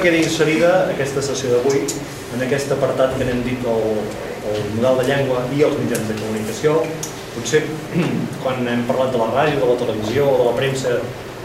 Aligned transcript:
queda 0.00 0.16
inserida 0.16 0.68
aquesta 0.88 1.20
sessió 1.20 1.50
d'avui 1.52 1.82
en 2.32 2.40
aquest 2.46 2.70
apartat 2.72 3.12
que 3.18 3.26
n'hem 3.28 3.42
dit 3.44 3.66
el, 3.68 3.98
el 4.48 4.62
model 4.78 4.96
de 4.98 5.04
llengua 5.04 5.42
i 5.52 5.60
els 5.66 5.76
mitjans 5.78 6.06
de 6.08 6.16
comunicació. 6.16 6.78
Potser 7.34 7.60
quan 8.42 8.64
hem 8.72 8.86
parlat 8.88 9.12
de 9.12 9.20
la 9.20 9.28
ràdio, 9.34 9.60
de 9.60 9.68
la 9.68 9.76
televisió 9.82 10.24
o 10.30 10.38
de 10.40 10.46
la 10.48 10.54
premsa 10.56 10.94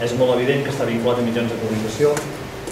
és 0.00 0.14
molt 0.16 0.32
evident 0.38 0.64
que 0.64 0.72
està 0.72 0.88
vinculat 0.88 1.20
a 1.20 1.26
mitjans 1.28 1.52
de 1.52 1.58
comunicació, 1.60 2.14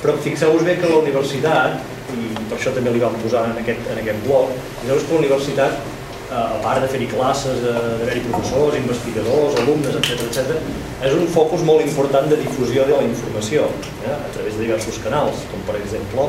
però 0.00 0.16
fixeu-vos 0.24 0.64
bé 0.64 0.78
que 0.80 0.88
la 0.88 1.02
universitat, 1.04 1.77
i 2.17 2.33
per 2.38 2.56
això 2.56 2.72
també 2.72 2.97
li 2.97 3.04
vam 3.04 3.21
posar 3.21 3.45
en 3.53 3.61
aquest, 3.61 3.87
en 3.93 4.01
aquest 4.01 4.24
blog, 4.24 4.56
fixeu-vos 4.81 5.04
que 5.04 5.13
la 5.15 5.22
universitat 5.27 5.96
a 6.31 6.58
part 6.65 6.83
de 6.83 6.90
fer-hi 6.90 7.06
classes, 7.13 7.63
d'haver-hi 7.63 8.24
professors, 8.26 8.76
investigadors, 8.81 9.58
alumnes, 9.63 9.99
etc 10.01 10.26
etc, 10.26 10.58
és 11.06 11.15
un 11.15 11.26
focus 11.31 11.63
molt 11.67 11.85
important 11.87 12.26
de 12.31 12.40
difusió 12.43 12.87
de 12.88 12.97
la 12.97 13.06
informació 13.06 13.69
eh, 14.03 14.13
a 14.13 14.31
través 14.35 14.57
de 14.57 14.67
diversos 14.67 14.99
canals, 15.04 15.47
com 15.53 15.62
per 15.69 15.79
exemple 15.83 16.29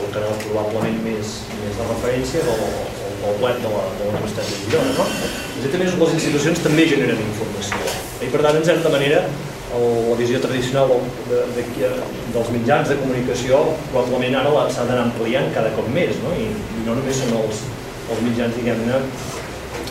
el 0.00 0.08
canal 0.14 0.32
probablement 0.46 0.98
més, 1.04 1.38
més 1.58 1.78
de 1.80 1.88
referència 1.90 2.44
o 2.48 2.58
el 3.32 3.42
web 3.42 3.58
de 3.62 3.70
la, 3.70 3.82
de 3.98 4.06
la 4.06 4.14
Universitat 4.14 4.48
de 4.48 4.60
Girona. 4.64 4.94
No? 4.96 5.06
Exactament, 5.58 5.92
les 6.00 6.14
institucions 6.18 6.62
també 6.64 6.86
generen 6.90 7.20
informació 7.26 7.82
i 8.22 8.30
per 8.30 8.42
tant, 8.44 8.56
en 8.56 8.64
certa 8.66 8.90
manera, 8.92 9.24
la 9.72 10.16
visió 10.18 10.38
tradicional 10.40 10.90
de, 11.30 11.38
de, 11.56 11.62
de, 11.78 11.90
dels 12.34 12.50
mitjans 12.52 12.90
de 12.92 12.98
comunicació 13.00 13.62
probablement 13.90 14.36
ara 14.42 14.66
s'ha 14.68 14.84
d'anar 14.84 15.06
ampliant 15.06 15.48
cada 15.54 15.70
cop 15.78 15.88
més 15.94 16.18
no? 16.20 16.34
I, 16.36 16.50
i 16.52 16.82
no 16.84 16.98
només 16.98 17.22
són 17.22 17.32
els, 17.38 17.62
els 18.10 18.22
mitjans, 18.26 18.58
diguem-ne, 18.58 19.00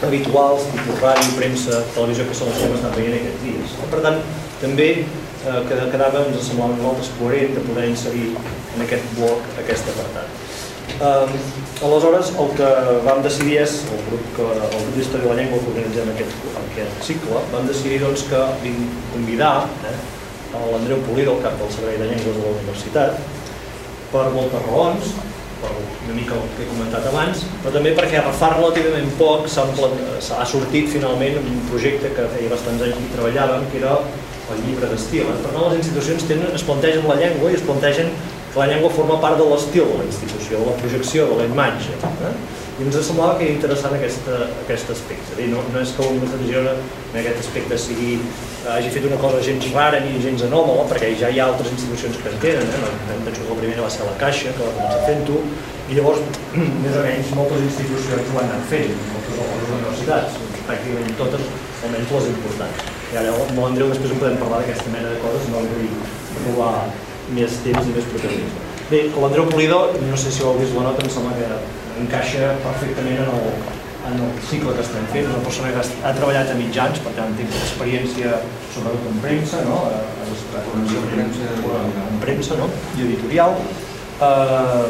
habituals, 0.06 0.68
tipus 0.74 1.02
ràdio, 1.02 1.34
premsa, 1.38 1.82
televisió, 1.96 2.26
que 2.28 2.38
són 2.38 2.52
els 2.52 2.60
que 2.60 2.70
hem 2.70 2.78
estat 2.78 2.96
veient 2.98 3.18
aquests 3.18 3.44
dies. 3.46 3.76
Per 3.92 4.04
tant, 4.06 4.22
també 4.62 4.88
eh, 5.02 5.60
quedava, 5.70 6.24
ens 6.28 6.48
semblava 6.48 6.78
nosaltres 6.78 7.12
coherent 7.20 7.58
de 7.58 7.66
poder 7.68 7.90
inserir 7.90 8.32
en 8.76 8.86
aquest 8.86 9.12
bloc 9.20 9.60
aquest 9.62 9.92
apartat. 9.94 10.40
Eh, 11.02 11.86
aleshores, 11.86 12.32
el 12.42 12.56
que 12.58 12.72
vam 13.08 13.22
decidir 13.26 13.60
és, 13.64 13.78
el 13.94 14.02
grup, 14.10 14.26
que, 14.38 14.48
el 14.54 14.74
grup 14.74 14.96
d'Història 14.98 15.28
de 15.28 15.34
la 15.34 15.38
Llengua 15.40 15.62
que 15.62 15.72
organitzem 15.74 16.14
aquest, 16.16 16.48
aquest 16.64 17.06
cicle, 17.12 17.44
vam 17.54 17.70
decidir 17.70 18.02
doncs, 18.06 18.26
que 18.30 18.42
convidar 19.14 19.56
eh, 19.90 19.98
l'Andreu 20.74 21.02
Pulido, 21.08 21.38
el 21.38 21.46
cap 21.46 21.58
del 21.62 21.72
Servei 21.74 22.02
de 22.02 22.10
Llengües 22.10 22.38
de 22.38 22.46
la 22.46 22.56
Universitat, 22.58 23.22
per 24.12 24.26
moltes 24.36 24.66
raons, 24.68 25.14
per 25.62 25.72
una 25.78 26.16
mica 26.18 26.36
el 26.38 26.50
que 26.56 26.66
he 26.66 26.70
comentat 26.72 27.08
abans, 27.12 27.46
però 27.62 27.74
també 27.76 27.94
perquè 27.98 28.24
fa 28.40 28.52
relativament 28.56 29.10
poc 29.20 29.48
s'ha 29.52 30.46
sortit 30.50 30.90
finalment 30.90 31.40
un 31.42 31.64
projecte 31.70 32.12
que 32.18 32.28
feia 32.36 32.52
bastants 32.52 32.86
anys 32.88 33.00
que 33.00 33.14
treballàvem, 33.16 33.68
que 33.72 33.82
era 33.82 33.96
el 34.52 34.64
llibre 34.66 34.90
d'estil. 34.92 35.28
Eh? 35.28 35.38
Per 35.44 35.54
tant, 35.54 35.68
les 35.70 35.82
institucions 35.84 36.28
tenen, 36.30 36.50
es 36.58 36.66
plantegen 36.68 37.08
la 37.10 37.20
llengua 37.22 37.52
i 37.52 37.60
es 37.60 37.66
plantegen 37.68 38.12
que 38.52 38.60
la 38.60 38.68
llengua 38.72 38.92
forma 38.92 39.20
part 39.24 39.40
de 39.40 39.48
l'estil 39.48 39.86
de 39.88 40.02
la 40.02 40.08
institució, 40.08 40.60
de 40.60 40.72
la 40.72 40.80
projecció, 40.82 41.30
de 41.30 41.40
la 41.40 41.48
imatge. 41.48 41.96
Eh? 41.96 42.34
I 42.82 42.86
ens 42.90 42.96
semblava 43.06 43.36
que 43.38 43.46
era 43.46 43.54
interessant 43.54 43.92
aquesta, 43.94 44.36
aquest 44.64 44.88
aspecte. 44.90 45.36
Dir, 45.38 45.52
no, 45.52 45.60
no 45.70 45.82
és 45.84 45.92
que 45.94 46.06
una 46.10 46.30
televisió 46.32 46.64
en 46.66 47.18
aquest 47.20 47.44
aspecte 47.44 47.78
sigui, 47.78 48.16
hagi 48.74 48.90
fet 48.96 49.06
una 49.06 49.20
cosa 49.22 49.42
gens 49.46 49.68
rara 49.76 50.00
ni 50.02 50.16
gens 50.24 50.42
anòmala, 50.48 50.88
perquè 50.90 51.12
ja 51.20 51.30
hi 51.30 51.38
ha 51.38 51.46
altres 51.52 51.70
institucions 51.76 52.18
que 52.24 52.32
en 52.32 52.40
tenen. 52.42 52.72
Eh? 52.74 53.20
Penso 53.28 53.44
que 53.44 53.52
la 53.52 53.60
primera 53.60 53.86
va 53.86 53.92
ser 53.94 54.08
la 54.08 54.16
Caixa, 54.24 54.56
que 54.58 54.66
va 54.66 54.74
començar 54.80 55.04
fent-ho, 55.12 55.44
i 55.92 56.00
llavors, 56.00 56.26
més 56.88 56.98
o 56.98 57.06
menys, 57.06 57.30
moltes 57.38 57.62
institucions 57.68 58.34
ho 58.34 58.42
han 58.42 58.50
anat 58.50 58.66
fent, 58.74 58.98
moltes 59.12 59.38
de 59.38 59.48
les 59.52 59.76
universitats, 59.78 60.42
pràcticament 60.64 61.16
totes, 61.22 61.46
almenys 61.86 62.18
les 62.18 62.34
importants. 62.34 62.90
I 63.14 63.22
ara, 63.22 63.38
amb 63.46 63.62
l'Andreu, 63.62 63.94
després 63.94 64.18
en 64.18 64.26
podem 64.26 64.42
parlar 64.42 64.66
d'aquesta 64.66 64.98
mena 64.98 65.14
de 65.14 65.22
coses, 65.22 65.54
no 65.54 65.62
vull 65.70 65.96
robar 66.48 66.76
més 67.38 67.62
temps 67.62 67.94
i 67.94 67.98
més 68.00 68.12
protagonisme. 68.16 68.71
Bé, 68.92 69.06
l'Andreu 69.16 69.46
Polido, 69.48 69.78
no 70.04 70.18
sé 70.20 70.32
si 70.36 70.42
ho 70.44 70.50
heu 70.50 70.58
vist 70.60 70.74
la 70.76 70.82
nota, 70.90 71.00
em 71.00 71.12
sembla 71.14 71.32
que 71.38 71.46
encaixa 72.02 72.50
perfectament 72.60 73.22
en 73.24 73.30
el, 73.32 73.46
en 74.10 74.18
el 74.26 74.34
cicle 74.50 74.74
que 74.76 74.84
estem 74.84 75.06
fent. 75.14 75.30
És 75.30 75.32
una 75.32 75.44
persona 75.46 75.70
que 75.72 75.86
ha 76.10 76.12
treballat 76.18 76.52
a 76.52 76.58
mitjans, 76.60 77.00
per 77.06 77.14
tant 77.16 77.32
té 77.38 77.46
experiència 77.48 78.42
sobretot 78.74 79.08
en 79.14 79.22
premsa, 79.24 79.62
no? 79.70 79.78
en 79.88 81.08
premsa, 81.14 81.54
en 82.02 82.20
premsa 82.26 82.60
no? 82.60 82.68
i 82.98 83.06
editorial. 83.06 83.56
Eh, 84.28 84.84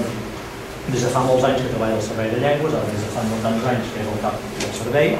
des 0.87 1.05
de 1.05 1.13
fa 1.13 1.21
molts 1.27 1.45
anys 1.51 1.61
que 1.61 1.69
treballa 1.75 1.99
al 1.99 2.03
Servei 2.07 2.33
de 2.33 2.41
Llengües, 2.41 2.73
ara 2.73 2.89
des 2.89 3.05
de 3.05 3.13
fa 3.13 3.27
molts 3.29 3.69
anys 3.75 3.93
que 3.93 4.01
és 4.01 4.11
el 4.15 4.19
cap 4.25 4.49
del 4.63 4.75
servei, 4.79 5.15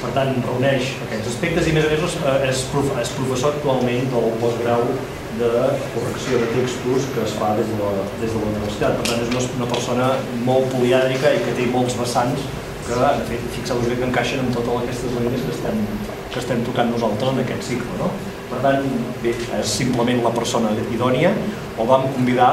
per 0.00 0.10
tant 0.18 0.34
reuneix 0.48 0.96
aquests 1.06 1.30
aspectes 1.36 1.70
i 1.70 1.76
a 1.76 1.78
més 1.78 1.86
a 1.86 1.94
més 1.94 2.18
és, 2.50 2.66
prof, 2.74 2.90
és 2.98 3.16
professor 3.20 3.54
actualment 3.54 4.10
del 4.10 4.30
postgrau 4.42 4.86
de 5.40 5.66
correcció 5.94 6.38
de 6.40 6.48
textos 6.52 7.06
que 7.14 7.22
es 7.24 7.36
fa 7.40 7.54
des 7.56 7.68
de 7.68 7.78
la, 7.80 7.92
des 8.20 8.32
de 8.32 8.40
la 8.40 8.48
universitat. 8.52 8.98
Per 8.98 9.06
tant, 9.08 9.22
és 9.24 9.30
una, 9.32 9.44
una 9.60 9.68
persona 9.70 10.10
molt 10.48 10.68
poliàdrica 10.74 11.32
i 11.36 11.40
que 11.46 11.54
té 11.56 11.68
molts 11.72 11.96
vessants 12.00 12.44
que, 12.86 12.98
de 12.98 13.24
fet, 13.30 13.46
fixeu-vos 13.56 13.88
bé 13.88 13.96
que 14.00 14.08
encaixen 14.08 14.42
amb 14.42 14.52
totes 14.56 14.82
aquestes 14.82 15.16
línies 15.16 15.46
que 15.46 15.54
estem, 15.54 15.80
que 16.34 16.42
estem 16.42 16.62
tocant 16.66 16.92
nosaltres 16.92 17.32
en 17.32 17.42
aquest 17.44 17.66
cicle. 17.70 17.96
No? 18.02 18.10
Per 18.50 18.60
tant, 18.66 18.86
bé, 19.24 19.34
és 19.60 19.74
simplement 19.80 20.22
la 20.26 20.34
persona 20.36 20.74
idònia, 20.92 21.32
el 21.78 21.90
vam 21.90 22.08
convidar, 22.16 22.52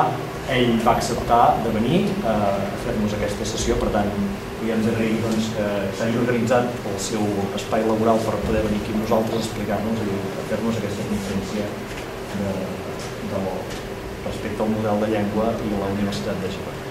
ell 0.53 0.77
va 0.85 0.93
acceptar 0.95 1.41
de 1.65 1.73
venir 1.73 2.05
eh, 2.07 2.29
a 2.31 2.83
fer-nos 2.85 3.17
aquesta 3.17 3.47
sessió, 3.49 3.75
per 3.81 3.89
tant, 3.97 4.13
i 4.63 4.71
ens 4.73 4.87
agraïm 4.93 5.19
doncs, 5.25 5.51
que 5.57 5.67
s'hagi 5.99 6.21
organitzat 6.21 6.87
el 6.91 6.97
seu 7.03 7.25
espai 7.59 7.83
laboral 7.89 8.21
per 8.23 8.39
poder 8.45 8.63
venir 8.69 8.79
aquí 8.79 8.95
amb 8.95 9.03
nosaltres 9.03 9.41
a 9.41 9.45
explicar-nos 9.45 10.03
i 10.05 10.17
fer-nos 10.49 10.79
aquesta 10.79 11.11
conferència 11.11 11.67
de, 12.41 12.51
de, 13.31 13.41
respecte 14.27 14.63
al 14.63 14.73
model 14.73 15.01
de 15.03 15.09
llengua 15.13 15.49
i 15.63 15.71
a 15.71 15.81
la 15.83 15.89
Universitat 15.95 16.43
de 16.43 16.51
Girona. 16.55 16.83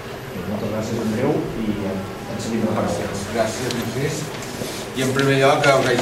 Moltes 0.47 0.71
gràcies, 0.73 0.99
Andreu, 1.03 1.33
i 1.63 1.73
ens 1.91 2.45
seguim 2.45 2.65
la 2.67 2.75
paraula. 2.77 3.07
Gràcies, 3.33 3.73
Narcís. 3.79 4.21
I 4.97 5.03
en 5.05 5.11
primer 5.13 5.35
lloc 5.41 5.65
haig 5.69 5.99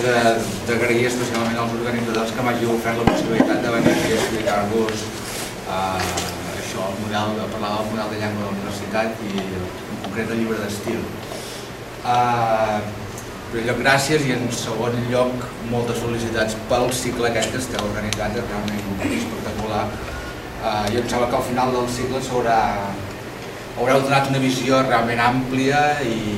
d'agrair 0.67 1.07
especialment 1.09 1.57
als 1.59 1.73
organitzadors 1.75 2.33
que 2.35 2.45
m'hagi 2.45 2.69
ofert 2.71 3.01
la 3.01 3.07
possibilitat 3.09 3.63
de 3.65 3.73
venir 3.73 3.95
aquí 3.95 4.11
a 4.11 4.19
explicar-vos 4.19 5.01
eh, 5.01 6.11
això, 6.61 6.85
el 6.91 7.01
model, 7.01 7.33
de 7.39 7.47
parlar 7.55 7.71
del 7.79 7.89
model 7.91 8.13
de 8.13 8.21
llengua 8.21 8.43
de 8.43 8.45
la 8.45 8.53
universitat 8.55 9.25
i 9.25 9.33
en 9.41 9.99
concret 10.05 10.31
el 10.35 10.39
llibre 10.43 10.61
d'estil. 10.61 11.01
Eh, 12.13 13.04
primer 13.55 13.69
lloc, 13.69 13.77
gràcies 13.85 14.23
i 14.27 14.33
en 14.35 14.49
segon 14.51 14.95
lloc, 15.07 15.43
moltes 15.71 16.01
felicitats 16.03 16.57
pel 16.67 16.89
cicle 16.91 17.29
aquest 17.29 17.53
que 17.53 17.61
esteu 17.61 17.85
organitzant, 17.87 18.33
és 18.35 18.49
realment 18.49 18.81
espectacular. 19.07 19.83
Eh, 20.59 20.91
I 20.91 20.99
em 20.99 21.07
sembla 21.07 21.29
que 21.31 21.37
al 21.39 21.45
final 21.47 21.71
del 21.71 21.87
cicle 21.95 22.19
s'haurà 22.25 22.57
haureu 23.77 24.01
donat 24.03 24.27
una 24.31 24.41
visió 24.43 24.81
realment 24.89 25.21
àmplia 25.23 25.79
i 26.03 26.35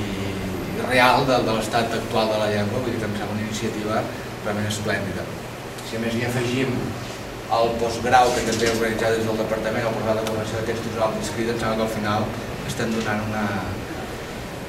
real 0.84 1.26
de, 1.26 1.40
de 1.48 1.58
l'estat 1.58 1.98
actual 1.98 2.30
de 2.36 2.38
la 2.44 2.52
llengua, 2.54 2.84
vull 2.84 2.94
dir 2.94 3.02
que 3.02 3.10
em 3.10 3.18
sembla 3.18 3.40
una 3.40 3.46
iniciativa 3.48 4.04
realment 4.46 4.70
esplèndida. 4.70 5.26
Si 5.90 5.98
a 5.98 6.04
més 6.04 6.14
hi 6.14 6.24
afegim 6.30 6.78
el 7.58 7.74
postgrau 7.82 8.30
que 8.36 8.46
també 8.52 8.70
heu 8.70 8.78
organitzat 8.78 9.18
des 9.18 9.26
del 9.26 9.42
Departament, 9.42 9.90
el 9.90 9.98
programa 9.98 10.22
de 10.22 10.30
formació 10.30 10.62
de 10.62 10.70
textos 10.70 11.02
orals 11.02 11.18
i 11.18 11.26
escrits, 11.26 11.56
em 11.56 11.62
sembla 11.66 11.82
que 11.82 11.88
al 11.90 11.94
final 11.98 12.30
estem 12.70 12.94
donant 12.94 13.26
una, 13.26 13.46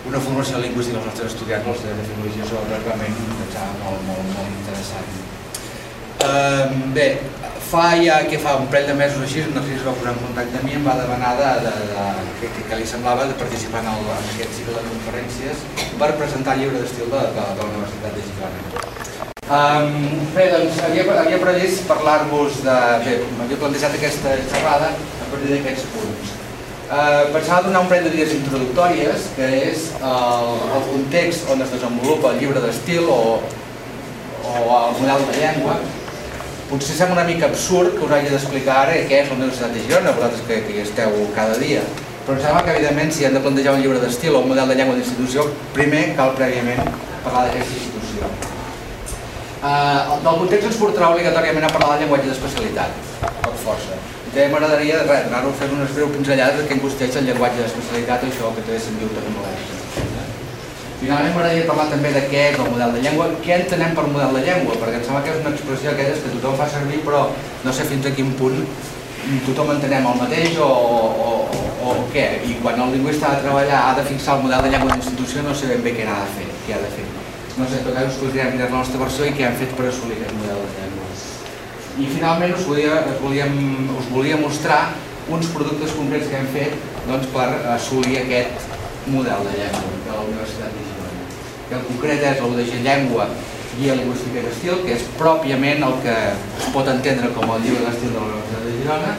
una 0.07 0.21
formació 0.23 0.61
lingüística 0.63 1.01
als 1.01 1.09
nostres 1.11 1.33
estudiants, 1.33 1.67
els 1.73 1.83
de 1.89 2.07
filologia 2.11 2.47
sobre 2.47 2.79
realment 2.85 3.19
em 3.19 3.51
sembla 3.55 3.83
molt, 3.83 4.07
molt, 4.07 4.31
molt 4.37 4.55
interessant. 4.61 5.11
Uh, 6.19 6.93
bé, 6.95 7.09
fa 7.69 7.85
ja 8.01 8.19
que 8.31 8.39
fa 8.43 8.57
un 8.59 8.67
parell 8.73 8.89
de 8.91 8.95
mesos 8.99 9.23
així, 9.25 9.45
no 9.55 9.63
sé 9.63 9.75
si 9.75 9.77
es 9.77 9.85
va 9.87 9.95
posar 9.99 10.15
en 10.15 10.21
contacte 10.23 10.61
amb 10.61 10.67
mi, 10.67 10.77
em 10.79 10.87
va 10.87 10.97
demanar 10.99 11.35
de, 11.39 11.51
de, 11.67 11.75
de, 11.91 12.07
que, 12.41 12.51
que, 12.59 12.79
li 12.81 12.87
semblava 12.89 13.27
de 13.29 13.37
participar 13.43 13.83
en, 13.85 13.91
el, 13.93 14.09
en 14.15 14.31
aquest 14.35 14.57
cicle 14.61 14.77
de 14.79 14.87
conferències 14.89 15.67
per 16.01 16.15
presentar 16.21 16.57
el 16.57 16.65
llibre 16.65 16.83
d'estil 16.83 17.13
de, 17.13 17.25
de, 17.37 17.45
de 17.59 17.63
la 17.63 17.71
Universitat 17.75 18.17
de 18.17 18.25
Girona. 18.31 18.89
Um, 19.49 19.93
bé, 20.35 20.49
doncs 20.53 20.81
havia, 20.85 21.05
havia 21.23 21.39
previst 21.41 21.87
parlar-vos 21.89 22.59
de... 22.65 22.79
Bé, 23.05 23.15
m'havia 23.39 23.61
plantejat 23.63 23.95
aquesta 23.97 24.35
xerrada 24.51 24.91
a 24.93 25.29
partir 25.31 25.55
d'aquests 25.55 25.87
punts. 25.95 26.18
Uh, 26.89 27.29
pensava 27.35 27.67
donar 27.67 27.83
un 27.85 27.89
parell 27.91 28.07
de 28.09 28.15
dies 28.15 28.31
introductòries, 28.33 29.27
que 29.37 29.45
és 29.59 29.91
el, 30.01 30.47
el 30.73 30.87
context 30.87 31.51
on 31.53 31.61
es 31.61 31.75
desenvolupa 31.75 32.31
el 32.33 32.39
llibre 32.41 32.63
d'estil 32.65 33.11
o, 33.13 33.19
o 34.41 34.55
el 34.79 34.95
model 34.97 35.27
de 35.29 35.35
llengua, 35.37 35.75
potser 36.71 36.97
sembla 36.97 37.19
una 37.19 37.27
mica 37.29 37.45
absurd 37.51 37.93
que 37.99 38.07
us 38.07 38.17
hagi 38.17 38.33
d'explicar 38.33 38.79
ara 38.87 38.97
què 39.05 39.21
és 39.21 39.29
la 39.29 39.37
Universitat 39.37 39.77
de 39.77 39.85
Girona, 39.85 40.17
vosaltres 40.17 40.49
que, 40.49 40.63
que 40.65 40.79
hi 40.79 40.83
esteu 40.87 41.13
cada 41.37 41.61
dia. 41.61 41.85
Però 42.25 42.39
em 42.39 42.45
sembla 42.47 42.65
que, 42.65 42.79
evidentment, 42.79 43.13
si 43.13 43.29
hem 43.29 43.37
de 43.37 43.45
plantejar 43.45 43.77
un 43.77 43.85
llibre 43.85 44.01
d'estil 44.01 44.33
o 44.33 44.45
un 44.47 44.49
model 44.55 44.73
de 44.73 44.81
llengua 44.81 44.97
d'institució, 44.97 45.45
primer 45.77 46.07
cal 46.17 46.33
prèviament 46.41 46.81
parlar 47.27 47.51
d'aquesta 47.51 47.83
institució. 47.83 48.33
Uh, 49.59 50.17
del 50.25 50.41
context 50.47 50.73
ens 50.73 50.81
portarà 50.81 51.13
obligatòriament 51.13 51.69
a 51.69 51.75
parlar 51.77 51.99
del 51.99 52.07
llenguatge 52.07 52.33
d'especialitat, 52.33 52.97
per 53.45 53.59
força. 53.61 54.01
També 54.39 54.53
m'agradaria 54.55 54.99
anar-ho 55.03 55.49
fer 55.59 55.67
unes 55.75 55.89
breu 55.97 56.13
pinzellades 56.15 56.61
de 56.61 56.67
què 56.69 56.77
engusteix 56.77 57.17
el 57.19 57.25
llenguatge 57.27 57.59
d'especialitat, 57.59 58.27
això 58.29 58.51
que 58.55 58.63
té 58.69 58.77
se'n 58.79 59.01
diu 59.01 59.09
tecnològic. 59.11 59.73
Finalment 61.01 61.33
m'agradaria 61.35 61.65
parlar 61.67 61.87
també 61.91 62.13
de 62.15 62.23
què 62.31 62.45
és 62.53 62.61
el 62.63 62.69
model 62.71 62.93
de 62.95 63.01
llengua, 63.03 63.27
què 63.43 63.57
entenem 63.57 63.97
per 63.97 64.05
model 64.07 64.39
de 64.39 64.45
llengua, 64.45 64.77
perquè 64.79 65.01
em 65.01 65.03
sembla 65.09 65.25
que 65.25 65.33
és 65.33 65.41
una 65.43 65.51
expressió 65.57 65.91
aquelles 65.91 66.23
que 66.23 66.31
tothom 66.37 66.55
fa 66.61 66.69
servir 66.71 67.01
però 67.09 67.25
no 67.65 67.75
sé 67.75 67.89
fins 67.91 68.07
a 68.07 68.13
quin 68.15 68.31
punt 68.39 68.63
tothom 69.49 69.73
entenem 69.75 70.07
el 70.13 70.23
mateix 70.23 70.55
o, 70.63 70.71
o, 70.71 71.33
o 71.83 71.97
què? 72.15 72.29
I 72.47 72.61
quan 72.63 72.79
el 72.85 72.95
lingüista 72.95 73.33
ha 73.33 73.37
de 73.41 73.49
treballar, 73.49 73.81
ha 73.89 73.97
de 73.99 74.05
fixar 74.07 74.37
el 74.39 74.47
model 74.47 74.69
de 74.69 74.75
llengua 74.77 74.93
d'institució, 74.93 75.43
no 75.49 75.57
sé 75.59 75.73
ben 75.73 75.83
bé 75.83 75.97
què 75.99 76.07
ha 76.07 76.21
de 76.23 76.35
fer. 76.37 76.47
Què 76.69 76.77
ha 76.77 76.85
de 76.85 76.93
fer. 76.95 77.09
No 77.59 77.67
sé, 77.67 77.83
en 77.83 77.89
tot 77.91 77.99
cas 77.99 78.13
us 78.15 78.23
podríem 78.23 78.55
mirar 78.55 78.71
la 78.71 78.85
nostra 78.85 79.03
versió 79.03 79.27
i 79.27 79.35
què 79.35 79.51
han 79.51 79.59
fet 79.59 79.75
per 79.75 79.91
assolir 79.91 80.21
aquest 80.21 80.39
model 80.39 80.63
de 80.63 80.71
llengua. 80.77 80.88
I 81.99 82.07
finalment 82.07 82.55
us 82.55 82.65
volia, 82.67 83.03
volíem, 83.19 83.55
us 83.99 84.07
volia 84.15 84.37
mostrar 84.39 84.95
uns 85.29 85.49
productes 85.51 85.91
concrets 85.99 86.29
que 86.31 86.37
hem 86.39 86.51
fet 86.55 86.75
doncs, 87.09 87.27
per 87.35 87.49
assolir 87.75 88.21
aquest 88.21 88.69
model 89.11 89.49
de 89.49 89.55
llengua 89.57 89.97
de 90.05 90.13
la 90.13 90.21
Universitat 90.23 90.77
de 90.77 90.85
Girona. 90.87 91.25
Que 91.69 91.75
en 91.79 91.87
concret 91.89 92.23
és 92.29 92.43
l'UDG 92.45 92.77
Llengua 92.85 93.27
Guia 93.79 93.97
Lingüística 93.99 94.45
d'Estil, 94.45 94.85
que 94.85 94.95
és 94.95 95.09
pròpiament 95.19 95.83
el 95.89 95.97
que 96.05 96.15
es 96.35 96.69
pot 96.75 96.89
entendre 96.93 97.33
com 97.35 97.51
el 97.57 97.67
llibre 97.67 97.85
d'estil 97.89 98.15
de 98.15 98.21
la 98.21 98.29
Universitat 98.29 98.65
de 98.69 98.77
Girona, 98.79 99.13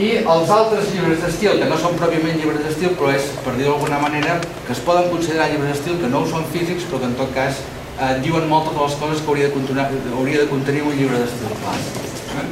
i 0.00 0.08
els 0.22 0.50
altres 0.54 0.90
llibres 0.94 1.20
d'estil, 1.24 1.60
que 1.60 1.68
no 1.68 1.76
són 1.80 1.96
pròpiament 1.98 2.36
llibres 2.38 2.64
d'estil, 2.64 2.92
però 2.96 3.12
és, 3.16 3.28
per 3.44 3.56
dir 3.58 3.66
d'alguna 3.66 4.00
manera, 4.02 4.38
que 4.66 4.72
es 4.76 4.82
poden 4.86 5.08
considerar 5.12 5.50
llibres 5.50 5.74
d'estil, 5.74 6.00
que 6.00 6.10
no 6.12 6.22
ho 6.22 6.30
són 6.30 6.46
físics, 6.54 6.86
però 6.88 7.02
que 7.02 7.10
en 7.10 7.16
tot 7.18 7.32
cas 7.36 7.62
eh, 8.00 8.16
diuen 8.24 8.48
moltes 8.48 8.74
de 8.76 8.80
les 8.82 8.96
coses 9.02 9.20
que 9.20 9.30
hauria 9.30 9.48
de, 9.48 9.54
contenir, 9.54 9.84
hauria 10.16 10.42
de 10.42 10.48
contenir 10.48 10.82
un 10.88 10.96
llibre 10.96 11.20
clàssic. 11.20 12.10
Eh? 12.40 12.48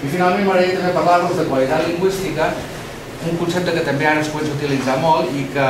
I 0.00 0.10
finalment 0.10 0.46
m'agradaria 0.48 0.78
també 0.80 0.92
parlar-vos 0.96 1.38
de 1.38 1.46
qualitat 1.48 1.86
lingüística, 1.86 2.50
un 3.20 3.36
concepte 3.36 3.74
que 3.76 3.82
també 3.84 4.06
ara 4.08 4.22
es 4.24 4.30
comença 4.32 4.54
a 4.54 4.56
utilitzar 4.56 4.94
molt 5.02 5.34
i 5.36 5.42
que, 5.52 5.66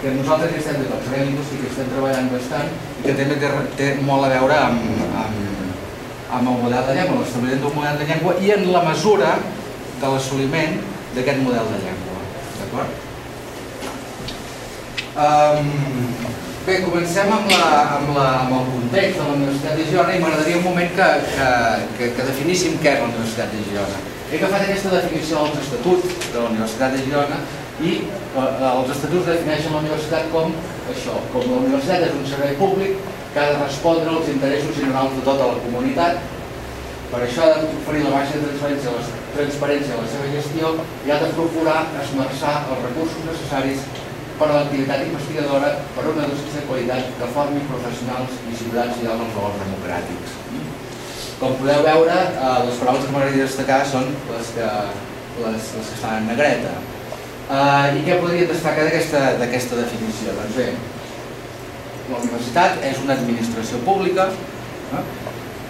que 0.00 0.14
nosaltres 0.16 0.56
hi 0.56 0.58
estem 0.58 0.80
de 0.82 0.88
servei 0.90 1.28
lingüístic 1.28 1.62
i 1.62 1.68
estem 1.70 1.92
treballant 1.92 2.32
bastant 2.32 2.72
i 2.98 3.04
que 3.04 3.14
també 3.20 3.36
té, 3.38 3.50
té 3.78 3.90
molt 4.08 4.26
a 4.26 4.32
veure 4.32 4.56
amb, 4.64 5.04
amb, 5.22 5.36
amb 6.40 6.50
el 6.54 6.58
model 6.64 6.90
de 6.90 6.96
llengua, 6.98 7.20
l'establiment 7.20 7.62
d'un 7.62 7.76
model 7.78 8.02
de 8.02 8.08
llengua 8.10 8.34
i 8.42 8.50
en 8.56 8.66
la 8.74 8.82
mesura 8.88 9.36
de 10.00 10.10
l'assoliment 10.10 10.74
d'aquest 11.14 11.46
model 11.46 11.70
de 11.76 11.78
llengua. 11.86 12.18
D'acord? 12.58 13.06
Um, 15.18 16.47
bé, 16.68 16.82
comencem 16.84 17.30
amb, 17.32 17.48
la, 17.48 17.68
amb, 17.96 18.10
la, 18.12 18.26
amb 18.42 18.54
el 18.58 18.66
context 18.68 19.16
de 19.16 19.24
la 19.24 19.34
Universitat 19.38 19.78
de 19.78 19.84
Girona 19.88 20.14
i 20.14 20.20
m'agradaria 20.20 20.58
un 20.58 20.66
moment 20.66 20.90
que, 20.98 21.06
que, 21.32 21.50
que, 21.96 22.08
que 22.16 22.26
definíssim 22.28 22.74
què 22.82 22.92
és 22.92 23.00
la 23.00 23.08
Universitat 23.08 23.54
de 23.54 23.60
Girona. 23.68 24.00
He 24.28 24.36
agafat 24.36 24.64
aquesta 24.66 24.92
definició 24.92 25.44
dels 25.46 25.62
estatuts 25.64 26.18
de 26.26 26.36
la 26.36 26.50
Universitat 26.50 26.96
de 26.96 27.04
Girona 27.06 27.38
i 27.80 27.92
eh, 28.02 28.66
els 28.70 28.90
estatuts 28.96 29.30
defineixen 29.30 29.76
la 29.76 29.80
universitat 29.80 30.28
com 30.34 30.52
això, 30.92 31.14
com 31.32 31.46
la 31.48 31.60
universitat 31.62 32.04
és 32.10 32.18
un 32.18 32.26
servei 32.32 32.58
públic 32.60 32.98
que 33.32 33.40
ha 33.40 33.46
de 33.54 33.62
respondre 33.62 34.12
als 34.12 34.28
interessos 34.34 34.76
generals 34.76 35.16
de 35.16 35.24
tota 35.30 35.48
la 35.52 35.62
comunitat 35.64 36.20
per 37.08 37.22
això 37.24 37.46
ha 37.46 37.62
d'oferir 37.62 38.02
la 38.04 38.12
baixa 38.18 38.36
de 38.36 38.50
transparència, 38.50 38.92
la 38.92 39.38
transparència 39.38 39.96
a 39.96 40.02
la 40.02 40.10
seva 40.12 40.28
gestió 40.34 40.74
i 41.08 41.14
ha 41.14 41.22
de 41.22 41.32
procurar 41.38 41.78
esmerçar 42.02 42.54
els 42.66 42.84
recursos 42.90 43.24
necessaris 43.30 43.88
per 44.38 44.48
a 44.48 44.56
l'activitat 44.56 45.04
investigadora 45.06 45.70
per 45.94 46.04
a 46.04 46.10
una 46.12 46.26
docència 46.30 46.60
de 46.60 46.66
qualitat 46.68 47.08
que 47.20 47.30
formi 47.36 47.64
professionals 47.70 48.36
i 48.50 48.58
ciutadans 48.60 49.00
i 49.02 49.08
els 49.12 49.34
valors 49.36 49.62
democràtics. 49.64 50.36
Com 51.38 51.56
podeu 51.60 51.82
veure, 51.86 52.18
eh, 52.18 52.58
les 52.66 52.78
paraules 52.82 53.04
que 53.06 53.14
m'agradaria 53.14 53.48
destacar 53.48 53.80
són 53.86 54.06
les 54.30 54.52
que, 54.54 54.68
les, 55.42 55.72
les 55.78 55.90
que 55.90 55.98
estan 55.98 56.22
en 56.22 56.30
negreta. 56.32 56.76
Eh, 57.48 57.98
I 57.98 58.06
què 58.06 58.20
podria 58.22 58.48
destacar 58.50 58.86
d'aquesta 58.86 59.82
definició? 59.82 60.34
Doncs 60.38 60.58
bé, 60.58 60.70
la 62.08 62.22
universitat 62.22 62.82
és 62.88 63.00
una 63.04 63.14
administració 63.18 63.78
pública 63.84 64.30
eh? 64.32 65.02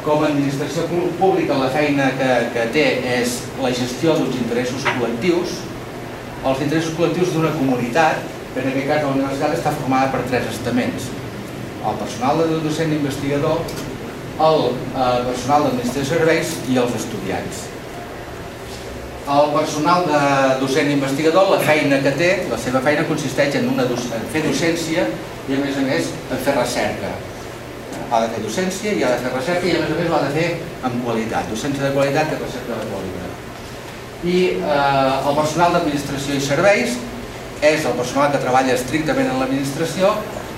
com 0.05 0.23
a 0.23 0.29
administració 0.31 0.85
pública 1.19 1.59
la 1.59 1.71
feina 1.75 2.13
que, 2.19 2.31
que 2.55 2.67
té 2.75 2.87
és 3.19 3.41
la 3.63 3.73
gestió 3.75 4.15
d'uns 4.17 4.37
interessos 4.39 4.87
col·lectius, 4.87 5.57
els 6.47 6.63
interessos 6.65 6.95
col·lectius 6.97 7.35
d'una 7.35 7.51
comunitat, 7.57 8.23
en 8.63 8.69
aquest 8.73 8.89
cas 8.91 9.05
la 9.05 9.15
universitat 9.15 9.57
està 9.57 9.73
formada 9.79 10.11
per 10.15 10.25
tres 10.29 10.51
estaments. 10.53 11.09
El 11.89 11.99
personal 12.03 12.43
de 12.43 12.61
docent 12.65 12.93
investigador, 12.97 13.63
el 14.49 14.61
eh, 14.69 15.19
personal 15.29 15.67
d'administració 15.67 16.03
de 16.03 16.11
serveis 16.11 16.53
i 16.71 16.79
els 16.83 16.95
estudiants. 16.99 17.65
El 19.29 19.51
personal 19.53 20.07
de 20.09 20.21
docent 20.63 20.91
investigador, 20.91 21.51
la 21.53 21.59
feina 21.61 21.99
que 22.05 22.15
té, 22.17 22.31
la 22.51 22.59
seva 22.61 22.81
feina 22.85 23.05
consisteix 23.09 23.59
en, 23.61 23.69
una, 23.75 23.85
en 23.89 24.31
fer 24.33 24.45
docència 24.47 25.09
i 25.49 25.57
a 25.57 25.59
més 25.65 25.77
a 25.77 25.85
més 25.85 26.15
en 26.33 26.47
fer 26.47 26.55
recerca 26.57 27.13
ha 28.09 28.23
de 28.23 28.29
fer 28.33 28.41
docència 28.45 28.95
i 28.97 29.05
ha 29.05 29.11
de 29.13 29.21
fer 29.25 29.33
recerca 29.35 29.69
i 29.69 29.75
a 29.77 29.83
més 29.83 29.93
a 29.93 29.99
més 29.99 30.09
ho 30.09 30.17
ha 30.17 30.23
de 30.25 30.33
fer 30.37 30.47
amb 30.89 31.05
qualitat, 31.05 31.51
docència 31.53 31.85
de 31.85 31.93
qualitat 31.97 32.33
i 32.33 32.39
recerca 32.41 32.79
de 32.81 32.87
qualitat. 32.93 33.45
I 34.25 34.39
eh, 34.57 35.29
el 35.29 35.37
personal 35.37 35.77
d'administració 35.77 36.39
i 36.39 36.45
serveis 36.45 36.97
és 37.63 37.85
el 37.85 37.97
personal 37.99 38.31
que 38.33 38.43
treballa 38.43 38.75
estrictament 38.75 39.31
en 39.33 39.41
l'administració 39.41 40.13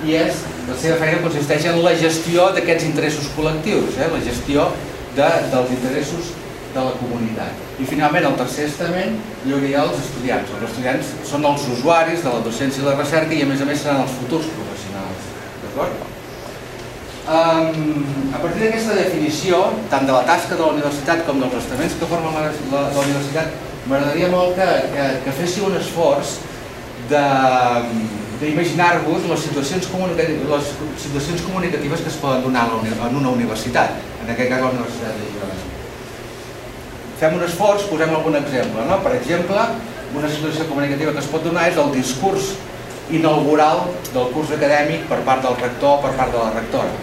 i 0.05 0.15
és, 0.17 0.43
la 0.67 0.77
seva 0.81 0.99
feina 1.01 1.21
consisteix 1.23 1.65
en 1.69 1.81
la 1.83 1.93
gestió 1.97 2.49
d'aquests 2.55 2.85
interessos 2.87 3.29
col·lectius, 3.35 3.97
eh, 3.97 4.09
la 4.11 4.21
gestió 4.25 4.69
de, 5.17 5.27
dels 5.53 5.73
interessos 5.77 6.31
de 6.71 6.83
la 6.85 6.93
comunitat. 6.99 7.65
I 7.81 7.87
finalment, 7.89 8.25
el 8.29 8.37
tercer 8.39 8.69
estament 8.69 9.17
hi 9.45 9.53
hauria 9.55 9.83
els 9.83 9.97
estudiants. 9.99 10.53
Els 10.55 10.69
estudiants 10.69 11.11
són 11.27 11.45
els 11.49 11.65
usuaris 11.75 12.23
de 12.23 12.31
la 12.31 12.43
docència 12.45 12.83
i 12.83 12.87
la 12.87 12.95
recerca 12.95 13.35
i 13.35 13.41
a 13.43 13.49
més 13.49 13.61
a 13.61 13.67
més 13.67 13.81
seran 13.83 14.05
els 14.05 14.15
futurs 14.21 14.47
professionals. 14.55 15.27
D'acord? 15.65 16.07
Um, 17.31 18.31
a 18.33 18.39
partir 18.41 18.63
d'aquesta 18.63 18.95
definició, 18.97 19.59
tant 19.91 20.07
de 20.07 20.15
la 20.15 20.23
tasca 20.27 20.55
de 20.55 20.63
la 20.63 20.71
universitat 20.73 21.21
com 21.27 21.43
dels 21.43 21.59
estaments 21.59 21.97
que 21.99 22.09
formen 22.09 22.33
la, 22.37 22.47
la, 22.71 22.85
la 22.95 23.03
universitat, 23.03 23.51
m'agradaria 23.85 24.31
molt 24.31 24.55
que, 24.57 24.69
que, 24.95 25.05
que 25.25 25.35
féssiu 25.41 25.67
un 25.67 25.77
esforç 25.77 26.39
d'imaginar-vos 27.11 29.21
les, 29.29 29.41
situacions 29.45 29.85
les 29.91 30.65
situacions 31.03 31.41
comunicatives 31.45 31.99
que 32.01 32.09
es 32.09 32.17
poden 32.21 32.41
donar 32.45 32.65
en 32.71 33.15
una 33.19 33.29
universitat, 33.29 33.89
en 34.23 34.27
aquest 34.33 34.49
cas 34.49 34.61
la 34.63 34.71
Universitat 34.73 35.13
de 35.19 35.25
Girona. 35.33 35.57
Fem 37.21 37.31
un 37.37 37.43
esforç, 37.45 37.81
posem 37.91 38.11
algun 38.15 38.35
exemple. 38.39 38.81
No? 38.89 38.95
Per 39.05 39.13
exemple, 39.19 39.61
una 40.17 40.29
situació 40.31 40.61
comunicativa 40.71 41.13
que 41.13 41.21
es 41.21 41.29
pot 41.29 41.41
donar 41.45 41.63
és 41.69 41.77
el 41.77 41.89
discurs 41.93 42.43
inaugural 43.11 43.77
del 44.15 44.27
curs 44.33 44.49
acadèmic 44.57 44.99
per 45.11 45.19
part 45.27 45.41
del 45.45 45.55
rector 45.61 45.93
per 46.01 46.13
part 46.17 46.31
de 46.33 46.39
la 46.39 46.51
rectora 46.57 46.93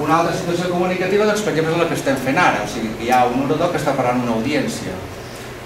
una 0.00 0.20
altra 0.20 0.34
situació 0.36 0.70
comunicativa, 0.70 1.26
doncs, 1.26 1.42
per 1.42 1.52
exemple, 1.52 1.74
és 1.74 1.80
la 1.80 1.86
que 1.90 1.96
estem 1.98 2.18
fent 2.22 2.38
ara, 2.38 2.62
o 2.62 2.68
sigui, 2.70 2.90
hi 3.02 3.10
ha 3.10 3.24
un 3.26 3.42
orador 3.46 3.72
que 3.72 3.80
està 3.80 3.96
parlant 3.98 4.22
una 4.22 4.36
audiència. 4.36 4.94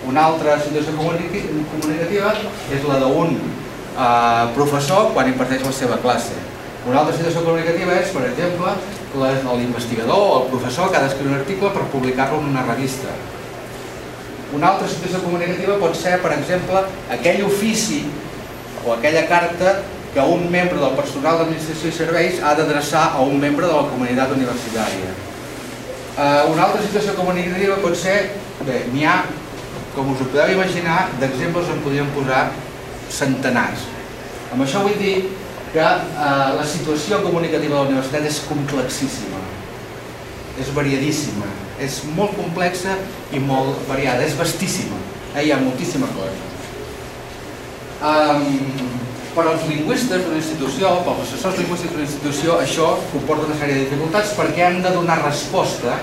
Una 0.09 0.25
altra 0.27 0.57
situació 0.59 0.97
comunicativa 0.99 2.33
és 2.75 2.87
la 2.89 2.97
d'un 3.03 3.37
eh, 3.39 4.47
professor 4.57 5.13
quan 5.15 5.31
imparteix 5.31 5.63
la 5.63 5.75
seva 5.77 6.01
classe. 6.03 6.39
Una 6.89 7.03
altra 7.03 7.15
situació 7.15 7.45
comunicativa 7.47 7.95
és, 8.01 8.11
per 8.11 8.25
exemple, 8.27 8.73
l'investigador 9.15 10.19
o 10.19 10.41
el 10.41 10.49
professor 10.51 10.91
que 10.91 10.99
ha 10.99 11.05
d'escriure 11.05 11.31
un 11.31 11.39
article 11.39 11.71
per 11.71 11.87
publicar-lo 11.93 12.41
en 12.43 12.51
una 12.51 12.65
revista. 12.67 13.15
Una 14.53 14.73
altra 14.73 14.89
situació 14.91 15.23
comunicativa 15.23 15.79
pot 15.81 15.95
ser, 15.97 16.19
per 16.25 16.33
exemple, 16.35 16.83
aquell 17.15 17.45
ofici 17.47 18.03
o 18.85 18.97
aquella 18.97 19.29
carta 19.31 19.77
que 20.13 20.21
un 20.21 20.51
membre 20.51 20.81
del 20.81 20.97
personal 20.99 21.39
d'administració 21.41 21.89
i 21.89 21.97
serveis 21.97 22.41
ha 22.43 22.57
d'adreçar 22.59 23.05
a 23.15 23.23
un 23.23 23.39
membre 23.41 23.69
de 23.71 23.77
la 23.79 23.87
comunitat 23.93 24.35
universitària. 24.35 25.15
Eh, 26.13 26.43
una 26.53 26.67
altra 26.67 26.83
situació 26.83 27.15
comunicativa 27.17 27.79
pot 27.81 27.97
ser, 27.97 28.19
bé, 28.67 28.83
n'hi 28.93 29.07
ha, 29.09 29.23
com 29.95 30.13
us 30.13 30.21
ho 30.21 30.29
podeu 30.31 30.55
imaginar, 30.55 31.11
d'exemples 31.21 31.71
en 31.73 31.81
podríem 31.85 32.09
posar 32.17 32.47
centenars. 33.13 33.89
Amb 34.53 34.65
això 34.65 34.85
vull 34.85 34.97
dir 35.01 35.17
que 35.73 35.83
eh, 35.83 36.49
la 36.59 36.65
situació 36.69 37.23
comunicativa 37.25 37.77
de 37.77 37.81
la 37.81 37.89
universitat 37.91 38.29
és 38.29 38.41
complexíssima, 38.49 39.41
és 40.61 40.73
variadíssima, 40.77 41.49
és 41.81 42.03
molt 42.17 42.37
complexa 42.37 42.97
i 43.33 43.41
molt 43.41 43.85
variada, 43.89 44.25
és 44.25 44.37
vastíssima, 44.39 44.99
eh? 45.35 45.47
hi 45.47 45.53
ha 45.53 45.61
moltíssima 45.61 46.09
cosa. 46.17 46.51
Um, 48.03 48.91
per 49.33 49.47
als 49.49 49.63
lingüistes 49.65 50.25
d'una 50.25 50.37
institució, 50.41 50.91
pels 51.07 51.23
assessors 51.25 51.61
lingüístics 51.61 51.95
d'una 51.95 52.05
institució, 52.05 52.57
això 52.61 52.89
comporta 53.13 53.47
una 53.49 53.57
sèrie 53.57 53.79
de 53.79 53.85
dificultats 53.87 54.35
perquè 54.37 54.67
hem 54.67 54.83
de 54.85 54.93
donar 54.93 55.23
resposta 55.23 55.97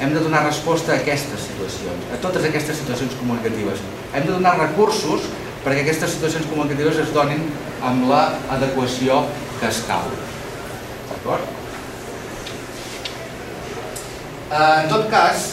hem 0.00 0.14
de 0.14 0.20
donar 0.20 0.44
resposta 0.46 0.92
a 0.92 1.00
aquestes 1.00 1.48
situacions, 1.48 2.06
a 2.14 2.20
totes 2.22 2.44
aquestes 2.48 2.78
situacions 2.80 3.14
comunicatives. 3.20 3.82
Hem 4.14 4.26
de 4.26 4.36
donar 4.36 4.56
recursos 4.58 5.28
perquè 5.64 5.82
aquestes 5.84 6.16
situacions 6.16 6.48
comunicatives 6.50 7.00
es 7.04 7.12
donin 7.14 7.44
amb 7.84 8.08
l'adequació 8.10 9.22
que 9.60 9.68
es 9.70 9.82
cal. 9.88 10.10
D'acord? 11.10 11.52
Eh, 14.50 14.82
en 14.84 14.90
tot 14.92 15.08
cas, 15.10 15.52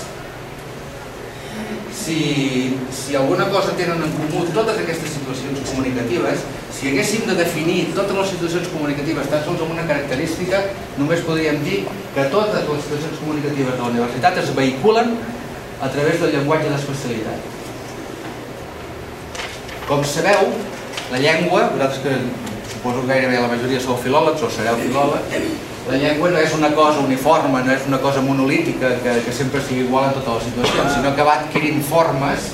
si, 1.94 2.78
si 2.92 3.16
alguna 3.16 3.50
cosa 3.50 3.76
tenen 3.78 4.02
en 4.02 4.12
comú 4.16 4.46
totes 4.56 4.80
aquestes 4.80 5.16
situacions 5.18 5.62
comunicatives, 5.70 6.44
si 6.72 6.90
haguéssim 6.90 7.28
de 7.28 7.36
definir 7.38 7.92
totes 7.94 8.18
les 8.18 8.30
situacions 8.34 8.70
comunicatives 8.74 9.30
tan 9.30 9.44
sols 9.46 9.62
amb 9.62 9.76
una 9.76 9.86
característica, 9.86 10.64
només 10.98 11.24
podríem 11.28 11.60
dir 11.66 11.84
que 12.16 12.28
totes 12.34 12.68
les 12.68 12.86
situacions 12.88 13.20
comunicatives 13.22 13.76
de 13.76 13.82
la 13.82 13.90
universitat 13.92 14.40
es 14.42 14.54
vehiculen 14.56 15.18
a 15.82 15.90
través 15.90 16.22
del 16.22 16.34
llenguatge 16.36 16.70
d'especialitat. 16.72 17.50
Com 19.90 20.06
sabeu, 20.08 20.54
la 21.12 21.20
llengua, 21.20 21.68
vosaltres 21.74 22.00
que 22.06 22.72
suposo 22.72 23.02
que 23.02 23.14
gairebé 23.14 23.42
la 23.42 23.52
majoria 23.52 23.82
sou 23.84 23.98
filòlegs 24.00 24.42
o 24.42 24.50
sereu 24.50 24.80
filòlegs, 24.80 25.70
la 25.90 25.98
llengua 25.98 26.30
no 26.30 26.38
és 26.38 26.54
una 26.54 26.70
cosa 26.78 27.02
uniforme, 27.02 27.64
no 27.66 27.74
és 27.74 27.86
una 27.90 27.98
cosa 28.00 28.22
monolítica 28.22 28.94
que, 29.02 29.16
que 29.26 29.34
sempre 29.34 29.62
sigui 29.66 29.88
igual 29.88 30.12
en 30.12 30.18
totes 30.20 30.38
les 30.38 30.50
situacions, 30.52 30.94
sinó 30.94 31.16
que 31.18 31.26
va 31.26 31.40
adquirint 31.42 31.82
formes, 31.88 32.52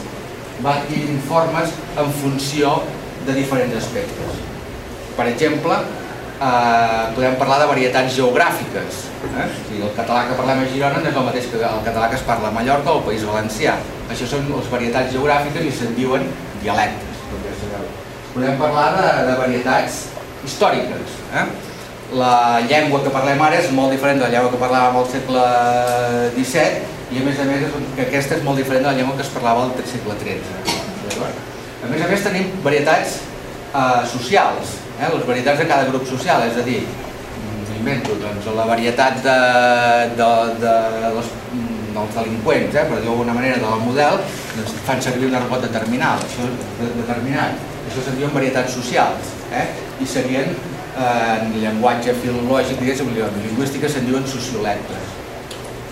va 0.63 0.77
adquirint 0.79 1.19
formes 1.27 1.75
en 1.99 2.13
funció 2.21 2.77
de 3.27 3.35
diferents 3.35 3.75
aspectes. 3.81 4.39
Per 5.17 5.27
exemple, 5.27 5.75
eh, 6.39 7.03
podem 7.17 7.35
parlar 7.41 7.59
de 7.65 7.67
varietats 7.73 8.15
geogràfiques. 8.15 9.03
Eh? 9.27 9.47
El 9.81 9.93
català 9.97 10.23
que 10.29 10.39
parlem 10.39 10.63
a 10.63 10.71
Girona 10.71 11.03
no 11.03 11.11
és 11.11 11.19
el 11.19 11.27
mateix 11.27 11.51
que 11.51 11.59
el 11.59 11.85
català 11.85 12.09
que 12.09 12.19
es 12.21 12.25
parla 12.27 12.47
a 12.49 12.55
Mallorca 12.55 12.93
o 12.93 12.99
al 13.01 13.07
País 13.09 13.27
Valencià. 13.27 13.75
Això 14.07 14.29
són 14.29 14.47
les 14.53 14.71
varietats 14.71 15.11
geogràfiques 15.11 15.67
i 15.67 15.73
se'n 15.73 15.95
diuen 15.99 16.29
dialectes. 16.63 17.23
Podem 18.33 18.59
parlar 18.61 18.91
de, 18.95 19.07
de 19.27 19.39
varietats 19.41 20.05
històriques. 20.45 21.17
Eh? 21.33 21.47
La 22.15 22.61
llengua 22.63 23.01
que 23.03 23.11
parlem 23.11 23.41
ara 23.43 23.57
és 23.59 23.71
molt 23.75 23.91
diferent 23.91 24.21
de 24.21 24.27
la 24.27 24.31
llengua 24.31 24.51
que 24.53 24.61
parlàvem 24.61 24.99
al 24.99 25.07
segle 25.11 25.47
XVII 26.37 26.95
i 27.11 27.21
a 27.21 27.25
més 27.25 27.39
a 27.39 27.47
més 27.47 27.65
que 27.95 28.05
aquesta 28.05 28.37
és 28.37 28.45
molt 28.45 28.59
diferent 28.59 28.85
de 28.85 28.91
la 28.91 28.95
llengua 28.95 29.15
que 29.17 29.25
es 29.25 29.33
parlava 29.33 29.65
al 29.65 29.73
segle 29.91 30.15
XIII. 30.21 30.85
A 31.83 31.89
més 31.91 32.03
a 32.03 32.07
més 32.07 32.23
tenim 32.23 32.47
varietats 32.63 33.19
eh, 33.73 34.07
socials, 34.11 34.77
eh, 34.99 35.09
les 35.13 35.27
varietats 35.27 35.59
de 35.61 35.67
cada 35.69 35.87
grup 35.91 36.07
social, 36.07 36.47
és 36.47 36.57
a 36.59 36.65
dir, 36.65 36.81
invento, 37.77 38.17
doncs, 38.19 38.47
la 38.55 38.65
varietat 38.67 39.21
de, 39.23 39.37
de, 40.19 40.29
de 40.63 40.73
les, 41.15 41.29
dels 41.97 42.17
delinqüents, 42.17 42.75
eh, 42.75 42.85
per 42.89 42.99
dir 42.99 43.07
d'alguna 43.07 43.35
manera, 43.37 43.59
de 43.61 43.67
la 43.67 43.79
model, 43.81 44.19
doncs 44.57 44.75
fan 44.87 45.03
servir 45.03 45.29
un 45.29 45.37
argot 45.39 45.63
determinat, 45.67 46.23
això, 46.27 46.47
determinat. 46.81 47.61
Això 47.87 48.03
se'n 48.03 48.17
diuen 48.19 48.33
varietats 48.35 48.75
socials, 48.75 49.31
eh, 49.55 49.67
i 50.03 50.07
serien 50.09 50.51
en 50.97 51.53
llenguatge 51.61 52.15
filològic, 52.23 52.79
diguéssim, 52.81 53.09
en 53.13 53.39
lingüística 53.45 53.89
se'n 53.89 54.07
diuen 54.07 54.25
sociolectes. 54.27 55.15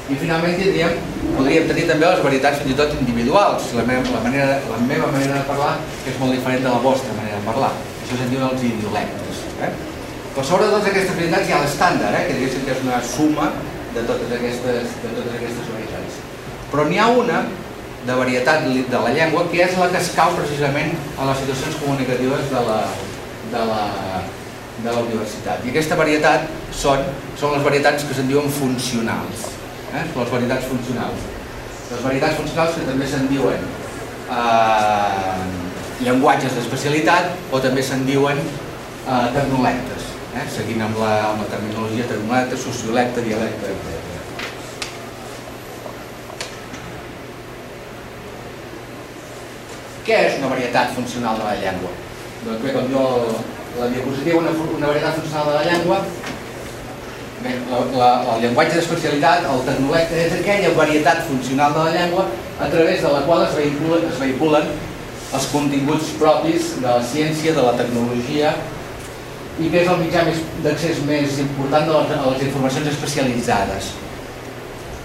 I 0.06 0.16
finalment 0.22 0.58
tindríem, 0.60 0.98
podríem 1.34 1.66
tenir 1.70 1.88
també 1.90 2.06
les 2.06 2.22
varietats 2.22 2.60
fins 2.62 2.74
i 2.76 2.78
tot 2.78 2.94
individuals. 3.00 3.72
La 3.78 3.86
meva, 3.88 4.06
la, 4.14 4.22
manera, 4.22 4.60
la 4.70 4.80
meva 4.86 5.10
manera 5.14 5.40
de 5.40 5.46
parlar 5.48 5.76
és 6.06 6.20
molt 6.22 6.36
diferent 6.36 6.62
de 6.62 6.70
la 6.70 6.82
vostra 6.84 7.16
manera 7.18 7.40
de 7.40 7.48
parlar. 7.48 7.72
Això 8.04 8.20
se'n 8.20 8.30
diuen 8.34 8.52
els 8.52 8.66
idiolectes. 8.70 9.42
Eh? 9.66 9.72
Però 10.36 10.46
sobre 10.46 10.70
totes 10.70 10.92
aquestes 10.92 11.18
varietats 11.18 11.50
hi 11.50 11.56
ha 11.56 11.64
l'estàndard, 11.64 12.20
eh? 12.20 12.24
que 12.28 12.38
diguéssim 12.38 12.66
que 12.68 12.76
és 12.76 12.86
una 12.86 13.02
suma 13.02 13.50
de 13.96 14.06
totes 14.06 14.38
aquestes, 14.38 14.96
de 15.02 15.14
totes 15.18 15.38
aquestes 15.40 15.74
varietats. 15.74 16.22
Però 16.70 16.86
n'hi 16.86 17.02
ha 17.02 17.10
una 17.26 17.44
de 18.06 18.16
varietat 18.22 18.66
de 18.70 19.04
la 19.08 19.14
llengua 19.14 19.48
que 19.50 19.64
és 19.66 19.78
la 19.82 19.90
que 19.90 20.02
escau 20.06 20.36
precisament 20.38 20.94
a 21.18 21.32
les 21.32 21.40
situacions 21.42 21.78
comunicatives 21.82 22.52
de 22.52 22.66
la, 22.68 22.82
de 23.56 23.64
la, 23.72 23.86
de 24.86 24.94
la 24.94 25.02
universitat. 25.02 25.64
I 25.66 25.72
aquesta 25.74 25.98
varietat 26.00 26.46
són, 26.76 27.02
són 27.40 27.56
les 27.58 27.64
varietats 27.66 28.06
que 28.06 28.18
se'n 28.18 28.30
diuen 28.30 28.52
funcionals. 28.54 29.48
Eh? 29.92 30.04
Les 30.04 30.32
varietats 30.34 30.70
funcionals. 30.70 31.26
Les 31.92 32.04
varietats 32.06 32.38
funcionals 32.40 32.78
que 32.78 32.86
també 32.90 33.08
se'n 33.10 33.28
diuen 33.32 33.66
eh, 34.30 35.42
llenguatges 36.06 36.58
d'especialitat 36.58 37.52
o 37.52 37.62
també 37.64 37.84
se'n 37.86 38.06
diuen 38.08 38.42
eh, 38.42 39.28
tecnolectes, 39.36 40.10
eh? 40.36 40.48
seguint 40.54 40.86
amb 40.86 41.02
la, 41.02 41.12
amb 41.32 41.46
la 41.46 41.50
terminologia 41.54 42.08
tecnolecte, 42.10 42.60
sociolecte, 42.60 43.26
dialecte, 43.26 43.74
etc. 43.74 44.02
Què 50.06 50.18
és 50.28 50.36
una 50.38 50.52
varietat 50.52 50.92
funcional 50.94 51.40
de 51.42 51.46
la 51.48 51.56
llengua? 51.58 51.94
Doncs 52.46 52.62
bé, 52.62 52.74
com 52.76 52.92
jo 52.92 53.06
la 53.80 53.90
diapositiva 53.92 54.40
una, 54.40 54.56
una 54.78 54.88
varietat 54.88 55.20
funcional 55.20 55.52
de 55.52 55.54
la 55.60 55.66
llengua 55.72 56.00
Bé, 57.46 57.52
la, 57.70 57.80
la, 57.94 58.10
el 58.34 58.40
llenguatge 58.42 58.80
d'especialitat, 58.80 59.44
el 59.52 59.60
tecnolecte, 59.68 60.18
és 60.18 60.32
aquella 60.34 60.72
varietat 60.74 61.20
funcional 61.28 61.76
de 61.76 61.84
la 61.84 61.92
llengua 61.94 62.24
a 62.58 62.70
través 62.72 63.04
de 63.04 63.12
la 63.12 63.20
qual 63.28 63.44
es 63.46 63.54
vehiculen, 63.54 64.08
es 64.10 64.18
vehiculen 64.18 64.72
els 65.36 65.50
continguts 65.52 66.14
propis 66.18 66.72
de 66.80 66.88
la 66.88 67.04
ciència, 67.06 67.54
de 67.54 67.66
la 67.68 67.76
tecnologia 67.78 68.56
i 69.60 69.70
que 69.70 69.84
és 69.84 69.92
el 69.92 70.02
mitjà 70.02 70.24
d'accés 70.64 71.04
més 71.06 71.38
important 71.44 71.86
de 71.86 71.94
les, 72.00 72.16
a 72.16 72.32
les 72.32 72.48
informacions 72.48 72.90
especialitzades. 72.96 73.92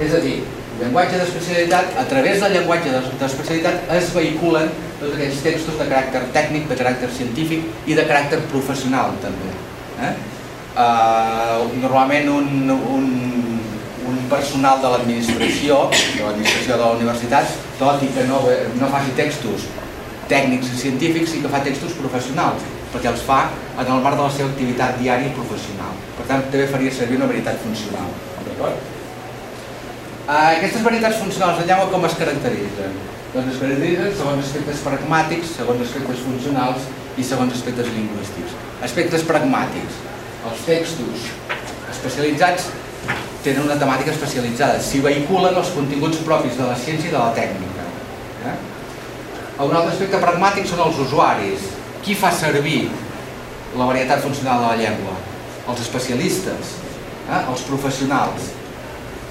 És 0.01 0.17
a 0.17 0.23
dir, 0.25 0.39
llenguatge 0.81 1.19
d'especialitat, 1.21 1.97
a 2.01 2.05
través 2.09 2.41
del 2.41 2.55
llenguatge 2.57 2.93
d'especialitat 3.21 3.91
es 3.97 4.13
vehiculen 4.15 4.71
tots 5.01 5.15
aquells 5.15 5.43
textos 5.45 5.79
de 5.81 5.87
caràcter 5.89 6.23
tècnic, 6.35 6.69
de 6.69 6.77
caràcter 6.77 7.11
científic 7.17 7.89
i 7.89 7.97
de 7.97 8.05
caràcter 8.09 8.41
professional 8.53 9.17
també. 9.25 9.53
Eh? 10.01 10.13
Uh, 10.71 11.67
normalment 11.83 12.29
un, 12.33 12.71
un, 12.71 13.07
un 14.09 14.19
personal 14.31 14.81
de 14.81 14.93
l'administració, 14.93 15.83
de 15.91 16.25
l'administració 16.25 16.77
de 16.77 16.85
la 16.85 16.93
universitat, 16.99 17.57
tot 17.81 18.05
i 18.07 18.11
que 18.15 18.27
no, 18.29 18.43
no 18.81 18.93
faci 18.93 19.17
textos 19.19 19.67
tècnics 20.31 20.71
i 20.71 20.79
científics, 20.85 21.33
sí 21.35 21.43
que 21.43 21.51
fa 21.51 21.65
textos 21.67 21.97
professionals, 21.99 22.63
perquè 22.93 23.11
els 23.11 23.27
fa 23.27 23.43
en 23.75 23.91
el 23.91 24.05
marc 24.05 24.17
de 24.17 24.23
la 24.23 24.33
seva 24.37 24.53
activitat 24.53 24.97
diària 25.03 25.33
i 25.33 25.37
professional. 25.37 25.99
Per 26.17 26.29
tant, 26.31 26.47
també 26.53 26.71
faria 26.71 26.95
servir 26.95 27.19
una 27.19 27.29
veritat 27.31 27.59
funcional. 27.65 28.13
D'acord? 28.47 29.00
Uh, 30.31 30.55
aquestes 30.55 30.85
varietats 30.87 31.17
funcionals 31.19 31.57
de 31.59 31.65
llengua 31.67 31.89
com 31.91 32.05
es 32.07 32.13
caracteritzen? 32.15 32.93
Doncs 33.33 33.49
es 33.51 33.57
caracteritzen 33.59 34.13
segons 34.15 34.45
aspectes 34.45 34.83
pragmàtics, 34.85 35.55
segons 35.57 35.81
aspectes 35.83 36.21
funcionals 36.23 36.85
i 37.19 37.25
segons 37.27 37.57
aspectes 37.57 37.89
lingüístics. 37.97 38.55
Aspectes 38.87 39.25
pragmàtics. 39.27 39.97
Els 40.47 40.63
textos 40.69 41.25
especialitzats 41.91 42.69
tenen 43.43 43.65
una 43.65 43.79
temàtica 43.81 44.15
especialitzada, 44.15 44.79
s'hi 44.79 45.01
vehiculen 45.03 45.59
els 45.59 45.75
continguts 45.75 46.23
propis 46.29 46.55
de 46.61 46.71
la 46.71 46.79
ciència 46.79 47.11
i 47.11 47.17
de 47.17 47.19
la 47.19 47.35
tècnica. 47.35 47.89
Eh? 48.53 48.55
Un 49.67 49.75
altre 49.81 49.97
aspecte 49.97 50.23
pragmàtic 50.23 50.71
són 50.71 50.85
els 50.87 51.03
usuaris. 51.09 51.67
Qui 52.07 52.15
fa 52.15 52.31
servir 52.31 52.85
la 53.75 53.91
varietat 53.91 54.23
funcional 54.23 54.63
de 54.63 54.71
la 54.71 54.79
llengua? 54.85 55.19
Els 55.67 55.83
especialistes, 55.89 56.77
eh? 57.27 57.43
els 57.43 57.67
professionals. 57.67 58.55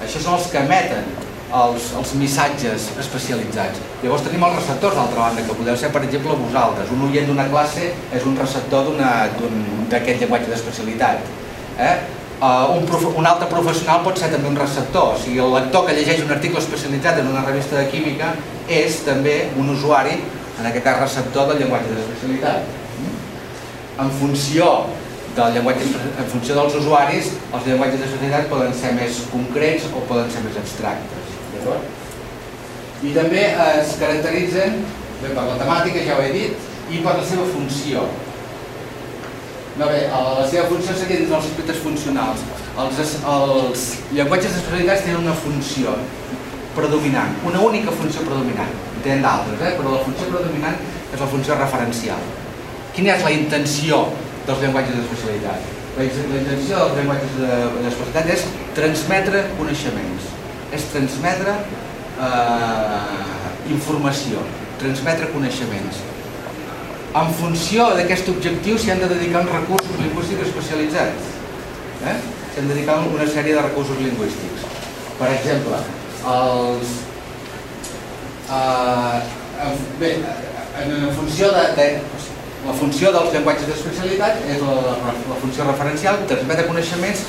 Això 0.04 0.20
són 0.20 0.38
els 0.38 0.48
que 0.52 0.62
emeten 0.62 1.10
els, 1.50 1.90
els 1.98 2.12
missatges 2.18 2.86
especialitzats. 3.02 3.82
Llavors 4.04 4.24
tenim 4.26 4.44
els 4.46 4.56
receptors, 4.60 4.96
d'altra 4.96 5.26
banda, 5.26 5.44
que 5.46 5.56
podeu 5.58 5.76
ser, 5.76 5.90
per 5.94 6.04
exemple, 6.06 6.36
vosaltres. 6.38 6.92
Un 6.94 7.04
oient 7.08 7.28
d'una 7.28 7.48
classe 7.50 7.90
és 7.90 8.26
un 8.28 8.38
receptor 8.38 8.92
d'aquest 9.90 10.22
llenguatge 10.22 10.50
d'especialitat. 10.52 11.30
Eh? 11.78 11.94
Uh, 12.40 12.72
un, 12.72 12.86
prof, 12.88 13.02
un 13.20 13.26
altre 13.28 13.50
professional 13.50 14.00
pot 14.04 14.16
ser 14.16 14.30
també 14.32 14.48
un 14.48 14.56
receptor. 14.56 15.16
O 15.16 15.20
sigui, 15.20 15.42
el 15.44 15.52
lector 15.58 15.84
que 15.88 15.96
llegeix 15.98 16.22
un 16.24 16.32
article 16.32 16.62
especialitzat 16.62 17.20
en 17.20 17.28
una 17.34 17.44
revista 17.44 17.76
de 17.76 17.88
química 17.92 18.32
és 18.70 19.02
també 19.04 19.42
un 19.60 19.74
usuari, 19.74 20.16
en 20.60 20.68
aquest 20.70 20.86
cas 20.86 21.02
receptor 21.02 21.50
del 21.50 21.60
llenguatge 21.64 21.98
d'especialitat. 21.98 22.78
En 24.00 24.08
funció 24.16 24.70
del 25.36 25.52
llenguatge, 25.54 25.86
en 26.18 26.30
funció 26.32 26.56
dels 26.58 26.76
usuaris, 26.80 27.34
els 27.54 27.66
llenguatges 27.68 28.00
d'especialitat 28.02 28.48
poden 28.50 28.72
ser 28.74 28.94
més 28.96 29.20
concrets 29.30 29.86
o 29.94 30.02
poden 30.08 30.30
ser 30.32 30.42
més 30.46 30.58
abstractes. 30.58 31.36
I 33.00 33.12
també 33.16 33.44
es 33.52 33.94
caracteritzen 34.00 34.82
bé, 35.20 35.30
per 35.30 35.44
la 35.46 35.60
temàtica, 35.60 36.02
ja 36.04 36.18
ho 36.18 36.24
he 36.24 36.32
dit, 36.34 36.68
i 36.90 37.00
per 37.04 37.14
la 37.18 37.24
seva 37.26 37.46
funció. 37.52 38.04
No, 39.78 39.86
bé, 39.86 40.00
la 40.10 40.46
seva 40.50 40.66
funció 40.68 40.96
seria 40.96 41.20
dins 41.22 41.30
els 41.32 41.46
aspectes 41.52 41.78
funcionals. 41.84 42.42
Els, 42.80 43.14
els 43.34 43.86
llenguatges 44.16 44.56
especialitats 44.58 45.06
tenen 45.06 45.22
una 45.22 45.36
funció 45.44 45.94
predominant, 46.74 47.38
una 47.48 47.62
única 47.66 47.94
funció 47.94 48.24
predominant. 48.26 48.74
En 48.96 49.04
tenen 49.06 49.24
d'altres, 49.24 49.62
eh? 49.62 49.76
però 49.78 49.94
la 49.94 50.02
funció 50.04 50.28
predominant 50.28 50.76
és 51.10 51.22
la 51.22 51.30
funció 51.30 51.56
referencial. 51.56 52.26
Quina 52.96 53.14
és 53.14 53.24
la 53.24 53.32
intenció 53.32 54.02
dels 54.50 54.66
llenguatges 54.66 54.98
d'especialitat? 54.98 55.70
La, 55.96 56.04
intenció 56.10 56.82
dels 56.82 56.98
llenguatges 56.98 57.40
d'especialitat 57.40 58.34
és 58.34 58.46
transmetre 58.76 59.46
coneixements 59.58 60.30
és 60.74 60.86
transmetre 60.92 61.54
eh, 62.22 63.18
informació, 63.74 64.42
transmetre 64.80 65.30
coneixements. 65.34 66.02
En 67.20 67.32
funció 67.40 67.88
d'aquest 67.98 68.30
objectiu 68.30 68.78
s'hi 68.78 68.92
han 68.94 69.02
de 69.02 69.10
dedicar 69.10 69.42
uns 69.42 69.54
recursos 69.56 69.96
lingüístics 69.98 70.46
especialitzats. 70.46 71.32
Eh? 72.06 72.16
S'han 72.54 72.68
de 72.68 72.74
dedicar 72.74 73.00
una 73.06 73.26
sèrie 73.26 73.56
de 73.56 73.64
recursos 73.66 73.98
lingüístics. 73.98 74.68
Per 75.18 75.32
exemple, 75.34 75.80
els, 76.34 76.94
eh, 78.46 79.74
bé, 79.98 80.14
en, 80.80 80.94
en 81.00 81.10
funció 81.18 81.50
de, 81.56 81.66
de 81.76 81.88
la 82.66 82.74
funció 82.76 83.12
dels 83.14 83.32
llenguatges 83.34 83.70
d'especialitat 83.70 84.44
és 84.52 84.60
la, 84.60 84.74
la, 84.84 85.14
la 85.30 85.38
funció 85.40 85.64
referencial, 85.68 86.20
transmetre 86.28 86.66
coneixements 86.68 87.24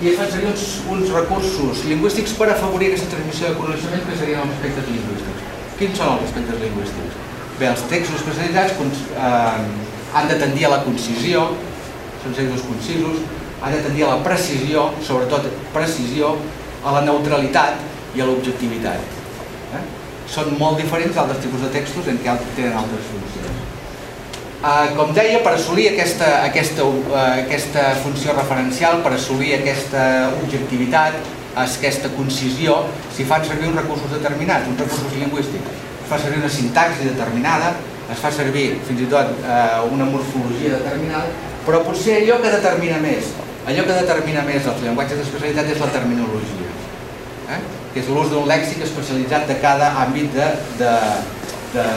i 0.00 0.10
es 0.10 0.16
fan 0.16 0.30
servir 0.32 0.50
uns, 0.50 0.66
uns 0.92 1.12
recursos 1.12 1.84
lingüístics 1.88 2.36
per 2.36 2.50
afavorir 2.52 2.90
aquesta 2.90 3.14
transmissió 3.14 3.50
de 3.50 3.58
coneixement 3.60 4.04
que 4.06 4.18
serien 4.20 4.44
els 4.44 4.54
aspectes 4.56 4.86
lingüístics. 4.88 5.48
Quins 5.80 6.00
són 6.00 6.14
els 6.14 6.28
aspectes 6.28 6.62
lingüístics? 6.64 7.18
Bé, 7.60 7.68
els 7.68 7.82
textos 7.92 8.20
especialitzats 8.20 9.04
eh, 9.12 9.90
han 10.16 10.30
de 10.30 10.38
tendir 10.40 10.66
a 10.68 10.72
la 10.74 10.80
concisió, 10.86 11.44
són 12.22 12.36
textos 12.36 12.64
concisos, 12.68 13.20
han 13.60 13.76
de 13.76 13.82
tendir 13.84 14.06
a 14.06 14.14
la 14.14 14.22
precisió, 14.24 14.88
sobretot 15.04 15.48
precisió, 15.74 16.34
a 16.84 16.94
la 16.96 17.04
neutralitat 17.04 18.16
i 18.16 18.24
a 18.24 18.28
l'objectivitat. 18.28 19.18
Eh? 19.76 19.82
Són 20.30 20.56
molt 20.60 20.80
diferents 20.80 21.16
d'altres 21.16 21.44
tipus 21.44 21.60
de 21.66 21.72
textos 21.74 22.08
en 22.08 22.20
què 22.24 22.38
tenen 22.56 22.80
altres 22.80 23.04
funcions. 23.12 23.29
Eh, 24.60 24.88
com 24.92 25.08
deia, 25.16 25.38
per 25.40 25.54
assolir 25.56 25.86
aquesta, 25.88 26.26
aquesta, 26.44 26.84
uh, 26.84 27.14
aquesta 27.46 27.94
funció 28.02 28.34
referencial, 28.36 28.98
per 29.00 29.14
assolir 29.16 29.54
aquesta 29.56 30.02
objectivitat, 30.36 31.14
aquesta 31.62 32.10
concisió, 32.12 32.74
s'hi 33.16 33.24
fan 33.24 33.46
servir 33.48 33.70
uns 33.70 33.78
recursos 33.80 34.10
determinats, 34.12 34.68
uns 34.68 34.82
recursos 34.82 35.14
lingüístics. 35.16 35.78
Es 36.02 36.10
fa 36.10 36.18
servir 36.20 36.42
una 36.42 36.50
sintaxi 36.52 37.08
determinada, 37.08 37.70
es 38.12 38.20
fa 38.20 38.28
servir 38.36 38.66
fins 38.84 39.00
i 39.00 39.08
tot 39.08 39.30
eh, 39.40 39.78
una 39.94 40.08
morfologia 40.10 40.74
determinada, 40.74 41.32
però 41.64 41.80
potser 41.86 42.18
allò 42.18 42.36
que 42.42 42.52
determina 42.52 42.98
més, 43.00 43.30
allò 43.64 43.86
que 43.86 43.96
determina 44.02 44.44
més 44.44 44.68
els 44.68 44.84
llenguatges 44.84 45.22
d'especialitat 45.22 45.72
és 45.72 45.80
la 45.80 45.88
terminologia, 45.94 46.74
eh? 47.56 47.62
que 47.94 48.04
és 48.04 48.12
l'ús 48.12 48.28
d'un 48.34 48.44
lèxic 48.50 48.84
especialitzat 48.84 49.48
de 49.48 49.56
cada 49.64 49.94
àmbit 50.04 50.36
de, 50.36 50.52
de, 50.84 50.92
de, 51.78 51.88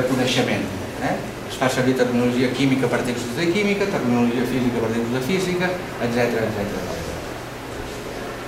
de 0.00 0.08
coneixement. 0.10 0.66
Eh? 0.98 1.14
Es 1.48 1.56
fa 1.60 1.68
servir 1.70 1.94
terminologia 1.96 2.50
química 2.52 2.90
per 2.90 3.00
textos 3.06 3.36
de 3.38 3.46
química, 3.52 3.86
terminologia 3.86 4.44
física 4.50 4.82
per 4.82 4.90
textos 4.90 5.14
de 5.14 5.22
física, 5.28 5.70
etc 6.02 6.42
etc. 6.48 6.98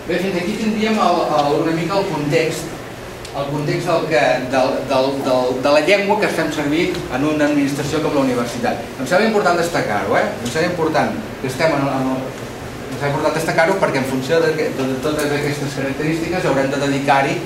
Bé, 0.09 0.19
fins 0.19 0.37
aquí 0.42 0.59
tindríem 0.59 0.99
una 0.99 1.73
mica 1.76 1.99
el 2.00 2.07
context 2.11 2.76
el 3.30 3.47
context 3.52 3.87
del 3.87 4.07
que, 4.11 4.23
del, 4.50 4.71
del, 4.90 5.09
del, 5.23 5.62
de 5.62 5.71
la 5.71 5.80
llengua 5.87 6.19
que 6.19 6.26
es 6.26 6.35
fem 6.35 6.50
servir 6.50 6.88
en 7.14 7.25
una 7.25 7.47
administració 7.47 8.00
com 8.02 8.16
la 8.16 8.25
universitat. 8.25 8.80
Em 8.99 9.07
sembla 9.07 9.28
important 9.28 9.61
destacar-ho, 9.61 10.16
eh? 10.19 10.25
Em 10.42 10.50
sembla 10.50 10.73
important 10.73 11.14
que 11.40 11.47
estem 11.47 11.76
en, 11.76 11.85
en, 11.87 12.09
em 12.16 12.97
sembla 12.97 13.12
important 13.12 13.38
destacar-ho 13.38 13.76
perquè 13.78 14.02
en 14.02 14.09
funció 14.11 14.40
de, 14.42 14.50
de, 14.59 14.66
de 14.80 14.99
totes 15.04 15.30
aquestes 15.38 15.78
característiques 15.78 16.50
haurem 16.50 16.75
de 16.75 16.83
dedicar-hi 16.83 17.38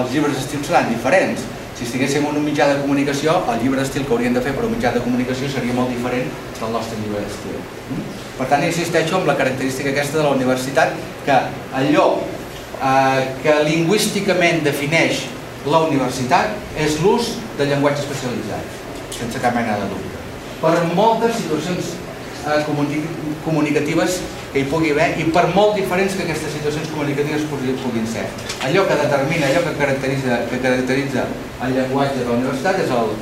els 0.00 0.10
llibres 0.12 0.34
d'estil 0.34 0.66
seran 0.66 0.90
diferents. 0.90 1.46
Si 1.78 1.86
estiguéssim 1.86 2.24
en 2.26 2.34
un 2.40 2.42
mitjà 2.42 2.66
de 2.72 2.80
comunicació, 2.80 3.36
el 3.52 3.60
llibre 3.62 3.78
d'estil 3.78 4.02
que 4.02 4.10
hauríem 4.10 4.34
de 4.34 4.40
fer 4.42 4.50
per 4.56 4.64
un 4.66 4.72
mitjà 4.74 4.90
de 4.96 5.02
comunicació 5.04 5.46
seria 5.52 5.76
molt 5.76 5.92
diferent 5.94 6.32
del 6.58 6.72
nostre 6.74 6.98
llibre 6.98 7.20
d'estil. 7.22 7.60
Mm? 7.94 8.16
Per 8.40 8.48
tant, 8.50 8.64
insisteixo 8.66 9.20
en 9.20 9.28
la 9.30 9.36
característica 9.38 9.92
aquesta 9.92 10.18
de 10.18 10.24
la 10.26 10.32
universitat, 10.34 10.96
que 11.22 11.36
allò 11.78 12.08
eh, 12.18 13.20
que 13.44 13.54
lingüísticament 13.68 14.64
defineix 14.66 15.22
la 15.70 15.84
universitat 15.86 16.58
és 16.82 16.98
l'ús 17.04 17.36
de 17.60 17.70
llenguatge 17.70 18.02
especialitzat, 18.02 18.82
sense 19.14 19.42
cap 19.42 19.54
mena 19.54 19.78
de 19.78 19.88
dubte. 19.92 20.22
Per 20.58 20.74
moltes 20.98 21.38
situacions 21.44 21.94
eh, 21.94 22.60
comunicatives 23.44 24.20
que 24.52 24.62
hi 24.62 24.68
pugui 24.70 24.92
haver 24.94 25.08
i 25.20 25.26
per 25.34 25.46
molt 25.54 25.76
diferents 25.78 26.14
que 26.16 26.24
aquestes 26.24 26.54
situacions 26.56 26.90
comunicatives 26.94 27.46
puguin 27.50 28.06
ser. 28.08 28.26
Allò 28.68 28.86
que 28.88 28.96
determina, 29.02 29.48
allò 29.48 29.64
que 29.66 29.74
caracteritza, 29.80 30.40
que 30.50 30.60
caracteritza 30.64 31.26
el 31.66 31.76
llenguatge 31.76 32.22
de 32.22 32.28
la 32.28 32.38
universitat 32.38 32.80
és 32.84 32.94
el, 33.00 33.12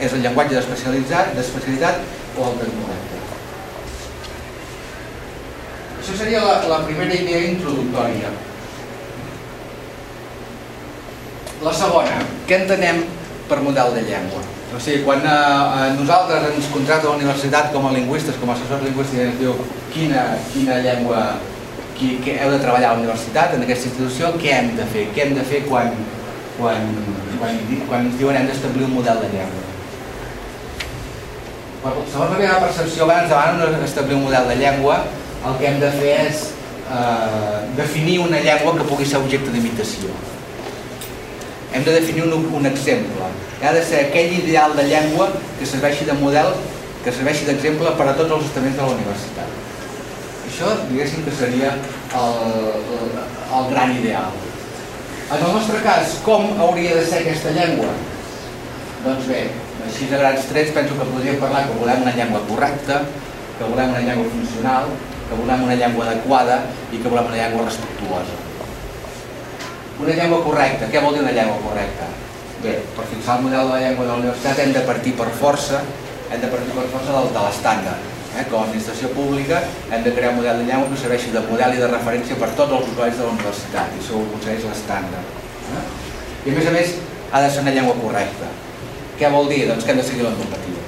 és 0.00 0.16
el 0.16 0.26
llenguatge 0.26 0.58
d'especialitat 0.58 2.02
o 2.36 2.50
el 2.50 2.60
tecnològic. 2.64 3.08
Això 6.02 6.20
seria 6.20 6.44
la, 6.44 6.60
la 6.70 6.82
primera 6.86 7.14
idea 7.14 7.48
introductòria. 7.52 8.30
La 11.64 11.74
segona, 11.74 12.22
què 12.46 12.62
entenem 12.62 13.02
per 13.48 13.58
model 13.64 13.96
de 13.96 14.06
llengua? 14.06 14.44
O 14.76 14.80
sigui, 14.80 15.02
quan 15.04 15.22
eh, 15.24 15.28
eh 15.32 15.92
nosaltres 15.96 16.50
ens 16.52 16.66
contracta 16.72 17.08
la 17.08 17.16
universitat 17.16 17.70
com 17.72 17.86
a 17.88 17.92
lingüistes, 17.92 18.36
com 18.40 18.50
a 18.50 18.56
assessors 18.56 18.84
lingüístics, 18.84 19.22
ens 19.24 19.38
diu 19.40 19.54
quina, 19.94 20.24
quina 20.52 20.82
llengua 20.84 21.22
qui, 21.98 22.18
que 22.24 22.36
heu 22.36 22.52
de 22.52 22.60
treballar 22.62 22.90
a 22.90 22.92
la 22.94 23.00
universitat, 23.00 23.54
en 23.56 23.64
aquesta 23.64 23.88
institució, 23.90 24.34
què 24.42 24.52
hem 24.58 24.74
de 24.76 24.86
fer? 24.92 25.08
Què 25.14 25.24
hem 25.24 25.34
de 25.38 25.46
fer 25.48 25.64
quan, 25.66 25.90
quan, 26.58 26.92
quan, 27.40 27.58
quan 27.88 28.06
ens 28.06 28.20
diuen 28.20 28.38
hem 28.38 28.46
d'establir 28.50 28.86
un 28.86 28.94
model 29.00 29.24
de 29.24 29.32
llengua? 29.34 29.64
Segons 32.12 32.32
la 32.34 32.38
meva 32.38 32.60
percepció, 32.66 33.06
abans 33.06 33.30
demanen 33.30 33.84
establir 33.86 34.18
un 34.18 34.26
model 34.28 34.48
de 34.50 34.56
llengua, 34.60 35.02
el 35.48 35.60
que 35.60 35.68
hem 35.70 35.78
de 35.80 35.90
fer 35.94 36.14
és 36.26 36.48
eh, 36.90 37.60
definir 37.78 38.18
una 38.20 38.40
llengua 38.44 38.74
que 38.76 38.86
pugui 38.90 39.06
ser 39.06 39.22
objecte 39.22 39.54
d'imitació. 39.54 40.12
Hem 41.74 41.84
de 41.84 41.94
definir 42.00 42.24
un, 42.24 42.48
un 42.54 42.66
exemple. 42.66 43.28
Ha 43.62 43.72
de 43.74 43.84
ser 43.84 44.06
aquell 44.06 44.32
ideal 44.38 44.74
de 44.76 44.86
llengua 44.88 45.28
que 45.58 45.66
serveixi 45.66 46.06
de 46.08 46.16
model, 46.20 46.54
que 47.04 47.12
serveixi 47.12 47.48
d'exemple 47.48 47.92
per 47.98 48.08
a 48.08 48.16
tots 48.18 48.36
els 48.38 48.46
estaments 48.48 48.78
de 48.78 48.86
la 48.86 48.94
universitat. 48.96 49.56
Això, 50.48 50.74
diguéssim 50.88 51.26
que 51.26 51.34
seria 51.36 51.74
el, 52.18 52.38
el, 52.98 53.18
el 53.60 53.70
gran 53.74 53.92
ideal. 53.98 54.32
En 55.28 55.44
el 55.44 55.52
nostre 55.52 55.82
cas, 55.84 56.16
com 56.24 56.48
hauria 56.56 56.96
de 56.96 57.04
ser 57.04 57.20
aquesta 57.20 57.52
llengua? 57.52 57.92
Doncs 59.04 59.28
bé, 59.28 59.44
així 59.84 60.08
de 60.08 60.18
grans 60.24 60.48
trets 60.48 60.72
penso 60.74 60.96
que 60.96 61.10
podríem 61.12 61.36
parlar 61.42 61.66
que 61.68 61.76
volem 61.82 62.02
una 62.06 62.16
llengua 62.16 62.40
correcta, 62.48 63.02
que 63.58 63.68
volem 63.68 63.92
una 63.92 64.04
llengua 64.08 64.32
funcional, 64.32 64.88
que 65.28 65.38
volem 65.42 65.68
una 65.68 65.76
llengua 65.76 66.08
adequada 66.08 66.62
i 66.88 67.02
que 67.02 67.08
volem 67.08 67.28
una 67.28 67.42
llengua 67.42 67.68
respectuosa. 67.68 68.47
Una 69.98 70.14
llengua 70.14 70.44
correcta, 70.46 70.86
què 70.92 71.00
vol 71.02 71.16
dir 71.16 71.24
una 71.24 71.32
llengua 71.34 71.56
correcta? 71.58 72.06
Bé, 72.62 72.76
per 72.94 73.06
fixar 73.10 73.38
el 73.38 73.48
model 73.48 73.64
de 73.66 73.72
la 73.72 73.80
llengua 73.82 74.04
de 74.04 74.10
la 74.12 74.18
universitat 74.20 74.60
hem 74.62 74.70
de 74.76 74.82
partir 74.86 75.14
per 75.18 75.26
força, 75.40 75.80
hem 76.30 76.38
de 76.42 76.50
partir 76.52 76.74
per 76.76 76.84
força 76.92 77.16
del, 77.16 77.26
de 77.34 77.42
l'estàndard. 77.42 78.04
Eh? 78.28 78.44
Com 78.50 78.60
a 78.60 78.68
administració 78.68 79.10
pública 79.16 79.58
hem 79.90 80.04
de 80.04 80.12
crear 80.14 80.30
un 80.34 80.38
model 80.38 80.62
de 80.62 80.68
llengua 80.68 80.86
que 80.92 81.00
serveixi 81.02 81.34
de 81.34 81.42
model 81.48 81.74
i 81.74 81.82
de 81.82 81.88
referència 81.90 82.38
per 82.38 82.50
tots 82.60 82.76
els 82.78 82.92
usuaris 82.92 83.18
de 83.18 83.26
la 83.26 83.34
universitat 83.34 83.96
i 83.96 84.02
això 84.04 84.20
ho 84.20 84.22
aconsegueix 84.28 84.68
l'estàndard. 84.68 85.34
Eh? 85.74 85.84
I 86.46 86.54
a 86.54 86.56
més 86.60 86.70
a 86.70 86.76
més 86.78 86.94
ha 87.32 87.42
de 87.42 87.50
ser 87.50 87.66
una 87.66 87.74
llengua 87.74 87.98
correcta. 87.98 88.52
Què 89.18 89.34
vol 89.34 89.50
dir? 89.50 89.64
Doncs 89.72 89.82
que 89.82 89.96
hem 89.96 90.02
de 90.04 90.06
seguir 90.06 90.28
la 90.28 90.34
normativa. 90.36 90.86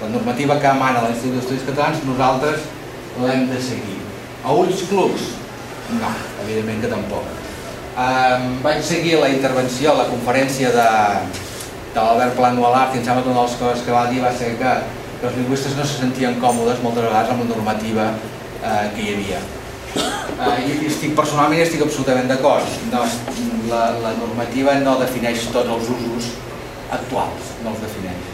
La 0.00 0.12
normativa 0.16 0.60
que 0.64 0.72
emana 0.72 1.04
l'Institut 1.04 1.42
d'Estudis 1.42 1.68
Catalans, 1.68 2.02
nosaltres 2.08 2.64
l'hem 3.20 3.46
de 3.52 3.60
seguir. 3.68 4.00
A 4.40 4.56
ulls 4.56 4.88
clubs? 4.88 5.32
No, 6.00 6.16
evidentment 6.46 6.86
que 6.86 6.96
tampoc. 6.96 7.41
Vaig 7.94 8.80
seguir 8.80 9.18
la 9.20 9.28
intervenció, 9.28 9.92
la 9.92 10.08
conferència 10.08 10.70
de, 10.72 10.90
de 11.92 12.00
l'Albert 12.00 12.38
Alart 12.40 12.94
i 12.94 13.00
em 13.00 13.04
sembla 13.04 13.22
que 13.22 13.28
una 13.28 13.42
de 13.42 13.48
les 13.48 13.56
coses 13.60 13.84
que 13.84 13.92
va 13.92 14.06
dir 14.08 14.22
va 14.24 14.32
ser 14.32 14.54
que, 14.56 14.72
que 15.20 15.26
els 15.28 15.36
lingüistes 15.36 15.76
no 15.76 15.84
se 15.84 15.98
sentien 16.00 16.40
còmodes 16.40 16.80
moltes 16.82 17.04
vegades 17.04 17.34
amb 17.34 17.44
la 17.44 17.50
normativa 17.50 18.08
eh, 18.64 18.86
que 18.96 19.02
hi 19.02 19.12
havia. 19.14 19.42
Uh, 19.92 20.56
I 20.64 20.88
estic, 20.88 21.12
personalment 21.14 21.60
estic 21.60 21.84
absolutament 21.84 22.30
d'acord. 22.32 22.64
No, 22.90 23.04
la, 23.68 23.82
la 24.00 24.16
normativa 24.16 24.78
no 24.80 24.96
defineix 25.02 25.50
tots 25.52 25.68
els 25.68 25.92
usos 25.92 26.32
actuals, 26.96 27.52
no 27.62 27.74
els 27.74 27.84
defineix. 27.84 28.31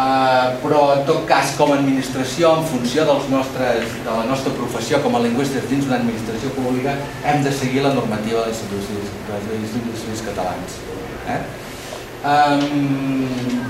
Uh, 0.00 0.54
però 0.62 0.78
en 0.94 1.02
tot 1.04 1.26
cas 1.28 1.50
com 1.58 1.74
a 1.74 1.76
administració, 1.76 2.54
en 2.56 2.62
funció 2.70 3.02
dels 3.04 3.26
nostres, 3.28 3.90
de 4.00 4.08
la 4.08 4.22
nostra 4.30 4.52
professió 4.56 5.00
com 5.04 5.18
a 5.18 5.20
lingüistes 5.20 5.66
dins 5.68 5.84
d'una 5.84 5.98
administració 5.98 6.52
pública, 6.54 6.94
hem 7.28 7.42
de 7.44 7.52
seguir 7.52 7.82
la 7.84 7.92
normativa 7.92 8.46
de 8.46 8.54
l'Institut 8.54 9.90
d'Estudis 9.90 10.24
Catalans. 10.30 10.78
Eh? 11.34 11.38
Um, 12.32 13.60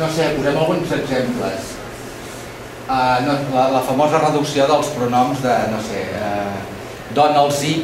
no 0.00 0.10
sé, 0.16 0.32
posem 0.34 0.58
alguns 0.64 0.94
exemples. 0.98 1.74
Uh, 2.88 3.18
no, 3.28 3.36
la, 3.54 3.68
la 3.76 3.86
famosa 3.86 4.24
reducció 4.24 4.66
dels 4.66 4.90
pronoms 4.96 5.44
de, 5.46 5.58
no 5.70 5.84
sé, 5.86 6.08
uh, 6.18 7.12
dona 7.14 7.44
els 7.44 7.62
i 7.70 7.76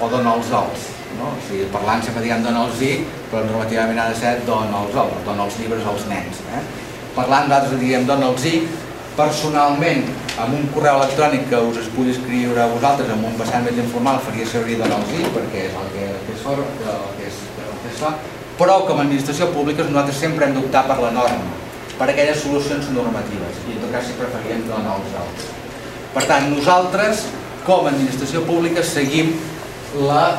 o 0.00 0.08
dona 0.08 0.38
els 0.38 0.54
els 0.62 0.94
no? 1.16 1.32
O 1.32 1.40
sigui, 1.46 1.68
parlant 1.72 2.04
sempre 2.04 2.24
diguem 2.24 2.44
dona 2.44 2.66
els 2.66 2.82
i, 2.84 2.92
però 3.30 3.44
normativament 3.46 4.00
ha 4.02 4.08
de 4.12 4.18
ser 4.18 4.34
dona 4.46 4.84
els 4.84 4.98
ous, 5.04 5.16
dona 5.26 5.46
els 5.48 5.58
llibres 5.60 5.86
als 5.88 6.06
nens. 6.10 6.42
Eh? 6.52 6.62
Parlant 7.16 7.48
nosaltres 7.48 7.80
diguem 7.80 8.06
dona 8.08 8.30
els 8.32 8.46
i, 8.50 8.56
personalment, 9.18 10.04
amb 10.38 10.54
un 10.54 10.66
correu 10.74 11.00
electrònic 11.00 11.48
que 11.50 11.60
us 11.70 11.80
es 11.82 11.88
pugui 11.94 12.12
escriure 12.14 12.60
a 12.62 12.68
vosaltres 12.70 13.10
amb 13.10 13.26
un 13.26 13.38
vessant 13.40 13.64
més 13.66 13.80
informal 13.82 14.20
faria 14.26 14.46
servir 14.46 14.78
dona 14.78 15.00
els 15.00 15.14
i, 15.16 15.22
perquè 15.34 15.64
és 15.70 15.78
el 15.80 15.88
que, 15.94 16.04
el 16.12 16.20
que, 16.26 16.36
és, 16.36 16.44
for, 16.44 16.62
el 16.62 17.16
que, 17.18 17.30
és, 17.30 17.40
el 17.64 17.80
que 17.82 17.90
es 17.94 18.02
fa, 18.02 18.12
però 18.60 18.80
com 18.86 19.00
a 19.00 19.06
administració 19.06 19.50
pública 19.54 19.86
nosaltres 19.86 20.22
sempre 20.22 20.46
hem 20.46 20.54
d'optar 20.54 20.84
per 20.90 21.00
la 21.02 21.10
norma, 21.16 21.58
per 21.98 22.10
aquelles 22.12 22.38
solucions 22.44 22.92
normatives, 22.94 23.62
i 23.66 23.74
en 23.74 23.82
tot 23.82 23.94
cas 23.96 24.06
sempre 24.06 24.30
faríem 24.34 24.62
donar 24.68 24.96
els 25.00 25.18
altres. 25.18 25.50
Per 26.14 26.24
tant, 26.30 26.48
nosaltres, 26.54 27.26
com 27.66 27.86
a 27.86 27.90
administració 27.92 28.44
pública, 28.46 28.82
seguim 28.86 29.34
la, 29.96 30.36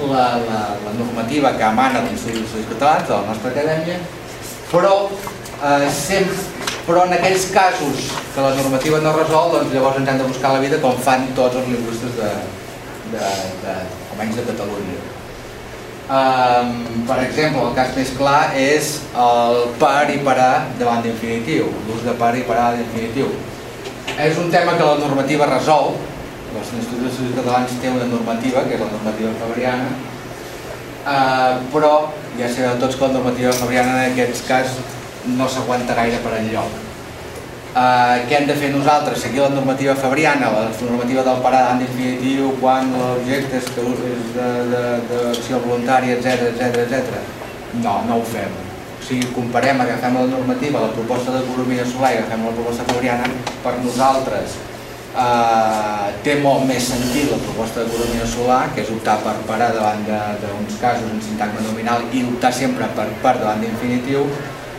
la, 0.00 0.24
la, 0.38 0.60
la 0.84 0.92
normativa 0.96 1.52
que 1.56 1.64
emana 1.68 2.00
de 2.00 2.08
l'Institut 2.08 2.40
d'Estudis 2.40 2.70
Catalans, 2.72 3.08
de 3.08 3.14
la 3.14 3.28
nostra 3.28 3.52
acadèmia, 3.52 3.98
però, 4.72 4.94
eh, 5.60 5.88
sempre, 5.92 6.36
però 6.86 7.04
en 7.06 7.16
aquells 7.18 7.50
casos 7.52 8.08
que 8.34 8.40
la 8.40 8.54
normativa 8.56 9.00
no 9.04 9.14
resol, 9.18 9.52
doncs 9.56 9.74
llavors 9.74 10.00
ens 10.00 10.08
hem 10.08 10.22
de 10.22 10.28
buscar 10.30 10.54
la 10.56 10.62
vida 10.64 10.80
com 10.80 10.96
fan 10.98 11.28
tots 11.36 11.60
els 11.60 11.68
lingüistes 11.68 12.16
de, 12.16 12.30
de, 13.12 13.32
de, 13.64 13.76
almenys 14.14 14.40
de 14.40 14.46
Catalunya. 14.48 15.00
Um, 16.12 17.04
per 17.08 17.20
exemple, 17.22 17.62
el 17.62 17.76
cas 17.76 17.92
més 17.96 18.10
clar 18.18 18.52
és 18.58 18.88
el 19.16 19.60
per 19.80 20.10
i 20.12 20.18
parar 20.26 20.66
davant 20.80 21.04
d'infinitiu, 21.04 21.70
l'ús 21.86 22.02
de 22.04 22.12
per 22.18 22.34
i 22.36 22.42
parar 22.48 22.72
d'infinitiu. 22.76 23.30
És 24.20 24.36
un 24.40 24.50
tema 24.52 24.74
que 24.76 24.84
la 24.84 24.98
normativa 25.00 25.46
resol, 25.48 25.94
l'Institut 26.54 27.02
d'Estudis 27.04 27.36
Catalans 27.38 27.76
té 27.80 27.90
una 27.92 28.08
normativa, 28.10 28.64
que 28.66 28.76
és 28.76 28.82
la 28.82 28.90
normativa 28.92 29.32
fabriana, 29.40 29.90
uh, 31.02 31.60
però 31.72 31.92
ja 32.38 32.48
sabeu 32.48 32.80
tots 32.80 32.96
que 32.96 33.08
la 33.08 33.18
normativa 33.18 33.52
fabriana 33.56 33.98
en 33.98 34.12
aquests 34.12 34.46
cas 34.48 34.80
no 35.38 35.48
s'aguanta 35.48 35.96
gaire 35.98 36.20
per 36.24 36.34
enlloc. 36.38 36.80
Uh, 37.72 38.18
què 38.28 38.36
hem 38.36 38.48
de 38.50 38.56
fer 38.60 38.68
nosaltres? 38.74 39.22
Seguir 39.24 39.40
la 39.46 39.52
normativa 39.54 39.94
fabriana, 39.96 40.50
la 40.52 40.66
normativa 40.90 41.22
del 41.24 41.38
parar 41.44 41.62
en 41.72 41.86
definitiu, 41.86 42.50
quan 42.60 42.92
l'objecte 42.92 43.62
és 43.62 43.70
d'acció 44.34 45.62
voluntària, 45.64 46.18
etc 46.18 46.50
etc 46.50 46.82
etc. 46.84 47.22
No, 47.80 48.02
no 48.08 48.20
ho 48.20 48.26
fem. 48.28 48.52
O 48.98 49.06
sigui, 49.06 49.30
comparem, 49.32 49.80
agafem 49.80 50.20
la 50.20 50.26
normativa, 50.34 50.84
la 50.84 50.92
proposta 50.92 51.32
d'economia 51.32 51.86
solar 51.88 52.12
i 52.12 52.20
agafem 52.20 52.44
la 52.44 52.52
proposta 52.58 52.84
fabriana, 52.92 53.32
per 53.64 53.78
nosaltres 53.80 54.60
eh, 55.12 56.08
té 56.24 56.38
molt 56.40 56.64
més 56.68 56.88
sentit 56.92 57.30
la 57.30 57.40
proposta 57.44 57.84
d'economia 57.84 58.26
solar, 58.28 58.62
que 58.74 58.82
és 58.84 58.90
optar 58.94 59.18
per 59.24 59.36
parar 59.48 59.72
davant 59.76 60.02
d'uns 60.06 60.80
casos 60.80 61.10
en 61.10 61.22
sintagma 61.24 61.64
nominal 61.68 62.06
i 62.12 62.24
optar 62.30 62.52
sempre 62.54 62.88
per 62.96 63.08
per 63.22 63.36
davant 63.40 63.62
d'infinitiu, 63.62 64.26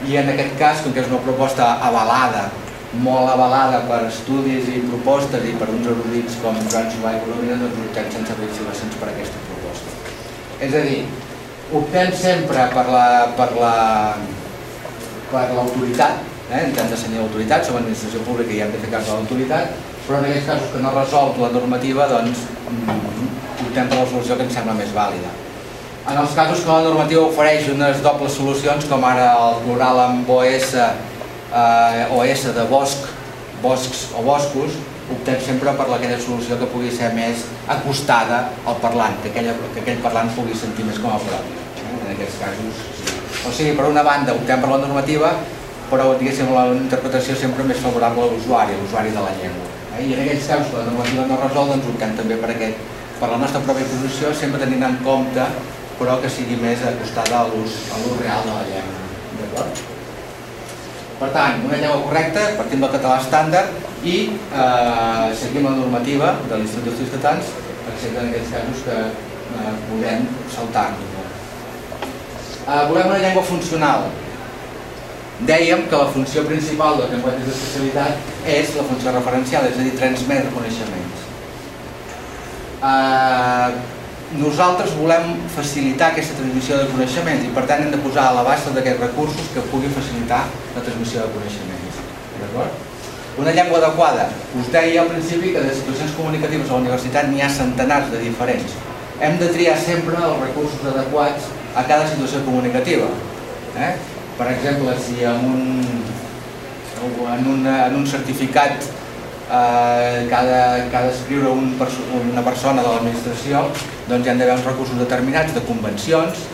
i 0.09 0.17
en 0.19 0.33
aquest 0.33 0.57
cas, 0.59 0.83
com 0.83 0.93
que 0.93 1.03
és 1.03 1.11
una 1.11 1.21
proposta 1.23 1.77
avalada, 1.89 2.49
molt 2.93 3.29
avalada 3.31 3.79
per 3.89 4.03
estudis 4.07 4.67
i 4.69 4.83
propostes 4.85 5.45
i 5.49 5.53
per 5.57 5.69
uns 5.73 5.87
erudits 5.89 6.35
com 6.43 6.57
Joan 6.69 6.91
Solà 6.93 7.15
i 7.15 7.21
Colomina, 7.23 7.57
doncs 7.61 7.79
optem 7.87 8.11
sense 8.13 8.35
vacil·lacions 8.41 8.99
per 8.99 9.09
aquesta 9.09 9.41
proposta. 9.47 9.95
És 10.61 10.75
a 10.77 10.83
dir, 10.85 10.99
optem 11.79 12.11
sempre 12.19 12.67
per 12.75 12.85
la 12.91 13.07
per 13.39 13.49
la 13.57 13.73
per 15.31 15.47
l'autoritat, 15.55 16.21
eh? 16.51 16.67
hem 16.67 16.75
de 16.75 16.99
senyar 16.99 17.23
l'autoritat, 17.23 17.65
som 17.65 17.79
administració 17.79 18.21
pública 18.27 18.53
i 18.53 18.61
hem 18.61 18.75
de 18.75 18.83
fer 18.83 18.91
cas 18.91 19.07
de 19.07 19.15
l'autoritat, 19.15 19.92
però 20.07 20.19
en 20.19 20.27
aquests 20.27 20.49
casos 20.51 20.71
que 20.73 20.83
no 20.83 20.91
resol 20.93 21.33
la 21.39 21.49
normativa 21.53 22.09
doncs 22.11 22.43
mm, 22.67 23.31
optem 23.67 23.89
per 23.89 23.99
la 24.01 24.09
solució 24.11 24.37
que 24.37 24.47
ens 24.47 24.55
sembla 24.57 24.75
més 24.77 24.91
vàlida. 24.95 25.31
En 26.03 26.17
els 26.19 26.33
casos 26.35 26.65
que 26.65 26.71
la 26.71 26.83
normativa 26.83 27.23
ofereix 27.23 27.69
unes 27.71 28.01
dobles 28.03 28.33
solucions, 28.35 28.87
com 28.91 29.05
ara 29.07 29.29
el 29.39 29.61
plural 29.63 30.01
amb 30.03 30.31
OS, 30.35 30.73
eh, 30.75 32.15
OS 32.17 32.43
de 32.57 32.65
bosc, 32.67 33.07
boscs 33.63 34.09
o 34.19 34.25
boscos, 34.25 34.75
optem 35.13 35.39
sempre 35.45 35.71
per 35.79 35.87
aquella 35.87 36.19
solució 36.19 36.57
que 36.59 36.67
pugui 36.73 36.91
ser 36.91 37.13
més 37.15 37.45
acostada 37.71 38.49
al 38.67 38.79
parlant, 38.83 39.15
que, 39.23 39.31
aquella, 39.31 39.55
que 39.73 39.83
aquell 39.83 40.03
parlant 40.03 40.31
pugui 40.35 40.55
sentir 40.59 40.83
més 40.87 40.99
com 40.99 41.15
a 41.15 41.19
propi. 41.23 41.55
Eh? 41.79 41.91
En 42.01 42.09
aquests 42.17 42.39
casos, 42.43 42.83
sí. 42.99 43.19
O 43.43 43.51
sigui, 43.51 43.75
per 43.79 43.87
una 43.87 44.03
banda 44.03 44.35
optem 44.35 44.59
per 44.63 44.71
la 44.71 44.81
normativa, 44.83 45.33
però 45.89 46.13
diguéssim 46.19 46.51
la 46.55 46.67
interpretació 46.75 47.35
sempre 47.39 47.65
més 47.67 47.79
favorable 47.83 48.27
a 48.27 48.33
l'usuari, 48.33 48.75
a 48.75 48.83
l'usuari 48.83 49.15
de 49.15 49.23
la 49.23 49.33
llengua. 49.39 49.72
Eh? 49.93 50.07
I 50.07 50.15
en 50.15 50.23
aquells 50.25 50.49
casos 50.49 50.71
que 50.71 50.81
la 50.81 50.89
normativa 50.89 51.29
no 51.29 51.39
resol, 51.43 51.71
doncs 51.73 51.93
optem 51.93 52.17
també 52.17 52.39
per, 52.41 52.51
aquest, 52.55 52.83
per 53.21 53.29
la 53.31 53.39
nostra 53.41 53.61
pròpia 53.65 53.87
posició, 53.93 54.33
sempre 54.35 54.61
tenint 54.63 54.85
en 54.89 54.99
compte 55.05 55.47
però 55.99 56.17
que 56.21 56.29
sigui 56.31 56.57
més 56.59 56.81
acostada 56.83 57.43
a 57.43 57.49
l'ús 57.51 57.79
real 58.19 58.45
de 58.47 58.53
la 58.53 58.63
llengua. 58.69 59.03
D'acord? 59.39 59.83
Per 61.19 61.29
tant, 61.35 61.61
una 61.67 61.77
llengua 61.79 62.01
correcta, 62.07 62.47
partim 62.57 62.81
del 62.83 62.91
català 62.95 63.19
estàndard 63.21 64.03
i 64.03 64.15
eh, 64.33 65.27
seguim 65.39 65.69
la 65.69 65.77
normativa 65.77 66.33
de 66.49 66.57
l'Institut 66.59 66.89
d'Estudis 66.89 67.13
Catalans, 67.13 67.53
excepte 67.93 68.19
en 68.19 68.31
aquests 68.31 68.51
casos 68.57 68.81
que 68.87 68.97
eh, 68.99 69.73
podem 69.87 70.25
saltar-nos. 70.55 71.13
Eh, 72.63 72.83
volem 72.89 73.13
una 73.13 73.21
llengua 73.21 73.45
funcional, 73.47 74.09
dèiem 75.41 75.87
que 75.89 75.97
la 75.97 76.11
funció 76.13 76.43
principal 76.45 76.99
dels 76.99 77.11
llenguatges 77.11 77.49
d'especialitat 77.49 78.45
és 78.45 78.75
la 78.77 78.85
funció 78.89 79.15
referencial, 79.15 79.65
és 79.67 79.79
a 79.79 79.87
dir, 79.87 79.95
transmetre 79.97 80.53
coneixements. 80.53 81.25
Eh, 82.83 83.69
nosaltres 84.37 84.95
volem 84.97 85.35
facilitar 85.55 86.11
aquesta 86.11 86.37
transmissió 86.39 86.77
de 86.79 86.87
coneixements 86.93 87.45
i 87.45 87.51
per 87.53 87.65
tant 87.69 87.83
hem 87.83 87.91
de 87.93 87.99
posar 88.05 88.29
a 88.29 88.37
l'abast 88.37 88.71
d'aquests 88.75 89.03
recursos 89.07 89.51
que 89.53 89.65
puguin 89.73 89.93
facilitar 89.93 90.45
la 90.75 90.81
transmissió 90.81 91.25
de 91.25 91.35
coneixements. 91.35 92.01
D'acord? 92.39 92.81
Una 93.37 93.53
llengua 93.53 93.79
adequada. 93.81 94.29
Us 94.61 94.71
deia 94.73 95.01
al 95.01 95.09
principi 95.09 95.53
que 95.53 95.61
de 95.61 95.73
situacions 95.73 96.13
comunicatives 96.17 96.69
a 96.69 96.75
la 96.75 96.81
universitat 96.85 97.29
n'hi 97.29 97.41
ha 97.41 97.49
centenars 97.49 98.11
de 98.13 98.21
diferents. 98.21 98.75
Hem 99.21 99.37
de 99.39 99.49
triar 99.53 99.77
sempre 99.81 100.17
els 100.17 100.41
recursos 100.41 100.81
adequats 100.93 101.49
a 101.73 101.85
cada 101.89 102.05
situació 102.09 102.43
comunicativa. 102.45 103.09
Eh? 103.77 103.93
Per 104.37 104.49
exemple, 104.53 104.95
si 104.99 105.23
en 105.23 105.45
un, 105.51 105.63
en, 107.35 107.47
una, 107.53 107.77
en 107.87 107.95
un 108.01 108.07
certificat 108.07 108.83
eh, 109.49 110.33
ha 110.33 110.41
ha 110.41 111.03
d'escriure 111.05 111.49
un 111.49 111.75
una 112.31 112.41
persona 112.41 112.81
de 112.81 112.89
l'administració, 112.89 113.67
doncs 114.09 114.25
hi 114.25 114.31
han 114.31 114.39
d'haver 114.41 114.57
uns 114.57 114.65
recursos 114.65 114.99
determinats 114.99 115.53
de 115.53 115.65
convencions, 115.67 116.45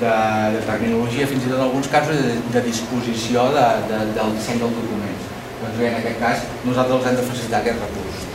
de, 0.00 0.14
de 0.54 0.60
terminologia, 0.66 1.26
fins 1.26 1.44
i 1.44 1.50
tot 1.50 1.58
en 1.58 1.66
alguns 1.66 1.88
casos 1.88 2.20
de, 2.22 2.36
de 2.54 2.62
disposició 2.66 3.48
de, 3.56 3.66
de, 3.90 4.00
del 4.16 4.34
disseny 4.36 4.60
del 4.62 4.74
document. 4.76 5.16
Doncs 5.62 5.78
bé, 5.78 5.88
en 5.90 5.98
aquest 6.00 6.20
cas 6.22 6.44
nosaltres 6.66 6.98
els 6.98 7.08
hem 7.10 7.18
de 7.18 7.26
facilitar 7.30 7.62
aquests 7.62 7.84
recursos. 7.86 8.26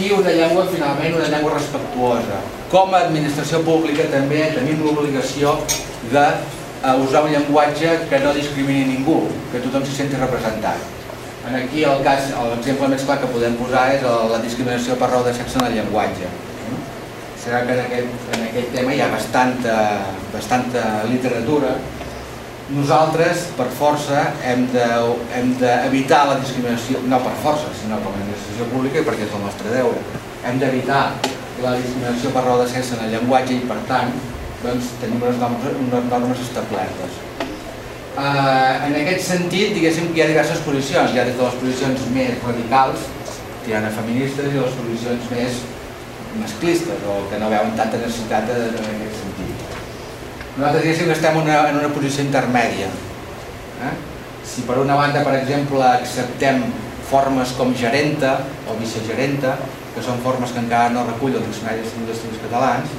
I 0.00 0.12
una 0.14 0.32
llengua, 0.38 0.64
finalment, 0.70 1.16
una 1.18 1.28
llengua 1.32 1.56
respectuosa. 1.56 2.38
Com 2.70 2.94
a 2.94 3.02
administració 3.08 3.60
pública 3.66 4.06
també 4.12 4.44
tenim 4.54 4.84
l'obligació 4.86 5.56
de 6.12 6.26
a 6.82 6.94
usar 6.96 7.24
un 7.24 7.32
llenguatge 7.32 8.06
que 8.08 8.18
no 8.20 8.32
discrimini 8.32 8.86
ningú, 8.88 9.26
que 9.52 9.60
tothom 9.60 9.84
s'hi 9.84 9.96
senti 9.96 10.16
representat. 10.16 10.80
En 11.48 11.56
aquí 11.56 11.84
el 11.88 12.02
cas, 12.04 12.30
l'exemple 12.50 12.88
més 12.92 13.04
clar 13.08 13.18
que 13.20 13.28
podem 13.32 13.56
posar 13.60 13.86
és 13.94 14.04
la 14.04 14.40
discriminació 14.44 14.96
per 15.00 15.10
raó 15.10 15.24
de 15.24 15.34
sexe 15.36 15.60
en 15.60 15.66
el 15.68 15.76
llenguatge. 15.78 16.28
Serà 17.40 17.62
que 17.64 17.72
en 17.72 17.80
aquest, 17.86 18.26
en 18.36 18.44
aquest 18.48 18.74
tema 18.76 18.92
hi 18.92 19.00
ha 19.00 19.08
bastanta, 19.12 19.76
bastanta 20.32 20.84
literatura. 21.08 21.74
Nosaltres, 22.70 23.48
per 23.58 23.66
força, 23.74 24.26
hem 24.46 24.66
d'evitar 24.70 26.20
de, 26.26 26.32
la 26.32 26.40
discriminació, 26.42 27.00
no 27.08 27.20
per 27.24 27.32
força, 27.44 27.72
sinó 27.80 27.98
com 28.04 28.12
a 28.12 28.20
administració 28.20 28.68
pública 28.72 29.00
i 29.00 29.06
perquè 29.08 29.26
és 29.26 29.36
el 29.36 29.46
nostre 29.48 29.72
deure. 29.72 30.04
Hem 30.46 30.60
d'evitar 30.60 31.02
la 31.64 31.72
discriminació 31.80 32.30
per 32.36 32.44
raó 32.44 32.60
de 32.60 32.68
sexe 32.70 32.94
en 32.96 33.08
el 33.08 33.16
llenguatge 33.16 33.56
i, 33.56 33.64
per 33.68 33.80
tant, 33.88 34.12
doncs, 34.64 34.94
tenim 35.00 35.22
unes 35.22 35.38
normes, 35.40 35.76
unes 35.86 36.08
normes 36.10 36.42
establertes. 36.44 37.18
Eh, 38.20 38.86
en 38.86 38.96
aquest 39.00 39.24
sentit, 39.28 39.72
diguéssim 39.76 40.10
que 40.10 40.20
hi 40.20 40.24
ha 40.24 40.30
diverses 40.32 40.60
posicions. 40.66 41.14
Hi 41.14 41.22
ha 41.22 41.26
des 41.28 41.38
de 41.38 41.46
les 41.46 41.58
posicions 41.62 42.06
més 42.14 42.42
radicals, 42.44 43.06
tirant 43.64 43.86
a 43.88 43.94
feministes, 43.94 44.50
i 44.50 44.60
les 44.60 44.76
posicions 44.82 45.30
més 45.32 45.62
masclistes, 46.40 47.08
o 47.08 47.16
que 47.30 47.40
no 47.40 47.50
veuen 47.52 47.72
tanta 47.78 48.02
necessitat 48.02 48.52
en 48.56 48.76
aquest 48.76 49.18
sentit. 49.22 49.66
Nosaltres 50.58 50.84
diguéssim 50.84 51.08
que 51.08 51.16
estem 51.16 51.40
una, 51.40 51.58
en 51.70 51.80
una 51.80 51.92
posició 51.94 52.26
intermèdia. 52.26 52.90
Eh? 53.88 53.96
Si 54.44 54.66
per 54.68 54.80
una 54.82 54.98
banda, 54.98 55.24
per 55.24 55.38
exemple, 55.38 55.82
acceptem 55.88 56.64
formes 57.10 57.54
com 57.58 57.72
gerenta 57.74 58.36
o 58.68 58.76
vicegerenta, 58.78 59.56
que 59.94 60.02
són 60.04 60.20
formes 60.22 60.52
que 60.54 60.60
encara 60.62 60.92
no 60.94 61.06
recull 61.08 61.34
el 61.38 61.46
Diccionari 61.46 61.82
d'Estudis 61.82 62.42
Catalans, 62.44 62.92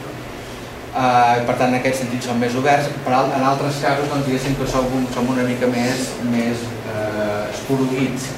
eh, 0.91 1.41
per 1.47 1.55
tant 1.55 1.71
en 1.71 1.79
aquest 1.79 2.03
sentit 2.03 2.25
són 2.25 2.39
més 2.41 2.55
oberts, 2.59 2.89
però 3.05 3.23
en 3.31 3.47
altres 3.47 3.79
casos 3.83 4.09
doncs, 4.11 4.27
diguéssim 4.27 4.57
que 4.59 4.67
som, 4.69 4.87
som 5.15 5.29
una 5.31 5.45
mica 5.47 5.69
més, 5.71 6.09
més 6.31 6.65
eh, 6.91 7.49
esporuguits, 7.53 8.29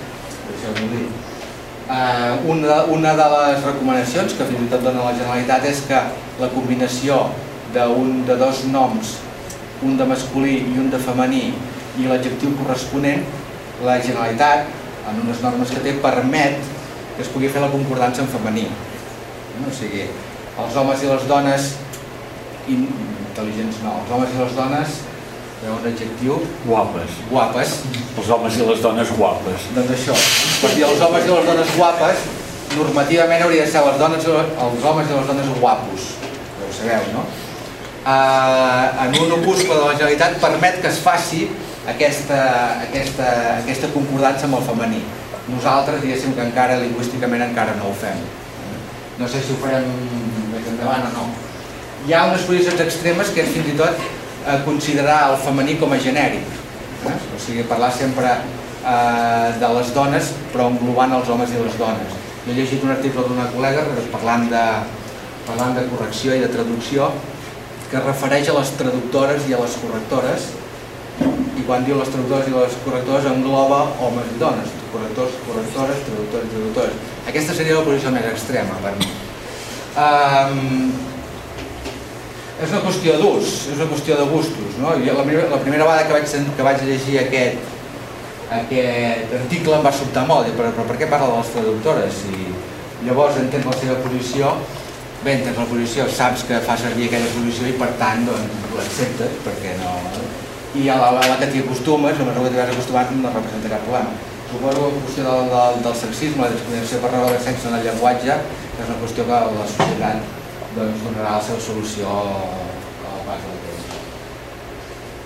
deixeu-m'ho 0.50 0.90
dir. 0.94 1.08
Eh, 1.84 2.32
una, 2.54 2.84
una 2.94 3.14
de 3.20 3.30
les 3.36 3.66
recomanacions 3.68 4.38
que 4.38 4.48
fins 4.50 4.68
i 4.68 4.72
tot 4.72 4.86
dona 4.86 5.10
la 5.10 5.18
Generalitat 5.18 5.68
és 5.68 5.84
que 5.90 6.00
la 6.40 6.50
combinació 6.54 7.26
d'un 7.74 8.22
de 8.28 8.38
dos 8.40 8.64
noms, 8.72 9.18
un 9.84 9.98
de 10.00 10.08
masculí 10.08 10.60
i 10.62 10.78
un 10.80 10.92
de 10.94 11.02
femení, 11.02 11.48
i 12.00 12.08
l'adjectiu 12.10 12.54
corresponent, 12.62 13.26
la 13.84 13.98
Generalitat, 14.02 14.70
en 15.10 15.20
unes 15.26 15.42
normes 15.44 15.74
que 15.74 15.82
té, 15.84 15.98
permet 16.02 16.62
que 17.14 17.22
es 17.22 17.30
pugui 17.30 17.50
fer 17.52 17.62
la 17.62 17.72
concordança 17.74 18.24
en 18.24 18.30
femení. 18.32 18.68
O 19.64 19.74
sigui, 19.74 20.08
els 20.64 20.78
homes 20.80 21.04
i 21.04 21.10
les 21.10 21.28
dones 21.30 21.74
intel·ligents 22.72 23.82
no, 23.84 23.98
els 24.02 24.14
homes 24.14 24.36
i 24.36 24.44
les 24.44 24.56
dones 24.60 25.02
un 25.72 25.88
adjectiu. 25.88 26.40
Guapes. 26.66 27.12
Guapes. 27.30 27.76
Els 28.18 28.30
homes 28.30 28.58
i 28.58 28.66
les 28.68 28.82
dones 28.84 29.12
guapes. 29.18 29.68
Doncs 29.76 29.94
això, 29.96 30.16
perquè 30.64 30.84
els 30.88 31.04
homes 31.06 31.28
i 31.28 31.32
les 31.32 31.48
dones 31.48 31.76
guapes 31.78 32.26
normativament 32.74 33.44
hauria 33.46 33.66
de 33.66 33.72
ser 33.72 33.84
les 33.86 34.00
dones, 34.02 34.28
els 34.28 34.86
homes 34.90 35.10
i 35.10 35.16
les 35.16 35.28
dones 35.30 35.52
guapos. 35.62 36.08
Ja 36.58 36.68
ho 36.68 36.74
sabeu, 36.76 37.08
no? 37.14 37.26
Uh, 38.04 39.06
en 39.06 39.16
un 39.22 39.36
opuscle 39.38 39.72
de 39.72 39.84
la 39.86 39.94
Generalitat 39.96 40.40
permet 40.42 40.82
que 40.84 40.90
es 40.92 41.00
faci 41.00 41.46
aquesta, 41.88 42.40
aquesta, 42.84 43.30
aquesta 43.62 43.92
concordança 43.94 44.50
amb 44.50 44.60
el 44.60 44.68
femení. 44.68 45.04
Nosaltres 45.48 46.04
diguéssim 46.04 46.36
que 46.36 46.44
encara 46.44 46.82
lingüísticament 46.82 47.46
encara 47.48 47.78
no 47.80 47.92
ho 47.92 47.96
fem. 47.96 48.20
No 49.20 49.30
sé 49.30 49.40
si 49.44 49.54
ho 49.54 49.62
farem 49.62 49.88
més 50.52 50.68
endavant 50.74 51.08
o 51.08 51.16
no 51.16 51.26
Hi 52.04 52.12
ha 52.12 52.26
unes 52.28 52.42
posicions 52.44 52.82
extremes 52.84 53.30
que 53.32 53.40
és 53.46 53.52
fins 53.54 53.68
i 53.72 53.74
tot 53.80 54.00
eh, 54.02 54.58
considerar 54.66 55.30
el 55.30 55.38
femení 55.40 55.78
com 55.80 55.94
a 55.96 56.00
genèric. 56.04 56.50
Eh? 57.08 57.14
O 57.16 57.38
sigui, 57.40 57.64
parlar 57.70 57.94
sempre 57.96 58.34
eh, 58.34 59.54
de 59.62 59.70
les 59.78 59.92
dones 59.96 60.34
però 60.52 60.66
englobant 60.74 61.16
els 61.16 61.32
homes 61.32 61.54
i 61.54 61.62
les 61.62 61.78
dones. 61.80 62.18
Jo 62.44 62.52
he 62.52 62.58
llegit 62.58 62.84
un 62.84 62.92
article 62.92 63.24
d'una 63.30 63.46
col·lega 63.54 63.86
parlant 64.12 64.44
de, 64.52 64.66
parlant 65.48 65.80
de 65.80 65.86
correcció 65.94 66.36
i 66.36 66.44
de 66.44 66.52
traducció 66.52 67.08
que 67.88 68.02
es 68.02 68.06
refereix 68.10 68.52
a 68.52 68.58
les 68.58 68.74
traductores 68.82 69.48
i 69.48 69.56
a 69.56 69.62
les 69.64 69.80
correctores 69.86 70.50
i 71.24 71.64
quan 71.64 71.88
diu 71.88 72.02
les 72.02 72.12
traductores 72.12 72.52
i 72.52 72.58
les 72.58 72.78
correctores 72.84 73.32
engloba 73.32 73.80
homes 74.04 74.28
i 74.36 74.42
dones, 74.44 74.76
correctors, 74.92 75.40
correctores, 75.48 76.04
traductors 76.10 76.52
i 76.52 76.54
traductores. 76.58 77.02
Aquesta 77.32 77.56
seria 77.56 77.80
la 77.80 77.88
posició 77.88 78.12
més 78.12 78.28
extrema 78.34 78.76
per 78.84 78.96
mi. 79.00 79.12
Um, 79.94 81.13
és 82.64 82.72
una 82.72 82.84
qüestió 82.86 83.16
d'ús, 83.20 83.54
és 83.74 83.76
una 83.76 83.90
qüestió 83.92 84.18
de 84.20 84.26
gustos. 84.32 84.78
No? 84.80 84.94
Jo, 85.04 85.16
la, 85.18 85.26
primera, 85.28 85.50
la 85.52 85.60
primera 85.64 85.88
vegada 85.88 86.08
que 86.08 86.16
vaig, 86.16 86.36
que 86.58 86.68
vaig 86.68 86.84
llegir 86.88 87.18
aquest, 87.20 87.72
aquest 88.60 89.34
article 89.42 89.76
em 89.78 89.88
va 89.88 89.92
sobtar 89.96 90.24
molt, 90.30 90.52
però, 90.58 90.70
però 90.78 90.86
per 90.92 91.00
què 91.02 91.10
parla 91.12 91.32
de 91.32 91.42
les 91.42 91.52
traductores? 91.56 92.22
I 92.32 93.08
llavors 93.08 93.40
entens 93.42 93.68
la 93.68 93.76
seva 93.80 93.98
posició, 94.06 94.54
bé, 95.26 95.40
entens 95.40 95.60
la 95.60 95.68
posició, 95.72 96.06
saps 96.08 96.46
que 96.48 96.62
fa 96.64 96.78
servir 96.80 97.10
aquella 97.10 97.32
posició 97.34 97.68
i 97.68 97.76
per 97.80 97.90
tant 98.02 98.24
doncs, 98.30 98.70
l'acceptes, 98.78 99.42
perquè 99.48 99.76
no... 99.82 99.98
I 100.74 100.88
a 100.90 100.96
la, 100.98 101.10
a 101.22 101.26
la 101.30 101.36
que 101.38 101.52
t'hi 101.52 101.66
acostumes, 101.66 102.16
només 102.18 102.38
que 102.40 102.54
t'hi 102.54 102.62
vas 102.62 102.72
acostumat 102.72 103.12
no 103.20 103.34
representa 103.34 103.76
cap 103.76 103.84
problema. 103.86 104.14
Suposo 104.54 104.78
que 104.78 104.86
la 104.88 105.02
qüestió 105.04 105.26
del, 105.28 105.52
del, 105.52 105.84
del 105.84 106.00
sexisme, 106.00 106.46
la 106.46 106.54
discriminació 106.54 107.02
per 107.04 107.12
raó 107.14 107.28
de 107.30 107.44
sexe 107.44 107.70
en 107.70 107.78
el 107.78 107.86
llenguatge, 107.90 108.40
és 108.72 108.88
una 108.88 108.98
qüestió 109.04 109.28
que 109.28 109.42
la 109.60 109.68
societat 109.76 110.42
doncs, 110.76 111.02
donarà 111.06 111.38
la 111.38 111.46
seva 111.46 111.62
solució 111.62 112.10
al 112.10 113.24
pas 113.28 113.42
del 113.46 113.58
temps. 113.64 113.98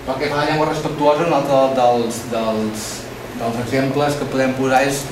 Pel 0.06 0.20
que 0.20 0.30
fa 0.30 0.38
a 0.38 0.40
la 0.42 0.48
llengua 0.50 0.70
respectuosa, 0.70 1.26
un 1.26 1.36
altre 1.38 1.60
dels, 1.78 2.22
dels, 2.32 2.86
dels 3.40 3.60
exemples 3.64 4.18
que 4.20 4.30
podem 4.32 4.54
posar 4.58 4.82
és 4.88 5.02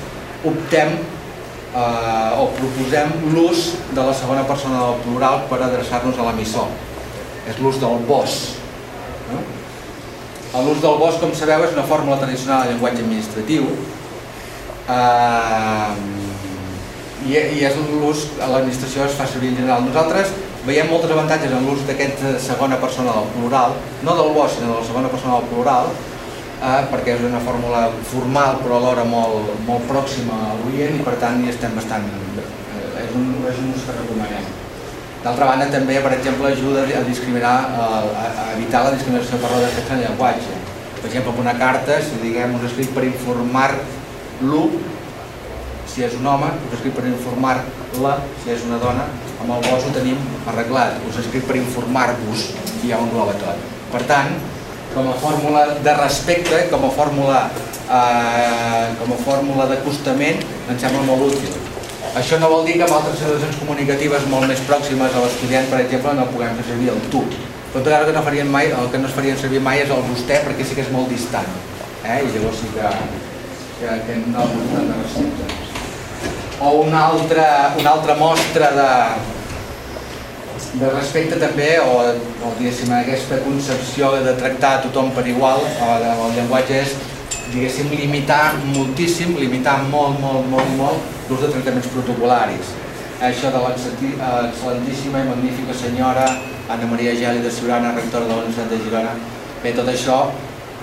optem 0.46 0.96
eh, 0.96 2.40
o 2.40 2.46
proposem 2.58 3.12
l'ús 3.34 3.72
de 3.92 4.02
la 4.02 4.14
segona 4.14 4.46
persona 4.48 4.84
del 4.84 5.02
plural 5.06 5.44
per 5.50 5.60
adreçar-nos 5.62 6.20
a 6.20 6.28
l'emissor. 6.30 6.70
És 7.46 7.60
l'ús 7.62 7.80
del 7.82 8.00
vos. 8.08 8.38
No? 9.30 9.42
L'ús 10.66 10.80
del 10.80 10.96
vos, 11.00 11.18
com 11.20 11.34
sabeu, 11.36 11.66
és 11.66 11.76
una 11.76 11.84
fórmula 11.88 12.18
tradicional 12.22 12.64
del 12.64 12.74
llenguatge 12.74 13.04
administratiu 13.04 13.68
eh, 14.88 16.25
i, 17.24 17.32
i 17.32 17.62
és 17.64 17.78
l'ús, 17.78 18.26
a 18.42 18.50
l'administració 18.50 19.06
es 19.06 19.16
fa 19.16 19.28
servir 19.30 19.54
en 19.54 19.62
general. 19.62 19.86
Nosaltres 19.86 20.34
veiem 20.66 20.90
molts 20.90 21.08
avantatges 21.08 21.54
en 21.54 21.64
l'ús 21.64 21.86
d'aquesta 21.88 22.34
segona 22.42 22.76
persona 22.82 23.14
del 23.16 23.30
plural, 23.36 23.78
no 24.04 24.18
del 24.18 24.34
vos, 24.34 24.52
sinó 24.52 24.74
de 24.74 24.80
la 24.80 24.88
segona 24.90 25.12
persona 25.12 25.38
del 25.38 25.48
plural, 25.52 25.90
eh, 26.58 26.82
perquè 26.92 27.16
és 27.16 27.24
una 27.28 27.40
fórmula 27.46 27.86
formal 28.10 28.60
però 28.62 28.80
alhora 28.80 29.06
molt, 29.08 29.54
molt 29.68 29.88
pròxima 29.90 30.36
a 30.50 30.54
l'oient 30.60 30.98
i 30.98 31.06
per 31.06 31.16
tant 31.22 31.42
hi 31.42 31.52
estem 31.54 31.74
bastant... 31.78 32.06
Eh, 32.36 33.04
és, 33.04 33.12
un, 33.14 33.34
és 33.46 33.58
un 33.62 33.74
ús 33.74 33.84
que 33.86 33.96
recomanem. 33.96 34.46
D'altra 35.26 35.46
banda, 35.48 35.66
també, 35.72 35.96
per 36.02 36.12
exemple, 36.14 36.52
ajuda 36.52 36.84
a 36.86 37.04
discriminar, 37.06 37.54
a, 37.82 37.86
a 38.22 38.44
evitar 38.54 38.84
la 38.86 38.92
discriminació 38.94 39.40
per 39.42 39.50
raó 39.50 39.62
de 39.64 39.70
sexe 39.74 39.96
en 39.96 40.04
llenguatge. 40.04 40.58
Per 41.00 41.08
exemple, 41.08 41.32
una 41.42 41.54
carta, 41.58 41.96
si 42.02 42.20
diguem, 42.22 42.54
us 42.58 42.66
escrit 42.68 42.92
per 42.94 43.02
informar-lo, 43.08 44.60
si 45.96 46.04
és 46.04 46.14
un 46.18 46.26
home, 46.28 46.52
us 46.68 46.76
escrit 46.76 46.92
per 46.92 47.06
informar-la, 47.08 48.16
si 48.42 48.52
és 48.52 48.66
una 48.68 48.76
dona, 48.82 49.06
amb 49.40 49.54
el 49.56 49.64
vos 49.64 49.86
ho 49.88 49.92
tenim 49.96 50.20
arreglat, 50.52 50.98
us 51.08 51.22
escrit 51.24 51.46
per 51.48 51.56
informar-vos 51.56 52.50
i 52.84 52.90
ja 52.90 53.00
ho 53.00 53.06
engloba 53.08 53.32
tot. 53.40 53.62
Per 53.94 54.02
tant, 54.10 54.34
com 54.92 55.08
a 55.08 55.16
fórmula 55.22 55.64
de 55.80 55.94
respecte, 55.96 56.66
com 56.68 56.84
a 56.84 56.92
fórmula, 56.92 57.46
eh, 57.88 58.92
com 59.00 59.16
a 59.16 59.22
fórmula 59.24 59.70
d'acostament, 59.72 60.44
em 60.68 60.78
sembla 60.84 61.08
molt 61.08 61.32
útil 61.32 61.56
això 62.16 62.38
no 62.40 62.48
vol 62.48 62.64
dir 62.64 62.78
que 62.78 62.84
amb 62.86 62.94
altres 62.96 63.20
relacions 63.20 63.58
comunicatives 63.60 64.24
molt 64.32 64.48
més 64.48 64.62
pròximes 64.68 65.12
a 65.12 65.24
l'estudiant, 65.24 65.68
per 65.68 65.82
exemple, 65.82 66.14
no 66.16 66.24
puguem 66.30 66.56
fer 66.60 66.64
servir 66.70 66.88
el 66.94 67.02
tu. 67.12 67.20
Però 67.74 67.82
tot 67.82 67.92
el 67.92 68.06
que 68.08 68.16
no 68.16 68.24
farien 68.24 68.48
mai, 68.48 68.72
el 68.72 68.88
que 68.92 69.02
no 69.02 69.10
es 69.10 69.16
farien 69.18 69.36
servir 69.36 69.60
mai 69.60 69.84
és 69.84 69.92
el 69.92 70.02
vostè, 70.08 70.40
perquè 70.46 70.64
sí 70.64 70.78
que 70.78 70.86
és 70.86 70.92
molt 70.96 71.12
distant. 71.12 71.52
Eh? 72.06 72.22
I 72.24 72.32
llavors 72.32 72.64
sí 72.64 72.72
que, 72.72 72.96
que, 73.82 74.20
no 74.32 74.48
el 74.48 74.58
de 74.72 75.00
respecte. 75.04 75.65
O 76.60 76.70
una 76.86 77.06
altra, 77.06 77.74
una 77.78 77.90
altra 77.90 78.14
mostra 78.16 78.70
de, 78.72 78.92
de 80.80 80.90
respecte 80.94 81.36
també, 81.40 81.74
o, 81.84 81.98
o 82.00 82.52
diguéssim, 82.56 82.92
aquesta 82.96 83.42
concepció 83.44 84.14
de 84.24 84.32
tractar 84.40 84.70
a 84.78 84.80
tothom 84.86 85.12
per 85.16 85.26
igual, 85.28 85.60
o 85.60 85.90
el 85.98 86.32
llenguatge 86.38 86.80
és 86.80 86.96
diguéssim, 87.52 87.92
limitar 87.92 88.56
moltíssim, 88.72 89.36
limitar 89.36 89.78
molt, 89.90 90.18
molt, 90.20 90.48
molt, 90.52 90.72
molt 90.80 91.14
l'ús 91.28 91.44
de 91.44 91.52
tractaments 91.52 91.88
protocolaris. 91.92 92.72
Això 93.26 93.50
de 93.52 93.60
l'excel·lentíssima 93.62 95.22
i 95.24 95.28
magnífica 95.30 95.76
senyora 95.76 96.26
Anna 96.68 96.88
Maria 96.90 97.14
Geli 97.16 97.44
de 97.44 97.52
Siurana, 97.52 97.94
rectora 97.96 98.26
de 98.26 98.32
la 98.32 98.40
Universitat 98.42 98.72
de 98.72 98.80
Girona. 98.84 99.12
Bé, 99.62 99.72
tot 99.76 99.88
això 99.88 100.18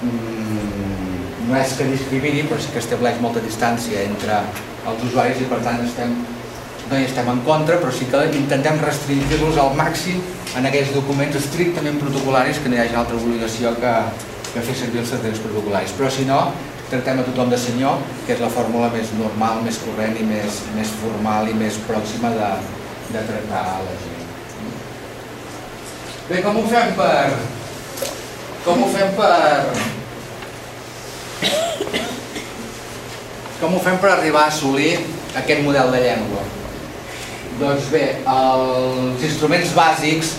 mmm, 0.01 1.49
no 1.49 1.57
és 1.59 1.75
que 1.77 1.89
discrimini, 1.91 2.45
però 2.49 2.61
sí 2.61 2.73
que 2.73 2.81
estableix 2.81 3.19
molta 3.21 3.43
distància 3.43 4.05
entre 4.07 4.39
els 4.89 5.03
usuaris 5.07 5.41
i 5.41 5.47
per 5.49 5.59
tant 5.65 5.79
estem, 5.85 6.13
no 6.89 6.99
hi 6.99 7.07
estem 7.07 7.29
en 7.31 7.41
contra, 7.47 7.79
però 7.81 7.93
sí 7.95 8.07
que 8.11 8.23
intentem 8.39 8.81
restringir-los 8.83 9.59
al 9.61 9.73
màxim 9.79 10.19
en 10.57 10.67
aquells 10.69 10.93
documents 10.95 11.39
estrictament 11.39 11.99
protocolaris 12.01 12.59
que 12.61 12.69
no 12.69 12.77
hi 12.77 12.83
hagi 12.83 12.99
altra 12.99 13.17
obligació 13.17 13.73
que, 13.79 13.95
que 14.51 14.65
fer 14.67 14.77
servir 14.83 15.01
els 15.03 15.13
tractaments 15.13 15.41
protocolaris. 15.45 15.95
Però 15.97 16.11
si 16.13 16.27
no, 16.29 16.41
tractem 16.91 17.23
a 17.23 17.27
tothom 17.29 17.49
de 17.53 17.57
senyor, 17.57 18.03
que 18.27 18.35
és 18.35 18.43
la 18.43 18.51
fórmula 18.53 18.91
més 18.93 19.13
normal, 19.17 19.63
més 19.65 19.79
corrent 19.85 20.19
i 20.19 20.27
més, 20.29 20.61
més 20.77 20.91
formal 21.01 21.49
i 21.49 21.57
més 21.57 21.79
pròxima 21.87 22.33
de, 22.35 22.51
de 23.15 23.25
tractar 23.31 23.63
a 23.77 23.81
la 23.87 23.97
gent. 24.03 24.29
Bé, 26.29 26.43
com 26.45 26.61
ho 26.61 26.67
fem 26.69 26.93
per... 26.99 27.33
Com 28.63 28.85
ho 28.85 28.93
fem 28.93 29.17
per... 29.17 30.01
Com 33.63 33.77
ho 33.77 33.79
fem 33.79 33.95
per 33.95 34.09
arribar 34.11 34.41
a 34.43 34.51
assolir 34.51 34.97
aquest 35.39 35.61
model 35.63 35.93
de 35.95 35.99
llengua? 36.03 36.41
Doncs 37.61 37.85
bé, 37.93 38.01
els 38.27 39.21
instruments 39.23 39.69
bàsics 39.77 40.33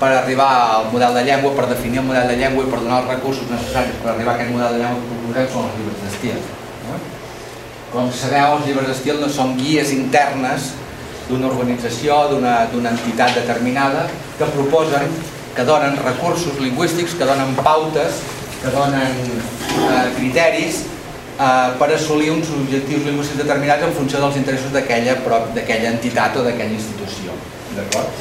per 0.00 0.08
arribar 0.16 0.46
al 0.76 0.86
model 0.88 1.18
de 1.18 1.24
llengua, 1.26 1.50
per 1.58 1.66
definir 1.68 1.98
el 2.00 2.06
model 2.06 2.30
de 2.30 2.38
llengua 2.40 2.64
i 2.64 2.70
per 2.72 2.78
donar 2.80 3.02
els 3.02 3.10
recursos 3.10 3.50
necessaris 3.50 3.98
per 4.00 4.14
arribar 4.14 4.32
a 4.32 4.38
aquest 4.38 4.54
model 4.54 4.72
de 4.72 4.80
llengua 4.80 5.02
que 5.02 5.18
proposem 5.18 5.50
són 5.52 5.66
els 5.68 5.76
llibres 5.76 5.98
d'estil. 6.06 6.38
Com 7.90 8.08
sabeu, 8.16 8.54
els 8.54 8.70
llibres 8.70 8.88
d'estil 8.88 9.20
no 9.20 9.28
són 9.34 9.52
guies 9.58 9.92
internes 9.92 10.70
d'una 11.28 11.50
organització, 11.50 12.16
d'una 12.32 12.94
entitat 12.94 13.36
determinada, 13.42 14.06
que 14.38 14.48
proposen, 14.54 15.04
que 15.52 15.68
donen 15.68 16.00
recursos 16.00 16.56
lingüístics, 16.64 17.18
que 17.18 17.28
donen 17.28 17.52
pautes, 17.60 18.24
que 18.62 18.72
donen 18.72 19.20
eh, 19.34 20.08
criteris 20.16 20.80
per 21.80 21.88
assolir 21.94 22.28
uns 22.34 22.50
objectius 22.52 23.06
lingüístics 23.06 23.40
determinats 23.40 23.86
en 23.86 23.94
funció 23.96 24.20
dels 24.20 24.36
interessos 24.36 24.74
d'aquella 24.74 25.94
entitat 25.94 26.36
o 26.36 26.44
d'aquella 26.44 26.76
institució. 26.76 27.32
D'acord? 27.76 28.12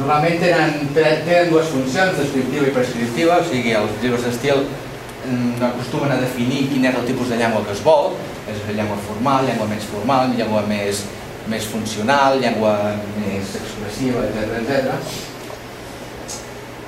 Normalment 0.00 0.38
tenen, 0.40 0.90
tenen 0.96 1.50
dues 1.52 1.70
funcions, 1.70 2.18
descriptiva 2.18 2.66
i 2.66 2.74
prescriptiva, 2.74 3.38
o 3.38 3.46
sigui, 3.46 3.74
els 3.76 3.96
llibres 4.02 4.26
d'estil 4.26 4.62
mm, 4.64 5.62
acostumen 5.70 6.14
a 6.14 6.20
definir 6.22 6.66
quin 6.72 6.86
és 6.88 6.98
el 6.98 7.08
tipus 7.10 7.30
de 7.30 7.38
llengua 7.38 7.62
que 7.66 7.74
es 7.76 7.82
vol, 7.86 8.14
és 8.50 8.62
llengua 8.74 8.98
formal, 9.06 9.46
llengua 9.46 9.68
més 9.70 9.86
formal, 9.92 10.32
llengua 10.38 10.64
més, 10.70 11.04
més 11.52 11.66
funcional, 11.70 12.40
llengua 12.40 12.76
més 13.20 13.58
expressiva, 13.60 14.24
etc 14.30 14.62
etc. 14.62 15.29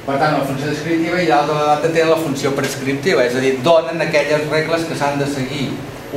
Per 0.02 0.16
tant, 0.18 0.34
la 0.34 0.46
funció 0.46 0.66
descriptiva 0.66 1.20
i 1.22 1.28
l'altra 1.28 1.54
banda 1.54 1.90
tenen 1.94 2.10
la 2.10 2.18
funció 2.18 2.50
prescriptiva, 2.58 3.22
és 3.22 3.36
a 3.38 3.42
dir, 3.44 3.52
donen 3.62 4.02
aquelles 4.02 4.48
regles 4.50 4.86
que 4.88 4.96
s'han 4.98 5.20
de 5.20 5.28
seguir 5.30 5.68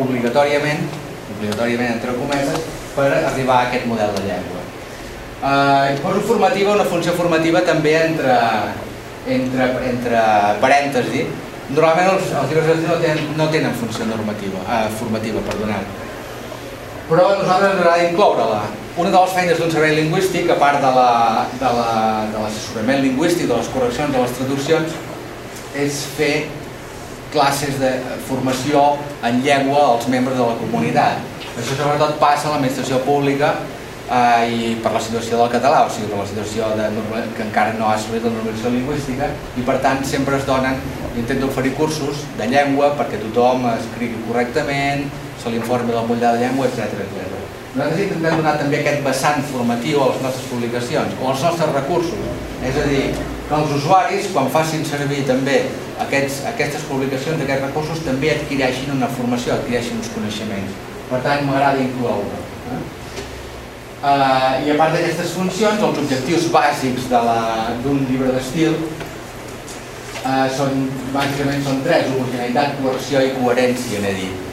obligatòriament, 0.02 0.88
obligatòriament 1.36 1.92
entre 2.00 2.16
cometes, 2.18 2.66
per 2.96 3.12
arribar 3.20 3.60
a 3.60 3.68
aquest 3.68 3.86
model 3.92 4.16
de 4.18 4.24
llengua. 4.26 4.64
Eh, 5.46 6.00
poso 6.02 6.24
formativa, 6.26 6.74
una 6.74 6.88
funció 6.90 7.14
formativa 7.14 7.62
també 7.68 7.94
entre, 8.00 8.40
entre, 9.38 9.70
entre 9.92 10.24
parèntesi. 10.64 11.28
Normalment 11.70 12.16
els, 12.16 12.34
els 12.42 12.50
llibres 12.50 12.82
no, 12.88 12.98
tenen, 13.04 13.30
no 13.38 13.50
tenen 13.54 13.78
funció 13.78 14.10
normativa, 14.10 14.66
eh, 14.66 14.90
formativa, 14.98 15.46
perdonat. 15.46 16.02
Però 17.06 17.22
a 17.30 17.38
nosaltres 17.38 17.76
ens 17.76 17.84
agrada 17.84 18.06
incloure-la. 18.10 18.64
Una 18.98 19.12
de 19.14 19.20
les 19.20 19.34
feines 19.36 19.60
d'un 19.62 19.70
servei 19.70 19.94
lingüístic, 20.00 20.48
a 20.50 20.56
part 20.58 20.82
de 20.82 20.92
l'assessorament 20.96 22.98
la, 22.98 23.02
de 23.02 23.04
lingüístic, 23.04 23.50
de 23.52 23.60
les 23.60 23.70
correccions, 23.74 24.16
de 24.16 24.24
les 24.24 24.34
traduccions, 24.40 24.96
és 25.86 26.00
fer 26.16 26.34
classes 27.36 27.78
de 27.82 27.92
formació 28.30 28.82
en 29.28 29.42
llengua 29.46 29.84
als 29.92 30.08
membres 30.10 30.38
de 30.40 30.48
la 30.48 30.58
comunitat. 30.64 31.22
Això 31.56 31.76
sobretot 31.76 32.18
passa 32.22 32.50
a 32.50 32.56
l'administració 32.56 33.02
pública 33.06 33.54
eh, 34.10 34.50
i 34.50 34.74
per 34.82 34.96
la 34.96 35.04
situació 35.04 35.38
del 35.42 35.52
català, 35.54 35.84
o 35.86 35.92
sigui, 35.92 36.10
per 36.10 36.24
la 36.24 36.30
situació 36.32 36.72
de, 36.80 36.90
que 37.38 37.46
encara 37.46 37.76
no 37.78 37.90
ha 37.90 38.00
assolit 38.00 38.26
la 38.26 38.34
normalització 38.34 38.74
lingüística 38.74 39.30
i 39.60 39.68
per 39.68 39.78
tant 39.86 40.02
sempre 40.08 40.40
es 40.40 40.48
donen, 40.48 40.80
intento 41.16 41.52
oferir 41.52 41.76
cursos 41.78 42.26
de 42.40 42.50
llengua 42.52 42.96
perquè 42.98 43.22
tothom 43.22 43.70
escrigui 43.76 44.18
correctament, 44.28 45.06
se 45.46 45.54
l'informi 45.54 45.94
del 45.94 46.08
moll 46.10 46.20
de 46.20 46.26
la 46.26 46.42
llengua, 46.42 46.66
etc. 46.66 47.06
Nosaltres 47.76 48.02
intentem 48.08 48.40
donar 48.40 48.56
també 48.58 48.80
aquest 48.80 49.02
vessant 49.06 49.44
formatiu 49.52 50.02
a 50.02 50.10
les 50.14 50.22
nostres 50.24 50.46
publicacions 50.50 51.18
o 51.22 51.30
als 51.30 51.44
nostres 51.46 51.74
recursos, 51.76 52.22
és 52.66 52.78
a 52.82 52.86
dir, 52.90 53.04
que 53.46 53.58
els 53.60 53.74
usuaris, 53.78 54.30
quan 54.34 54.50
facin 54.50 54.86
servir 54.88 55.22
també 55.28 55.60
aquests, 56.02 56.40
aquestes 56.50 56.88
publicacions, 56.90 57.44
aquests 57.44 57.66
recursos, 57.68 58.02
també 58.08 58.32
adquireixin 58.34 58.96
una 58.96 59.12
formació, 59.20 59.54
adquireixin 59.54 60.02
uns 60.02 60.10
coneixements. 60.16 60.80
Per 61.12 61.22
tant, 61.28 61.46
m'agrada 61.46 61.84
incloure. 61.84 62.42
Eh? 62.74 62.82
I 64.06 64.72
a 64.74 64.80
part 64.80 64.96
d'aquestes 64.96 65.36
funcions, 65.38 65.84
els 65.86 66.02
objectius 66.02 66.50
bàsics 66.56 67.12
d'un 67.12 68.02
llibre 68.10 68.34
d'estil 68.34 68.74
uh, 70.26 70.48
són, 70.58 70.90
bàsicament 71.14 71.64
són 71.68 71.86
tres, 71.86 72.10
homogeneïtat, 72.16 72.80
coerció 72.82 73.22
i 73.22 73.36
coherència, 73.38 74.02
n'he 74.02 74.18
dit. 74.24 74.45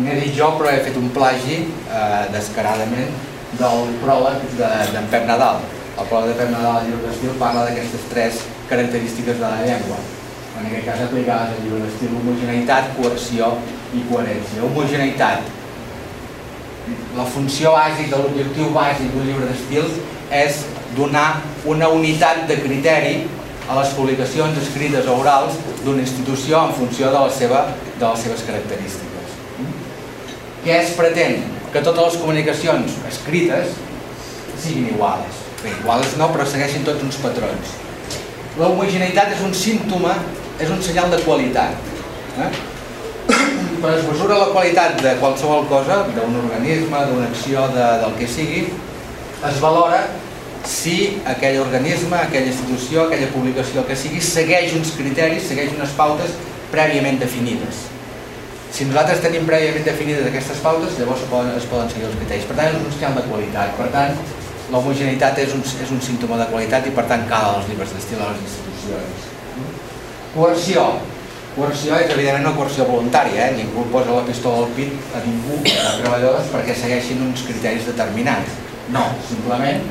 N'he 0.00 0.14
dit 0.16 0.32
jo, 0.32 0.46
però 0.56 0.70
he 0.72 0.80
fet 0.86 0.96
un 0.96 1.10
plagi 1.12 1.58
uh, 1.68 2.24
descaradament 2.32 3.10
del 3.58 3.90
pròleg 4.00 4.46
d'en 4.56 4.88
de, 4.94 5.02
Pep 5.12 5.26
Nadal. 5.28 5.60
El 6.00 6.08
pròleg 6.08 6.32
de 6.32 6.36
Pep 6.38 6.52
Nadal 6.54 6.78
al 6.78 6.86
llibre 6.86 7.10
d'estil 7.10 7.34
parla 7.40 7.66
d'aquestes 7.66 8.06
tres 8.08 8.38
característiques 8.70 9.36
de 9.36 9.44
la 9.44 9.60
llengua. 9.66 9.98
En 10.56 10.70
aquest 10.70 10.86
cas 10.88 11.04
aplicades 11.04 11.52
al 11.52 11.60
llibre 11.66 11.82
d'estil, 11.84 12.16
homogeneïtat, 12.22 12.88
coerció 12.96 13.52
i 13.92 14.06
coherència. 14.08 14.64
Homogeneïtat, 14.70 15.52
la 17.18 17.28
funció 17.36 17.76
bàsica, 17.76 18.24
l'objectiu 18.24 18.72
bàsic 18.72 19.12
d'un 19.12 19.28
llibre 19.28 19.52
d'estil 19.52 19.92
és 20.32 20.64
donar 20.96 21.42
una 21.68 21.92
unitat 21.92 22.46
de 22.48 22.62
criteri 22.64 23.16
a 23.68 23.76
les 23.76 23.92
publicacions 23.96 24.56
escrites 24.64 25.06
o 25.06 25.20
orals 25.20 25.60
d'una 25.84 26.00
institució 26.00 26.64
en 26.66 26.76
funció 26.80 27.12
de, 27.12 27.18
la 27.20 27.30
seva, 27.30 27.66
de 27.98 28.06
les 28.06 28.24
seves 28.24 28.48
característiques. 28.48 29.11
Què 30.62 30.76
es 30.78 30.92
pretén? 30.98 31.40
Que 31.72 31.82
totes 31.82 32.12
les 32.12 32.18
comunicacions 32.22 32.98
escrites 33.08 33.72
siguin 34.62 34.92
iguals. 34.92 35.40
Bé, 35.62 35.72
iguals 35.80 36.18
no, 36.18 36.28
però 36.34 36.46
segueixin 36.46 36.84
tots 36.86 37.02
uns 37.02 37.18
patrons. 37.22 37.78
La 38.58 38.68
és 38.68 39.40
un 39.46 39.54
símptoma, 39.54 40.18
és 40.60 40.70
un 40.70 40.82
senyal 40.82 41.10
de 41.10 41.22
qualitat. 41.24 41.90
Eh? 42.42 42.52
quan 43.82 43.98
es 43.98 44.04
mesura 44.06 44.38
la 44.38 44.50
qualitat 44.54 45.00
de 45.02 45.16
qualsevol 45.18 45.64
cosa, 45.66 46.04
d'un 46.14 46.36
organisme, 46.38 46.98
d'una 47.08 47.26
acció, 47.26 47.66
de, 47.74 47.86
del 48.04 48.12
que 48.14 48.28
sigui, 48.30 48.60
es 49.48 49.56
valora 49.60 50.04
si 50.64 51.18
aquell 51.26 51.58
organisme, 51.64 52.14
aquella 52.14 52.52
institució, 52.52 53.08
aquella 53.08 53.32
publicació 53.34 53.82
que 53.88 53.96
sigui, 53.98 54.22
segueix 54.22 54.76
uns 54.78 54.94
criteris, 54.94 55.48
segueix 55.50 55.74
unes 55.74 55.96
pautes 55.98 56.36
prèviament 56.70 57.18
definides. 57.18 57.88
Si 58.72 58.86
nosaltres 58.88 59.20
tenim 59.20 59.44
prèviament 59.48 59.84
definides 59.84 60.26
aquestes 60.30 60.62
pautes, 60.64 60.96
llavors 60.96 61.20
es 61.20 61.28
poden, 61.28 61.50
es 61.58 61.66
poden 61.68 61.90
seguir 61.92 62.06
els 62.08 62.16
criteris. 62.16 62.46
Per 62.48 62.56
tant, 62.56 62.72
és 62.72 62.80
un 62.80 62.94
senyal 62.94 63.18
de 63.18 63.24
qualitat. 63.28 63.74
Per 63.76 63.88
tant, 63.92 64.16
l'homogeneïtat 64.72 65.40
és, 65.44 65.52
un, 65.56 65.64
és 65.84 65.92
un 65.92 66.00
símptoma 66.00 66.38
de 66.40 66.48
qualitat 66.52 66.88
i 66.88 66.92
per 66.96 67.04
tant 67.10 67.26
cal 67.28 67.58
als 67.58 67.68
llibres 67.68 67.92
d'estil 67.92 68.22
a 68.22 68.30
les 68.32 68.44
institucions. 68.46 69.26
Coerció. 70.32 70.86
Coerció 71.52 71.98
és 72.00 72.08
evidentment 72.14 72.46
una 72.46 72.54
coerció 72.56 72.86
voluntària, 72.88 73.50
eh? 73.50 73.58
ningú 73.58 73.84
posa 73.92 74.14
la 74.16 74.24
pistola 74.24 74.62
al 74.64 74.70
pit 74.72 75.12
a 75.12 75.20
ningú, 75.26 75.58
a 75.68 75.90
treballadors, 75.98 76.48
perquè 76.54 76.76
segueixin 76.78 77.20
uns 77.26 77.44
criteris 77.44 77.90
determinats. 77.90 78.56
No, 78.94 79.04
simplement 79.28 79.84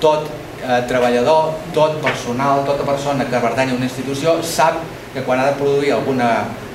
tot 0.00 0.30
eh, 0.64 0.80
treballador, 0.88 1.58
tot 1.76 2.00
personal, 2.00 2.64
tota 2.64 2.88
persona 2.88 3.28
que 3.28 3.42
pertany 3.44 3.74
a 3.74 3.76
una 3.76 3.90
institució 3.90 4.38
sap 4.40 4.80
que 5.12 5.22
quan 5.28 5.42
ha 5.42 5.50
de 5.50 5.58
produir 5.60 5.92
alguna, 5.94 6.30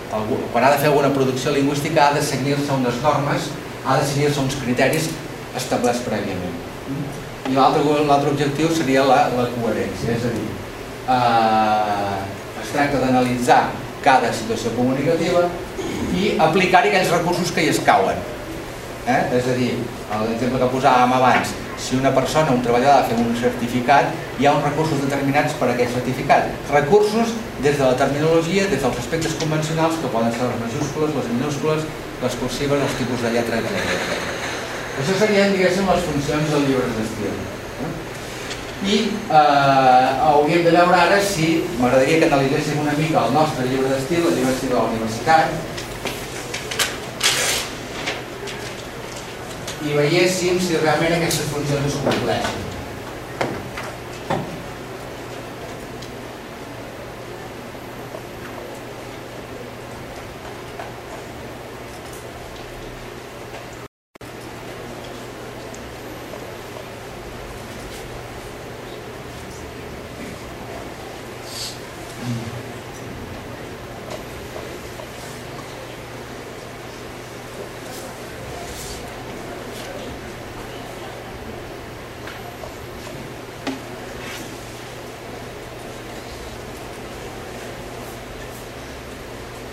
quan 0.10 0.64
ha 0.64 0.72
de 0.74 0.80
fer 0.82 0.90
alguna 0.90 1.12
producció 1.14 1.52
lingüística 1.54 2.08
ha 2.08 2.14
de 2.14 2.22
seguir-se 2.26 2.72
unes 2.74 2.98
normes, 3.04 3.50
ha 3.86 3.98
de 4.00 4.08
seguir-se 4.10 4.42
uns 4.42 4.58
criteris 4.62 5.10
establerts 5.58 6.02
prèviament. 6.08 6.58
I 7.50 7.56
l'altre 7.58 8.32
objectiu 8.32 8.70
seria 8.74 9.06
la, 9.06 9.22
la 9.36 9.46
coherència, 9.56 10.16
és 10.18 10.26
a 10.26 10.34
dir, 10.34 10.50
eh, 11.14 12.64
es 12.64 12.74
tracta 12.74 13.02
d'analitzar 13.04 13.62
cada 14.04 14.34
situació 14.34 14.74
comunicativa 14.76 15.46
i 16.16 16.36
aplicar-hi 16.42 16.92
aquells 16.92 17.14
recursos 17.14 17.54
que 17.54 17.66
hi 17.66 17.72
escauen. 17.74 18.20
Eh? 19.10 19.22
És 19.40 19.50
a 19.50 19.58
dir, 19.58 19.72
l'exemple 20.28 20.62
que 20.62 20.72
posàvem 20.74 21.16
abans, 21.18 21.54
si 21.80 21.96
una 21.96 22.12
persona, 22.16 22.52
un 22.52 22.62
treballador 22.62 23.00
ha 23.00 23.08
fer 23.08 23.18
un 23.18 23.32
certificat, 23.40 24.12
hi 24.40 24.48
ha 24.48 24.56
uns 24.58 24.66
recursos 24.68 25.00
determinats 25.04 25.56
per 25.60 25.70
a 25.70 25.76
aquest 25.76 25.96
certificat. 25.98 26.50
Recursos 26.72 27.32
des 27.64 27.78
de 27.78 27.86
la 27.86 27.96
terminologia, 28.00 28.68
des 28.72 28.84
dels 28.84 29.00
aspectes 29.04 29.38
convencionals, 29.40 29.98
que 30.02 30.12
poden 30.12 30.32
ser 30.36 30.50
les 30.50 30.60
majúscules, 30.66 31.16
les 31.16 31.32
minúscules, 31.38 31.88
les 32.24 32.36
cursives, 32.44 32.84
els 32.84 33.00
tipus 33.00 33.24
de 33.24 33.34
lletra, 33.36 33.62
etc. 33.64 34.38
Això 35.00 35.16
serien, 35.22 35.56
diguéssim, 35.56 35.88
les 35.88 36.06
funcions 36.12 36.54
del 36.54 36.68
llibre 36.68 36.92
d'estil. 36.98 37.36
Eh? 37.88 37.92
I 38.90 38.98
eh, 39.40 40.08
hauríem 40.28 40.66
de 40.68 40.76
veure 40.76 41.00
ara 41.00 41.20
si 41.24 41.50
m'agradaria 41.80 42.20
que 42.20 42.28
analitzéssim 42.28 42.80
una 42.84 42.96
mica 43.00 43.26
el 43.28 43.36
nostre 43.36 43.68
llibre 43.72 43.92
d'estil, 43.94 44.28
el 44.28 44.36
llibre 44.36 44.52
d'estil 44.52 44.74
de 44.74 44.78
la 44.78 44.88
universitat, 44.92 45.79
i 49.88 49.96
veiéssim 49.96 50.60
si 50.60 50.82
realment 50.82 51.16
aquestes 51.20 51.48
funcions 51.54 51.88
es 51.88 52.02
compleixen. 52.04 52.69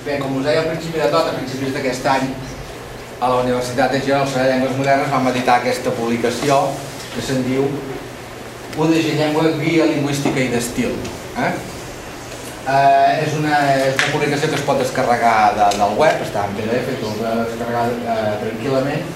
Bé, 0.07 0.21
com 0.23 0.37
us 0.39 0.45
deia 0.47 0.61
al 0.63 0.69
principi 0.71 1.01
de 1.03 1.07
tot, 1.11 1.27
a 1.27 1.35
principis 1.35 1.73
d'aquest 1.75 2.05
any, 2.07 2.29
a 3.19 3.31
la 3.33 3.39
Universitat 3.43 3.91
de 3.91 3.99
Girona, 4.05 4.23
al 4.23 4.29
Servei 4.31 4.45
de 4.47 4.53
Llengües 4.53 4.77
Modernes, 4.79 5.09
vam 5.11 5.25
editar 5.33 5.57
aquesta 5.59 5.91
publicació 5.97 6.59
que 7.15 7.25
se'n 7.27 7.41
diu 7.43 7.65
UDG 8.85 9.09
Llengua, 9.19 9.49
Guia 9.59 9.89
Lingüística 9.91 10.45
i 10.45 10.53
d'Estil. 10.53 10.95
Eh? 11.43 11.49
Eh, 12.71 13.25
és, 13.25 13.35
una, 13.41 13.59
és 13.73 13.99
una 13.99 14.13
publicació 14.13 14.53
que 14.53 14.61
es 14.61 14.65
pot 14.69 14.79
descarregar 14.79 15.35
de, 15.59 15.73
del 15.81 15.99
web, 15.99 16.23
està 16.23 16.47
en 16.47 16.55
PDF, 16.61 16.95
ho 17.01 17.11
podeu 17.19 17.43
descarregar 17.43 17.85
eh, 17.97 18.31
tranquil·lament, 18.45 19.11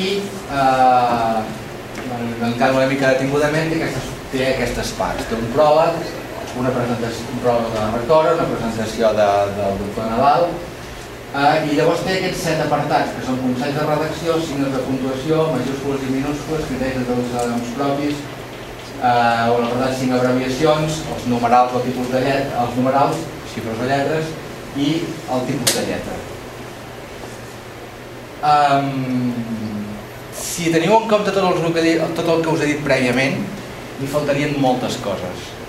i 0.00 0.08
eh, 0.56 1.44
encara 2.48 2.78
una 2.78 2.88
mica 2.88 3.12
detingudament 3.12 3.76
aquestes, 3.76 4.08
té 4.32 4.48
aquestes 4.54 4.96
parts. 4.96 5.28
Té 5.28 5.36
un 5.36 5.52
pròleg, 5.52 6.00
una 6.58 6.72
presentació, 6.74 7.28
un 7.34 7.40
pròleg 7.44 7.70
de 7.70 7.78
la 7.78 7.92
rectora, 7.94 8.34
una 8.38 8.48
presentació 8.50 9.12
de, 9.18 9.28
del 9.56 9.78
doctor 9.84 10.10
Nadal, 10.10 10.46
eh, 11.30 11.68
i 11.70 11.78
llavors 11.78 12.02
té 12.06 12.16
aquests 12.16 12.44
set 12.48 12.62
apartats, 12.64 13.14
que 13.16 13.24
són 13.26 13.38
consells 13.44 13.78
de 13.78 13.86
redacció, 13.86 14.38
signes 14.46 14.74
de 14.74 14.82
puntuació, 14.88 15.46
majúscules 15.54 16.06
i 16.06 16.14
minúscules, 16.16 16.66
criteris 16.70 16.98
de 16.98 17.06
traducció 17.10 17.44
de 17.44 17.52
noms 17.52 17.74
propis, 17.78 18.24
eh, 18.98 19.52
on 19.54 19.62
l'apartat 19.64 19.96
cinc 20.00 20.16
abreviacions, 20.18 20.98
els 21.14 21.28
numerals 21.34 21.76
o 21.76 21.84
tipus 21.86 22.10
de 22.14 22.24
lletra, 22.26 22.66
els 22.66 22.80
numerals, 22.80 23.22
xifres 23.54 23.80
de 23.82 23.92
lletres, 23.92 24.34
i 24.76 24.90
el 25.34 25.46
tipus 25.46 25.78
de 25.78 25.86
lletra. 25.86 26.18
Um, 28.40 29.32
si 30.32 30.70
teniu 30.72 30.94
en 30.96 31.08
compte 31.10 31.32
tot 31.34 31.44
el, 31.44 31.72
que, 31.74 31.96
tot 32.16 32.28
el 32.28 32.44
que 32.44 32.52
us 32.54 32.62
he 32.64 32.68
dit 32.70 32.84
prèviament, 32.84 33.42
hi 34.00 34.08
faltarien 34.08 34.54
moltes 34.62 34.96
coses. 35.04 35.59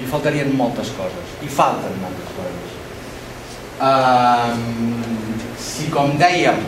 Hi 0.00 0.08
faltarien 0.10 0.50
moltes 0.58 0.90
coses. 0.96 1.34
Hi 1.42 1.50
falten 1.50 1.94
moltes 2.02 2.32
coses. 2.34 2.72
Um, 3.84 5.04
si, 5.58 5.86
com 5.94 6.16
dèiem, 6.18 6.58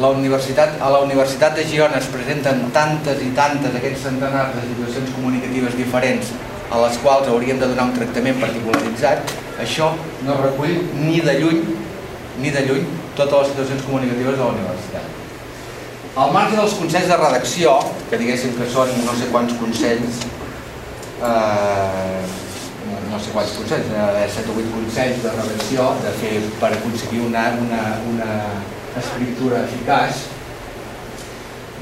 la 0.00 0.10
universitat, 0.10 0.80
a 0.82 0.90
la 0.90 1.00
Universitat 1.04 1.54
de 1.56 1.64
Girona 1.68 2.00
es 2.00 2.08
presenten 2.10 2.64
tantes 2.74 3.20
i 3.22 3.30
tantes, 3.36 3.76
aquests 3.78 4.08
centenars 4.08 4.56
de 4.56 4.64
situacions 4.72 5.12
comunicatives 5.14 5.76
diferents 5.78 6.32
a 6.72 6.80
les 6.82 6.96
quals 7.02 7.28
hauríem 7.30 7.60
de 7.60 7.68
donar 7.70 7.86
un 7.90 7.94
tractament 7.94 8.40
particularitzat, 8.42 9.34
això 9.62 9.92
no 10.26 10.38
recull 10.40 10.74
ni 10.98 11.20
de 11.22 11.36
lluny 11.38 11.60
ni 12.42 12.50
de 12.50 12.64
lluny 12.66 12.88
totes 13.14 13.44
les 13.44 13.52
situacions 13.52 13.84
comunicatives 13.86 14.34
de 14.34 14.42
la 14.42 14.50
universitat. 14.56 15.20
Al 16.18 16.32
marge 16.34 16.56
dels 16.58 16.74
consells 16.78 17.10
de 17.10 17.18
redacció, 17.18 17.76
que 18.10 18.18
diguéssim 18.18 18.56
que 18.58 18.66
són 18.70 18.90
no 19.06 19.14
sé 19.18 19.30
quants 19.30 19.54
consells, 19.60 20.24
eh, 21.22 22.43
no 23.14 23.20
sé 23.22 23.30
quants 23.30 23.52
consells, 23.54 23.90
eh, 23.94 24.26
7 24.34 24.50
o 24.50 24.54
8 24.58 24.70
consells 24.74 25.20
de 25.22 25.32
redacció 25.36 25.86
de 26.02 26.12
fer 26.18 26.32
per 26.58 26.70
aconseguir 26.74 27.20
una, 27.28 27.44
una, 27.62 27.82
una 28.10 28.30
escriptura 28.98 29.60
eficaç, 29.68 30.24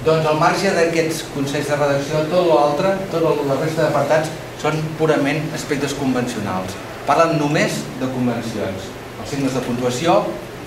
doncs 0.05 0.29
al 0.29 0.41
marge 0.43 0.73
d'aquests 0.77 1.23
consells 1.33 1.71
de 1.73 1.79
redacció, 1.81 2.25
tot 2.33 2.49
l'altre, 2.51 2.95
tota 3.15 3.33
la 3.49 3.57
resta 3.63 3.87
d'apartats 3.87 4.33
són 4.61 4.77
purament 4.99 5.41
aspectes 5.57 5.95
convencionals. 5.99 6.75
Parlen 7.07 7.39
només 7.41 7.81
de 8.01 8.09
convencions. 8.13 8.91
Els 9.23 9.33
signes 9.33 9.57
de 9.57 9.63
puntuació, 9.65 10.19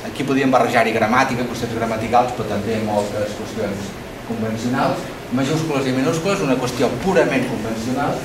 aquí 0.08 0.26
podríem 0.26 0.52
barrejar-hi 0.56 0.96
gramàtica, 0.96 1.46
qüestions 1.52 1.78
gramaticals, 1.78 2.34
però 2.40 2.50
també 2.56 2.80
moltes 2.88 3.38
qüestions 3.38 3.92
convencionals, 4.26 5.06
majúscules 5.38 5.86
i 5.92 5.94
minúscules, 5.94 6.42
una 6.42 6.58
qüestió 6.58 6.90
purament 7.06 7.46
convencional, 7.52 8.18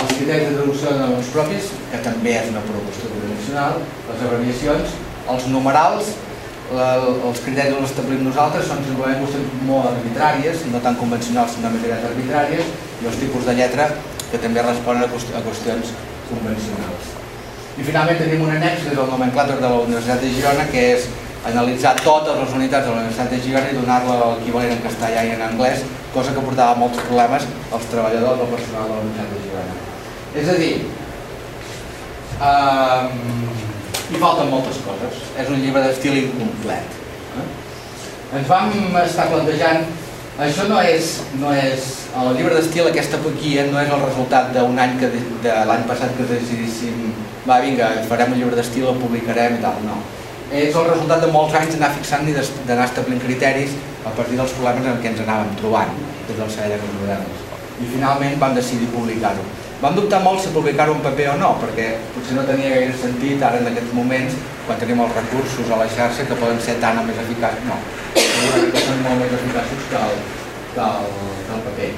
els 0.00 0.12
criteris 0.12 0.50
de 0.50 0.54
traducció 0.58 0.92
de 0.92 1.08
noms 1.14 1.32
propis, 1.34 1.72
que 1.92 2.02
també 2.04 2.36
és 2.40 2.52
una 2.52 2.62
qüestió 2.68 3.10
convencional, 3.12 3.80
les 4.10 4.24
abreviacions, 4.28 4.94
els 5.34 5.48
numerals, 5.52 6.12
la, 6.74 6.88
els 7.28 7.42
criteris 7.44 7.76
els 7.76 7.90
establim 7.90 8.24
nosaltres 8.26 8.68
són 8.70 8.80
simplement 8.86 9.20
qüestions 9.22 9.66
molt 9.68 9.90
arbitràries, 9.92 10.64
no 10.72 10.80
tan 10.84 10.96
convencionals 11.00 11.56
sinó 11.56 11.72
més 11.72 11.84
aviat 11.84 12.08
arbitràries, 12.10 12.72
i 13.02 13.10
els 13.10 13.20
tipus 13.20 13.44
de 13.48 13.56
lletra 13.58 13.90
que 14.30 14.40
també 14.42 14.64
responen 14.64 15.04
a 15.04 15.42
qüestions 15.44 15.92
convencionals. 16.30 17.12
I 17.74 17.82
finalment 17.82 18.18
tenim 18.20 18.42
un 18.46 18.54
annex, 18.54 18.84
que 18.84 18.94
és 18.94 18.98
el 19.02 19.10
nomenclàtor 19.10 19.60
de 19.60 19.68
la 19.68 19.82
Universitat 19.82 20.22
de 20.22 20.32
Girona, 20.34 20.66
que 20.70 20.84
és 20.94 21.08
analitzar 21.44 21.94
totes 22.00 22.38
les 22.40 22.54
unitats 22.56 22.86
de 22.86 22.92
la 22.92 23.00
Universitat 23.02 23.34
de 23.34 23.40
Girona 23.44 23.70
i 23.70 23.78
donar-la 23.78 24.18
l'equivalent 24.22 24.76
en 24.76 24.84
castellà 24.86 25.24
i 25.26 25.34
en 25.34 25.42
anglès, 25.50 25.82
cosa 26.14 26.32
que 26.32 26.44
portava 26.46 26.78
molts 26.78 27.02
problemes 27.04 27.48
als 27.74 27.90
treballadors 27.92 28.40
del 28.40 28.52
personal 28.54 28.88
de 28.88 28.94
la 28.94 29.02
Universitat 29.04 29.34
de 29.34 29.42
Girona. 29.42 29.53
És 30.34 30.48
a 30.50 30.54
dir, 30.58 30.72
um, 32.42 33.10
hi 34.10 34.22
falten 34.22 34.50
moltes 34.50 34.80
coses. 34.86 35.20
És 35.38 35.50
un 35.50 35.60
llibre 35.62 35.84
d'estil 35.84 36.18
incomplet. 36.24 36.96
Eh? 37.38 37.44
Ens 38.38 38.48
vam 38.50 38.72
estar 39.04 39.28
plantejant 39.30 39.84
això 40.34 40.64
no 40.66 40.80
és, 40.82 41.20
no 41.38 41.52
és 41.54 41.84
el 42.18 42.32
llibre 42.34 42.56
d'estil, 42.56 42.88
aquesta 42.88 43.20
guia, 43.22 43.68
no 43.70 43.78
és 43.78 43.90
el 43.94 44.00
resultat 44.00 44.48
d'un 44.56 44.78
any 44.82 44.96
que 44.98 45.06
de, 45.12 45.20
de 45.44 45.52
l'any 45.68 45.84
passat 45.86 46.10
que 46.16 46.26
decidíssim 46.26 47.12
va 47.46 47.60
vinga, 47.62 47.92
farem 48.10 48.34
un 48.34 48.40
llibre 48.40 48.58
d'estil, 48.58 48.88
el 48.90 48.98
publicarem 48.98 49.60
i 49.60 49.62
tal, 49.62 49.78
no. 49.86 50.00
És 50.50 50.74
el 50.74 50.88
resultat 50.88 51.22
de 51.22 51.30
molts 51.30 51.54
anys 51.54 51.76
d'anar 51.76 51.92
fixant 51.94 52.26
i 52.26 52.34
d'anar 52.34 52.88
establint 52.88 53.22
criteris 53.22 53.78
a 54.02 54.10
partir 54.10 54.34
dels 54.40 54.58
problemes 54.58 54.90
en 54.90 54.98
què 55.04 55.12
ens 55.12 55.22
anàvem 55.22 55.54
trobant 55.62 55.94
des 56.26 56.34
del 56.34 56.50
Servei 56.50 56.82
de 56.82 56.96
Modernes. 56.98 57.46
I 57.78 57.92
finalment 57.94 58.42
vam 58.42 58.58
decidir 58.58 58.90
publicar-ho. 58.90 59.46
Vam 59.84 59.92
dubtar 59.92 60.22
molt 60.24 60.40
si 60.40 60.48
publicar-ho 60.48 60.94
en 60.96 61.02
paper 61.04 61.26
o 61.34 61.36
no, 61.36 61.50
perquè 61.60 61.90
potser 62.14 62.38
no 62.38 62.42
tenia 62.48 62.70
gaire 62.72 62.94
sentit 62.96 63.42
ara 63.44 63.58
en 63.60 63.66
aquests 63.68 63.90
moments, 63.92 64.36
quan 64.64 64.78
tenim 64.80 65.02
els 65.04 65.12
recursos 65.12 65.68
a 65.68 65.76
la 65.76 65.88
xarxa 65.92 66.24
que 66.24 66.38
poden 66.40 66.56
ser 66.64 66.78
tan 66.80 67.02
més 67.04 67.18
eficaços. 67.20 67.66
No, 67.68 67.76
que 68.14 68.84
són 68.86 69.02
molt 69.04 69.20
més 69.20 69.34
eficaços 69.36 69.82
que 69.90 70.00
el, 70.06 70.22
que 70.70 70.86
el, 70.86 71.10
que 71.42 71.58
el 71.58 71.60
paper. 71.66 71.90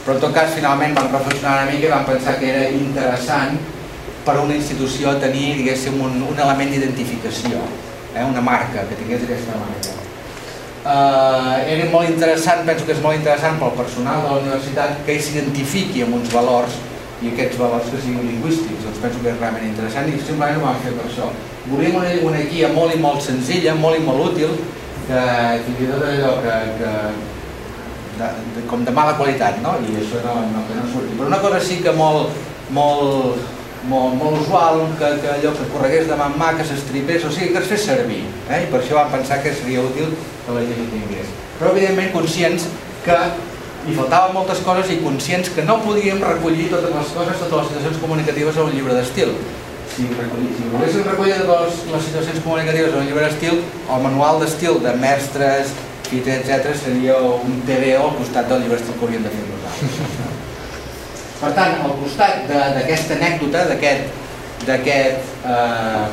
Però 0.00 0.16
en 0.16 0.24
tot 0.24 0.34
cas, 0.34 0.50
finalment 0.56 0.98
vam 0.98 1.12
reflexionar 1.14 1.54
una 1.60 1.68
mica 1.70 1.86
i 1.86 1.92
vam 1.92 2.08
pensar 2.10 2.34
que 2.42 2.50
era 2.50 2.66
interessant 2.80 3.54
per 4.26 4.34
a 4.34 4.42
una 4.42 4.58
institució 4.58 5.14
tenir, 5.22 5.62
un, 5.94 6.18
un 6.32 6.42
element 6.48 6.74
d'identificació, 6.74 7.62
eh? 8.16 8.26
una 8.26 8.42
marca, 8.42 8.82
que 8.90 8.98
tingués 8.98 9.22
aquesta 9.28 9.62
marca. 9.62 9.94
Uh, 10.88 11.54
era 11.70 11.86
molt 11.94 12.10
interessant, 12.10 12.66
penso 12.66 12.82
que 12.82 12.98
és 12.98 13.06
molt 13.06 13.14
interessant 13.14 13.62
pel 13.62 13.78
personal 13.78 14.26
de 14.26 14.34
la 14.34 14.42
universitat 14.42 15.04
que 15.06 15.20
s'identifiqui 15.22 16.02
amb 16.02 16.18
uns 16.18 16.34
valors 16.34 16.80
i 17.22 17.32
aquests 17.32 17.58
valors 17.58 17.88
que 17.90 18.00
siguin 18.02 18.26
lingüístics, 18.26 18.84
doncs 18.84 19.00
penso 19.02 19.22
que 19.22 19.32
és 19.32 19.40
realment 19.40 19.66
interessant 19.66 20.10
i 20.10 20.18
simplement 20.22 20.60
ho 20.60 20.66
vam 20.66 20.82
fer 20.84 20.94
per 20.94 21.06
això. 21.08 21.30
Volíem 21.68 21.98
una, 21.98 22.12
una 22.30 22.44
guia 22.50 22.70
molt 22.74 22.94
i 22.94 23.00
molt 23.02 23.24
senzilla, 23.24 23.74
molt 23.78 23.98
i 23.98 24.04
molt 24.06 24.30
útil, 24.30 24.54
que 25.08 25.24
fins 25.66 25.82
i 25.82 25.90
tot 25.90 26.06
allò 26.06 26.32
que, 26.44 26.56
que 26.78 26.92
de, 28.18 28.30
de, 28.54 28.64
com 28.70 28.84
de 28.84 28.94
mala 28.94 29.16
qualitat, 29.18 29.60
no? 29.64 29.76
i 29.82 29.98
això 29.98 30.22
no, 30.24 30.34
no, 30.52 30.64
que 30.68 30.78
no 30.78 30.86
surti. 30.92 31.16
Però 31.18 31.30
una 31.30 31.40
cosa 31.42 31.60
sí 31.64 31.80
que 31.84 31.94
molt, 31.96 32.34
molt, 32.76 33.42
molt, 33.90 34.16
molt 34.20 34.40
usual, 34.42 34.84
que, 35.00 35.12
que 35.22 35.34
allò 35.34 35.54
que 35.56 35.68
corregués 35.74 36.08
de 36.10 36.18
mà 36.18 36.30
en 36.32 36.38
mà, 36.40 36.52
que 36.58 36.66
s'estripés, 36.68 37.26
o 37.26 37.34
sigui, 37.34 37.52
que 37.54 37.62
es 37.62 37.70
fes 37.70 37.86
servir. 37.90 38.24
Eh? 38.48 38.64
I 38.64 38.72
per 38.72 38.82
això 38.82 38.98
vam 38.98 39.14
pensar 39.18 39.40
que 39.44 39.54
seria 39.54 39.84
útil 39.86 40.14
que 40.46 40.56
la 40.56 40.64
gent 40.66 40.82
ho 40.84 40.90
tingués. 40.94 41.30
Però 41.58 41.72
evidentment 41.74 42.12
conscients 42.14 42.68
que 43.06 43.18
hi 43.86 43.94
faltaven 43.96 44.34
moltes 44.34 44.60
coses 44.66 44.90
i 44.92 44.98
conscients 45.02 45.50
que 45.54 45.64
no 45.64 45.78
podíem 45.84 46.20
recollir 46.22 46.68
totes 46.72 46.94
les 46.94 47.12
coses, 47.16 47.42
totes 47.42 47.58
les 47.58 47.68
situacions 47.72 48.00
comunicatives 48.02 48.58
en 48.58 48.70
un 48.70 48.74
llibre 48.74 48.96
d'estil. 48.96 49.34
Si, 49.94 50.06
si 50.06 50.70
volguéssim 50.72 51.06
recollir 51.06 51.38
totes 51.42 51.84
les 51.92 52.08
situacions 52.08 52.42
comunicatives 52.44 52.92
en 52.92 53.02
un 53.02 53.08
llibre 53.08 53.28
d'estil, 53.28 53.62
el 53.94 54.02
manual 54.04 54.42
d'estil 54.42 54.80
de 54.84 54.94
mestres, 55.02 55.76
fita, 56.08 56.38
etc 56.40 56.74
seria 56.78 57.18
un 57.20 57.60
TVO 57.68 58.08
al 58.08 58.16
costat 58.18 58.50
del 58.50 58.64
llibre 58.64 58.80
d'estil 58.80 58.98
que 58.98 59.06
hauríem 59.06 59.28
de 59.28 59.34
fer 59.36 59.44
nosaltres. 59.52 60.36
Per 61.42 61.52
tant, 61.54 61.76
al 61.86 61.94
costat 62.00 62.48
d'aquesta 62.50 63.14
anècdota, 63.14 63.60
d'aquest 64.66 65.46
eh, 65.46 66.06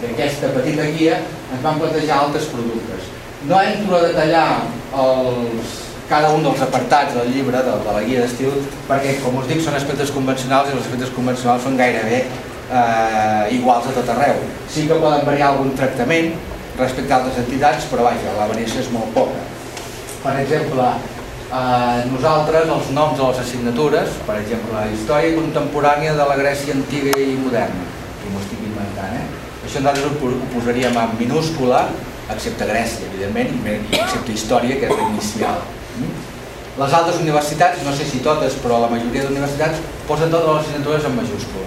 d'aquesta 0.00 0.48
petita 0.54 0.86
guia, 0.94 1.20
ens 1.52 1.62
van 1.64 1.78
plantejar 1.80 2.22
altres 2.24 2.48
productes. 2.52 3.10
No 3.48 3.60
entro 3.60 3.98
a 3.98 4.06
detallar 4.06 4.46
els, 5.02 5.74
cada 6.10 6.32
un 6.34 6.42
dels 6.42 6.60
apartats 6.64 7.14
del 7.14 7.30
llibre, 7.30 7.62
de, 7.62 7.74
de 7.86 7.92
la 7.94 8.02
guia 8.02 8.24
d'estil, 8.24 8.56
perquè, 8.88 9.14
com 9.22 9.38
us 9.38 9.46
dic, 9.46 9.62
són 9.62 9.78
aspectes 9.78 10.10
convencionals 10.14 10.68
i 10.68 10.74
els 10.74 10.82
aspectes 10.82 11.12
convencionals 11.14 11.62
són 11.62 11.78
gairebé 11.78 12.24
eh, 12.24 13.54
iguals 13.54 13.86
a 13.86 13.94
tot 13.94 14.10
arreu. 14.16 14.42
Sí 14.72 14.88
que 14.90 14.98
poden 14.98 15.22
variar 15.28 15.52
algun 15.52 15.70
tractament 15.78 16.34
respecte 16.80 17.14
a 17.14 17.20
altres 17.20 17.38
entitats, 17.44 17.86
però 17.92 18.08
vaja, 18.08 18.34
la 18.38 18.50
variació 18.50 18.82
és 18.82 18.90
molt 18.90 19.14
poca. 19.14 19.46
Per 20.24 20.34
exemple, 20.42 20.90
eh, 21.46 22.02
nosaltres 22.10 22.74
els 22.76 22.92
noms 22.98 23.18
de 23.18 23.30
les 23.30 23.42
assignatures, 23.46 24.20
per 24.26 24.40
exemple, 24.42 24.74
la 24.76 24.90
història 24.90 25.36
contemporània 25.38 26.18
de 26.18 26.30
la 26.30 26.38
Grècia 26.42 26.74
antiga 26.74 27.14
i 27.14 27.34
moderna, 27.40 27.86
que 28.20 28.32
m'ho 28.32 28.42
estic 28.42 28.64
inventant, 28.66 29.18
eh? 29.22 29.26
això 29.66 29.82
nosaltres 29.84 30.10
ho 30.10 30.38
posaríem 30.56 30.96
en 31.04 31.18
minúscula, 31.20 31.84
excepte 32.30 32.66
Grècia, 32.66 33.10
evidentment, 33.12 33.60
i 33.90 34.00
excepte 34.00 34.34
història, 34.34 34.78
que 34.80 34.90
és 34.90 34.98
l'inicial. 35.04 35.62
Les 36.80 36.92
altres 36.96 37.18
universitats, 37.20 37.82
no 37.84 37.92
sé 37.92 38.06
si 38.08 38.22
totes, 38.24 38.56
però 38.62 38.78
la 38.80 38.88
majoria 38.92 39.26
d'universitats 39.26 39.80
posen 40.08 40.30
totes 40.32 40.48
les 40.48 40.60
assignatures 40.62 41.08
en 41.08 41.16
majúscula. 41.16 41.66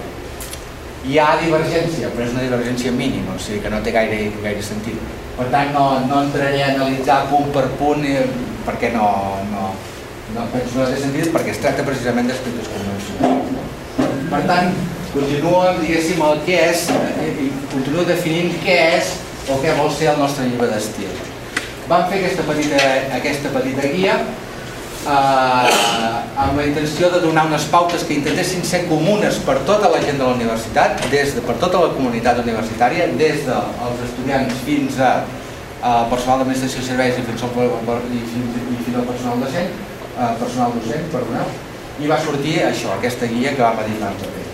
Hi 1.04 1.18
ha 1.20 1.28
divergència, 1.42 2.08
però 2.14 2.24
és 2.24 2.32
una 2.32 2.46
divergència 2.46 2.92
mínima, 2.94 3.36
o 3.36 3.42
sigui 3.42 3.60
que 3.62 3.70
no 3.70 3.82
té 3.84 3.92
gaire, 3.94 4.20
gaire 4.42 4.64
sentit. 4.64 5.00
Per 5.36 5.46
tant, 5.52 5.74
no, 5.76 5.84
no 6.08 6.22
entraré 6.24 6.62
a 6.64 6.70
analitzar 6.72 7.24
punt 7.30 7.52
per 7.54 7.66
punt 7.78 8.06
perquè 8.64 8.94
no, 8.94 9.10
no, 9.50 9.68
no 10.34 10.46
penso 10.54 10.80
no 10.80 10.88
té 10.88 10.96
sentit 11.02 11.30
perquè 11.34 11.52
es 11.52 11.60
tracta 11.62 11.84
precisament 11.86 12.30
d'aspectes 12.30 12.72
convencionals. 12.72 13.52
Per 14.32 14.42
tant, 14.48 14.72
continuo, 15.12 15.60
diguéssim, 15.82 16.24
el 16.26 16.42
que 16.48 16.58
és, 16.72 16.88
i 17.44 17.52
continuo 17.74 18.08
definint 18.08 18.56
què 18.64 18.80
és 18.96 19.14
o 19.52 19.60
què 19.60 19.76
vol 19.76 19.92
ser 19.92 20.14
el 20.14 20.20
nostre 20.24 20.48
llibre 20.48 20.72
d'estil. 20.72 21.33
Vam 21.84 22.06
fer 22.08 22.22
aquesta 22.22 22.44
petita, 22.48 22.80
aquesta 23.12 23.50
petita 23.52 23.88
guia 23.92 24.14
eh, 25.04 26.20
amb 26.40 26.56
la 26.56 26.64
intenció 26.64 27.10
de 27.12 27.18
donar 27.20 27.44
unes 27.50 27.66
pautes 27.68 28.06
que 28.08 28.14
intentessin 28.16 28.64
ser 28.64 28.86
comunes 28.88 29.36
per 29.44 29.58
tota 29.68 29.90
la 29.92 30.00
gent 30.00 30.16
de 30.16 30.24
la 30.24 30.32
universitat, 30.32 31.02
des 31.12 31.34
de, 31.36 31.42
per 31.44 31.58
tota 31.60 31.82
la 31.82 31.90
comunitat 31.92 32.40
universitària, 32.40 33.10
des 33.20 33.44
dels 33.44 34.00
estudiants 34.06 34.62
fins 34.64 34.96
a 34.96 35.10
eh, 35.26 36.06
personal 36.12 36.40
d'administració 36.40 36.80
i 36.80 36.88
serveis 36.88 37.20
i 37.20 37.26
fins 37.26 37.44
al, 37.44 37.52
personal 39.10 39.44
docent, 39.44 39.76
eh, 40.16 40.30
personal 40.40 40.72
docent, 40.78 41.04
perdoneu, 41.12 41.50
i 42.00 42.08
va 42.08 42.18
sortir 42.22 42.54
això, 42.64 42.94
aquesta 42.94 43.28
guia 43.28 43.52
que 43.52 43.62
vam 43.66 43.82
editar 43.84 44.08
en 44.14 44.16
paper. 44.22 44.46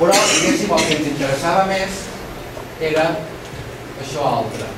Però, 0.00 0.16
diguéssim, 0.16 0.72
el 0.72 0.88
que 0.88 0.96
ens 0.96 1.12
interessava 1.12 1.68
més 1.68 2.00
era 2.88 3.10
això 4.00 4.24
altre. 4.32 4.72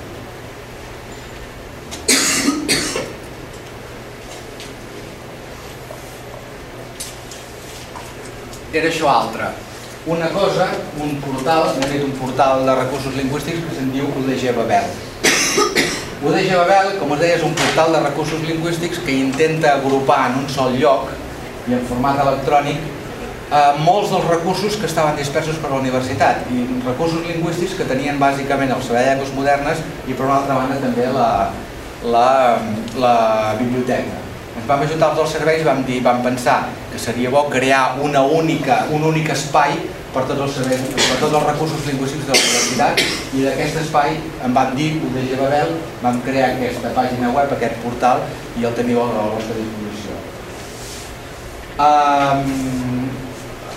Era 8.80 8.90
això 8.92 9.10
altre. 9.10 9.50
Una 10.06 10.28
cosa, 10.30 10.68
un 11.02 11.16
portal, 11.22 11.72
hem 11.74 11.88
dit 11.90 12.02
un 12.04 12.12
portal 12.20 12.64
de 12.66 12.74
recursos 12.78 13.14
lingüístics 13.18 13.64
que 13.64 13.76
se'n 13.78 13.88
diu 13.94 14.06
UDG 14.20 14.52
Babel. 14.54 14.90
UDG 16.22 16.52
Babel, 16.54 16.92
com 17.00 17.14
us 17.16 17.22
deia, 17.22 17.38
és 17.40 17.46
un 17.46 17.56
portal 17.58 17.96
de 17.96 18.02
recursos 18.04 18.44
lingüístics 18.46 19.00
que 19.06 19.16
intenta 19.18 19.74
agrupar 19.80 20.20
en 20.30 20.44
un 20.44 20.46
sol 20.52 20.76
lloc 20.78 21.10
i 21.66 21.74
en 21.74 21.82
format 21.88 22.20
electrònic 22.22 22.84
eh, 23.50 23.72
molts 23.82 24.12
dels 24.14 24.28
recursos 24.30 24.76
que 24.80 24.86
estaven 24.86 25.18
dispersos 25.18 25.58
per 25.62 25.72
la 25.72 25.80
universitat 25.82 26.46
i 26.54 26.66
recursos 26.84 27.26
lingüístics 27.26 27.74
que 27.78 27.88
tenien 27.88 28.20
bàsicament 28.22 28.74
el 28.74 28.84
Servei 28.86 29.10
Modernes 29.34 29.82
i 30.06 30.14
per 30.14 30.28
una 30.28 30.38
altra 30.40 30.60
banda 30.60 30.78
també 30.82 31.08
la, 31.12 31.50
la, 32.04 32.28
la 32.94 33.16
biblioteca. 33.58 34.25
Vam 34.66 34.80
ajuntar 34.82 35.12
els 35.12 35.20
dos 35.20 35.30
serveis 35.30 35.62
vam, 35.62 35.84
dir, 35.86 36.00
vam 36.02 36.24
pensar 36.24 36.64
que 36.90 36.98
seria 36.98 37.30
bo 37.30 37.44
crear 37.46 38.00
una 38.02 38.24
única, 38.26 38.80
un 38.90 39.04
únic 39.06 39.28
espai 39.30 39.76
per 40.10 40.24
tots 40.26 40.42
els 40.42 40.56
serveis, 40.58 40.80
per 40.90 41.18
tots 41.20 41.36
els 41.38 41.46
recursos 41.46 41.84
lingüístics 41.86 42.26
de 42.26 42.34
la 42.34 42.40
universitat 42.40 43.02
i 43.38 43.44
d'aquest 43.44 43.78
espai 43.84 44.16
em 44.42 44.56
vam 44.56 44.72
dir, 44.74 44.88
UDG 45.06 45.36
Babel, 45.38 45.70
vam 46.02 46.18
crear 46.26 46.48
aquesta 46.56 46.90
pàgina 46.96 47.30
web, 47.36 47.52
aquest 47.54 47.78
portal 47.84 48.24
i 48.58 48.66
el 48.66 48.74
teniu 48.74 49.04
a 49.04 49.06
la 49.12 49.26
vostra 49.36 49.54
disposició. 49.60 50.18
Um, 51.86 53.06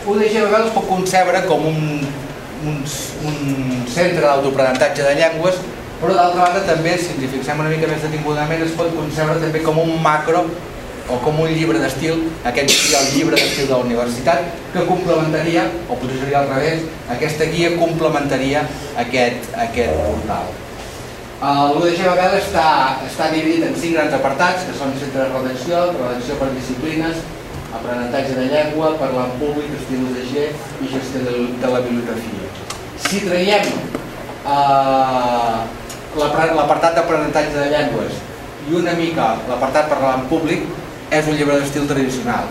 UDG 0.09 0.39
Babel 0.47 0.71
es 0.71 0.73
pot 0.73 0.89
concebre 0.89 1.43
com 1.45 1.67
un, 1.69 1.83
un, 2.65 2.81
un 3.29 3.85
centre 3.93 4.25
d'autoaprenentatge 4.25 5.05
de 5.05 5.13
llengües 5.21 5.61
però 5.99 6.15
d'altra 6.15 6.45
banda 6.47 6.61
també, 6.63 6.93
si 6.95 7.11
ens 7.11 7.31
fixem 7.33 7.59
una 7.59 7.69
mica 7.69 7.87
més 7.91 8.01
detingudament, 8.05 8.61
es 8.63 8.75
pot 8.79 8.93
concebre 8.95 9.35
també 9.41 9.59
com 9.65 9.81
un 9.81 9.97
macro 10.01 10.45
o 11.09 11.17
com 11.23 11.41
un 11.41 11.49
llibre 11.49 11.81
d'estil, 11.81 12.21
aquest 12.45 12.69
seria 12.75 13.01
el 13.01 13.11
llibre 13.15 13.37
d'estil 13.37 13.67
de 13.67 13.73
la 13.73 13.83
universitat, 13.87 14.49
que 14.73 14.85
complementaria, 14.85 15.65
o 15.89 15.97
potser 15.97 16.19
seria 16.21 16.43
al 16.43 16.49
revés, 16.51 16.85
aquesta 17.09 17.49
guia 17.49 17.73
complementaria 17.79 18.65
aquest, 19.03 19.49
aquest 19.57 19.97
portal. 20.05 20.51
L'UDG 21.39 22.03
Babel 22.03 22.33
està, 22.35 22.67
està 23.07 23.29
dividit 23.31 23.63
en 23.63 23.75
cinc 23.79 23.95
grans 23.95 24.15
apartats, 24.17 24.65
que 24.67 24.75
són 24.77 24.91
centre 24.99 25.23
de 25.23 25.29
redacció, 25.31 25.83
redacció 25.95 26.35
per 26.41 26.49
disciplines, 26.53 27.21
aprenentatge 27.73 28.35
de 28.35 28.47
llengua, 28.51 28.97
parlar 28.99 29.29
en 29.29 29.37
públic, 29.41 29.69
estil 29.77 30.03
UDG 30.09 30.33
i 30.83 30.91
gestió 30.91 31.21
de, 31.25 31.35
de 31.61 31.71
la 31.73 31.81
bibliografia. 31.85 32.49
Si 33.05 33.21
traiem 33.23 33.69
eh, 34.49 35.57
l'apartat 36.19 36.97
d'aprenentatge 36.97 37.55
de 37.55 37.69
llengües 37.71 38.19
i 38.69 38.75
una 38.81 38.93
mica 38.97 39.31
l'apartat 39.47 39.87
parlar 39.93 40.17
en 40.19 40.27
públic, 40.31 40.65
és 41.09 41.27
un 41.27 41.37
llibre 41.37 41.57
d'estil 41.59 41.87
tradicional 41.89 42.49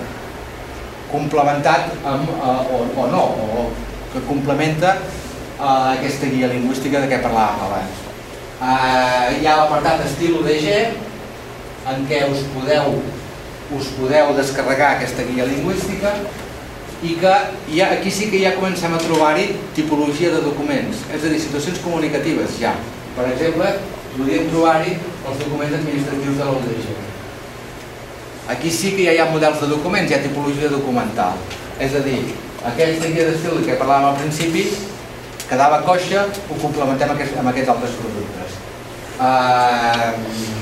complementat 1.13 1.95
amb, 2.07 2.29
eh, 2.29 2.75
o, 2.75 2.83
o 3.03 3.07
no, 3.13 3.23
o 3.23 3.71
que 4.13 4.25
complementa 4.29 4.97
eh, 4.97 5.99
aquesta 5.99 6.31
guia 6.33 6.51
lingüística 6.53 7.03
de 7.03 7.11
què 7.11 7.21
parlàvem 7.25 7.65
abans. 7.69 8.03
Eh, 8.59 9.39
hi 9.39 9.47
ha 9.47 9.57
l'apartat 9.63 10.05
estil 10.07 10.39
UDG 10.41 10.69
en 11.89 12.05
què 12.11 12.25
us 12.29 12.45
podeu, 12.55 12.99
us 13.79 13.91
podeu 13.97 14.35
descarregar 14.37 14.97
aquesta 14.97 15.25
guia 15.29 15.49
lingüística 15.49 16.15
i 17.07 17.15
que 17.21 17.35
ja, 17.73 17.93
aquí 17.95 18.11
sí 18.11 18.27
que 18.33 18.43
ja 18.43 18.57
comencem 18.57 18.95
a 18.95 19.03
trobar-hi 19.03 19.53
tipologia 19.77 20.33
de 20.35 20.43
documents, 20.43 21.05
és 21.15 21.23
a 21.23 21.31
dir, 21.31 21.39
situacions 21.41 21.79
comunicatives 21.85 22.59
ja. 22.61 22.75
Per 23.15 23.31
exemple, 23.33 23.77
podríem 24.17 24.51
trobar-hi 24.51 24.99
els 24.99 25.45
documents 25.45 25.79
administratius 25.79 26.43
de 26.43 26.49
la 26.49 26.57
UDG 26.59 27.08
Aquí 28.49 28.71
sí 28.73 28.95
que 28.97 29.05
ja 29.05 29.13
hi 29.13 29.19
ha 29.21 29.27
models 29.29 29.61
de 29.61 29.67
documents, 29.69 30.11
hi 30.11 30.17
ha 30.17 30.23
tipologia 30.25 30.71
documental. 30.73 31.37
És 31.79 31.93
a 31.95 32.01
dir, 32.01 32.21
aquells 32.71 33.03
de 33.03 33.11
guia 33.13 33.27
d'estil 33.29 33.61
que 33.67 33.77
parlàvem 33.77 34.09
al 34.09 34.17
principi, 34.23 34.63
quedava 35.51 35.83
coixa, 35.85 36.25
ho 36.49 36.57
complementem 36.63 37.13
amb 37.13 37.19
aquests, 37.19 37.37
amb 37.43 37.53
aquests 37.53 37.75
altres 37.75 37.99
productes. 38.01 38.57
Uh, 39.19 40.57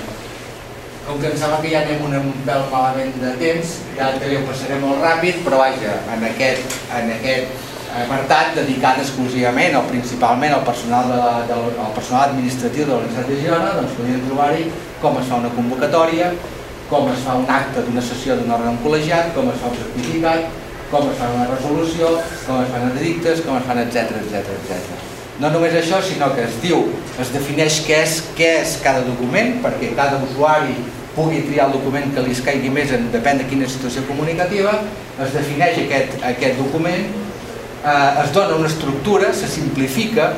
com 1.07 1.21
que 1.23 1.31
em 1.31 1.39
sembla 1.39 1.61
que 1.63 1.71
ja 1.71 1.85
anem 1.85 2.03
un 2.09 2.43
pèl 2.49 2.67
malament 2.73 3.15
de 3.23 3.33
temps, 3.39 3.77
ja 3.95 4.11
ho 4.11 4.43
passaré 4.51 4.81
molt 4.83 5.07
ràpid, 5.07 5.39
però 5.47 5.63
vaja, 5.63 5.95
en 6.17 6.27
aquest, 6.33 6.77
en 6.99 7.15
aquest 7.21 7.73
apartat 7.97 8.57
dedicat 8.59 8.99
exclusivament 9.01 9.79
o 9.79 9.85
principalment 9.87 10.57
al 10.57 10.67
personal, 10.67 11.07
de, 11.13 11.21
de, 11.53 11.61
al 11.87 11.95
personal 11.95 12.33
administratiu 12.33 12.91
de 12.91 12.99
la 12.99 13.27
de 13.31 13.39
Girona, 13.41 13.73
doncs 13.79 13.95
podríem 13.97 14.27
trobar-hi 14.27 14.67
com 15.01 15.23
es 15.23 15.31
fa 15.31 15.39
una 15.45 15.55
convocatòria, 15.55 16.33
com 16.91 17.11
es 17.11 17.25
fa 17.27 17.35
un 17.41 17.49
acte 17.51 17.83
d'una 17.87 18.03
sessió 18.05 18.37
d'un 18.39 18.53
òrgan 18.55 18.79
col·legiat, 18.85 19.33
com 19.35 19.51
es 19.51 19.59
fa 19.63 19.73
un 19.73 19.79
certificat, 19.81 20.47
com 20.91 21.09
es 21.11 21.19
fa 21.19 21.31
una 21.35 21.49
resolució, 21.51 22.13
com 22.47 22.63
es 22.63 22.71
fan 22.73 22.91
edictes, 22.93 23.43
com 23.47 23.59
es 23.59 23.67
fan 23.67 23.83
etc 23.83 24.21
etc 24.21 24.53
etc. 24.55 25.03
No 25.43 25.51
només 25.53 25.75
això, 25.77 25.99
sinó 26.01 26.31
que 26.37 26.47
es 26.47 26.55
diu, 26.63 26.87
es 27.21 27.33
defineix 27.35 27.83
què 27.85 27.99
és, 28.05 28.21
què 28.39 28.53
és 28.63 28.79
cada 28.85 29.03
document, 29.05 29.59
perquè 29.65 29.91
cada 29.99 30.23
usuari 30.25 30.79
pugui 31.17 31.43
triar 31.49 31.67
el 31.69 31.77
document 31.77 32.15
que 32.15 32.25
li 32.25 32.33
escaigui 32.37 32.71
més, 32.73 32.95
en, 32.97 33.11
depèn 33.13 33.43
de 33.43 33.49
quina 33.51 33.69
situació 33.69 34.05
comunicativa, 34.09 34.79
es 35.21 35.37
defineix 35.37 35.83
aquest, 35.83 36.17
aquest 36.31 36.61
document, 36.63 37.07
eh, 37.83 38.23
es 38.23 38.33
dona 38.37 38.57
una 38.63 38.71
estructura, 38.71 39.35
se 39.35 39.49
simplifica, 39.51 40.33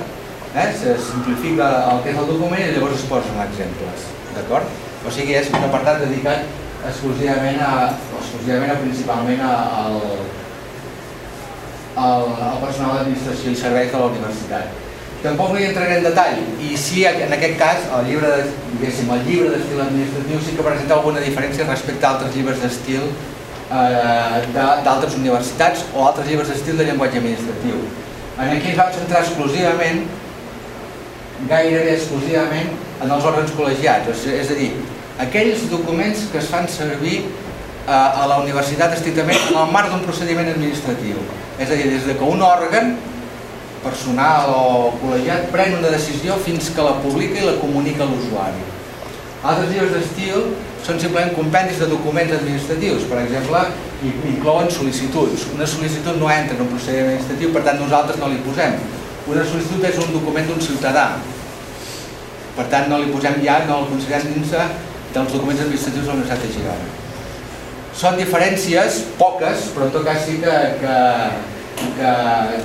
eh, 0.55 0.69
se 0.83 0.99
simplifica 1.13 1.71
el 1.93 2.03
que 2.03 2.15
és 2.15 2.21
el 2.25 2.31
document 2.35 2.63
i 2.65 2.75
llavors 2.75 2.99
es 2.99 3.09
posen 3.11 3.43
exemples. 3.47 4.07
D'acord? 4.35 4.88
O 5.09 5.13
sigui, 5.13 5.33
és 5.39 5.49
un 5.49 5.63
apartat 5.65 6.03
dedicat 6.05 6.43
exclusivament 6.85 7.63
a, 7.65 7.71
exclusivament 8.19 8.75
a 8.75 8.81
principalment 8.83 9.41
al, 9.41 9.95
al, 11.97 12.27
al 12.51 12.59
personal 12.61 12.99
d'administració 12.99 13.55
i 13.55 13.57
serveis 13.57 13.89
de 13.95 14.03
la 14.03 14.11
universitat. 14.13 14.77
Tampoc 15.23 15.55
no 15.55 15.59
hi 15.59 15.65
entraré 15.67 15.97
en 15.99 16.05
detall, 16.07 16.43
i 16.63 16.77
sí, 16.79 17.07
en 17.09 17.33
aquest 17.35 17.57
cas, 17.59 17.89
el 17.97 18.05
llibre, 18.07 18.35
diguéssim, 18.75 19.09
el 19.17 19.25
llibre 19.27 19.55
d'estil 19.55 19.81
administratiu 19.83 20.43
sí 20.45 20.59
que 20.59 20.67
presenta 20.67 20.99
alguna 20.99 21.25
diferència 21.25 21.67
respecte 21.67 22.07
a 22.07 22.13
altres 22.13 22.37
llibres 22.37 22.61
d'estil 22.63 23.09
eh, 23.09 24.37
d'altres 24.55 25.17
universitats 25.19 25.89
o 25.95 26.05
altres 26.07 26.29
llibres 26.29 26.53
d'estil 26.53 26.79
de 26.79 26.87
llenguatge 26.91 27.19
administratiu. 27.25 27.81
En 28.37 28.53
aquí 28.53 28.71
ens 28.75 28.79
vam 28.79 28.93
centrar 29.01 29.25
exclusivament, 29.25 30.05
gairebé 31.49 31.97
exclusivament, 31.97 32.71
en 33.03 33.17
els 33.17 33.27
òrgans 33.33 33.57
col·legiats, 33.59 34.31
és 34.37 34.55
a 34.55 34.61
dir, 34.61 34.71
aquells 35.19 35.67
documents 35.71 36.29
que 36.33 36.39
es 36.39 36.49
fan 36.51 36.69
servir 36.71 37.19
eh, 37.19 37.91
a 37.91 38.27
la 38.31 38.39
universitat 38.45 38.95
estrictament 38.97 39.51
en 39.51 39.61
el 39.61 39.71
marc 39.75 39.93
d'un 39.93 40.07
procediment 40.07 40.49
administratiu. 40.55 41.21
És 41.59 41.71
a 41.71 41.79
dir, 41.79 41.91
des 41.91 42.07
de 42.07 42.17
que 42.19 42.25
un 42.25 42.43
òrgan 42.45 42.97
personal 43.83 44.51
o 44.55 44.65
col·legiat 45.03 45.51
pren 45.55 45.77
una 45.79 45.93
decisió 45.95 46.39
fins 46.43 46.71
que 46.75 46.85
la 46.87 46.99
publica 47.03 47.41
i 47.41 47.47
la 47.47 47.59
comunica 47.63 48.05
a 48.05 48.11
l'usuari. 48.11 48.65
Altres 49.39 49.71
llibres 49.71 49.95
d'estil 49.95 50.49
són 50.87 50.99
simplement 50.99 51.35
compendis 51.37 51.79
de 51.83 51.87
documents 51.91 52.35
administratius, 52.35 53.07
per 53.11 53.21
exemple, 53.23 53.61
inclouen 54.33 54.71
sol·licituds. 54.75 55.47
Una 55.55 55.67
sol·licitud 55.67 56.19
no 56.19 56.31
entra 56.31 56.57
en 56.57 56.65
un 56.67 56.71
procediment 56.73 57.13
administratiu, 57.13 57.53
per 57.55 57.65
tant 57.67 57.79
nosaltres 57.83 58.19
no 58.23 58.31
li 58.31 58.41
posem. 58.47 58.79
Una 59.31 59.45
sol·licitud 59.47 59.85
és 59.87 59.99
un 60.03 60.15
document 60.15 60.47
d'un 60.49 60.63
ciutadà, 60.65 61.11
per 62.59 62.67
tant, 62.73 62.89
no 62.91 62.99
li 62.99 63.13
posem 63.15 63.37
ja, 63.45 63.61
no 63.69 63.85
el 63.85 63.91
considerem 63.93 64.33
dins 64.35 64.51
dels 65.15 65.33
documents 65.33 65.63
administratius 65.65 66.05
de 66.05 66.11
la 66.11 66.17
Universitat 66.17 66.43
de 66.45 66.55
Girona. 66.57 66.89
Són 67.99 68.19
diferències, 68.19 68.99
poques, 69.19 69.71
però 69.75 69.89
en 69.89 69.95
tot 69.95 70.05
cas 70.07 70.21
sí 70.27 70.37
que, 70.43 70.57
que, 70.83 70.97
que, 71.99 72.11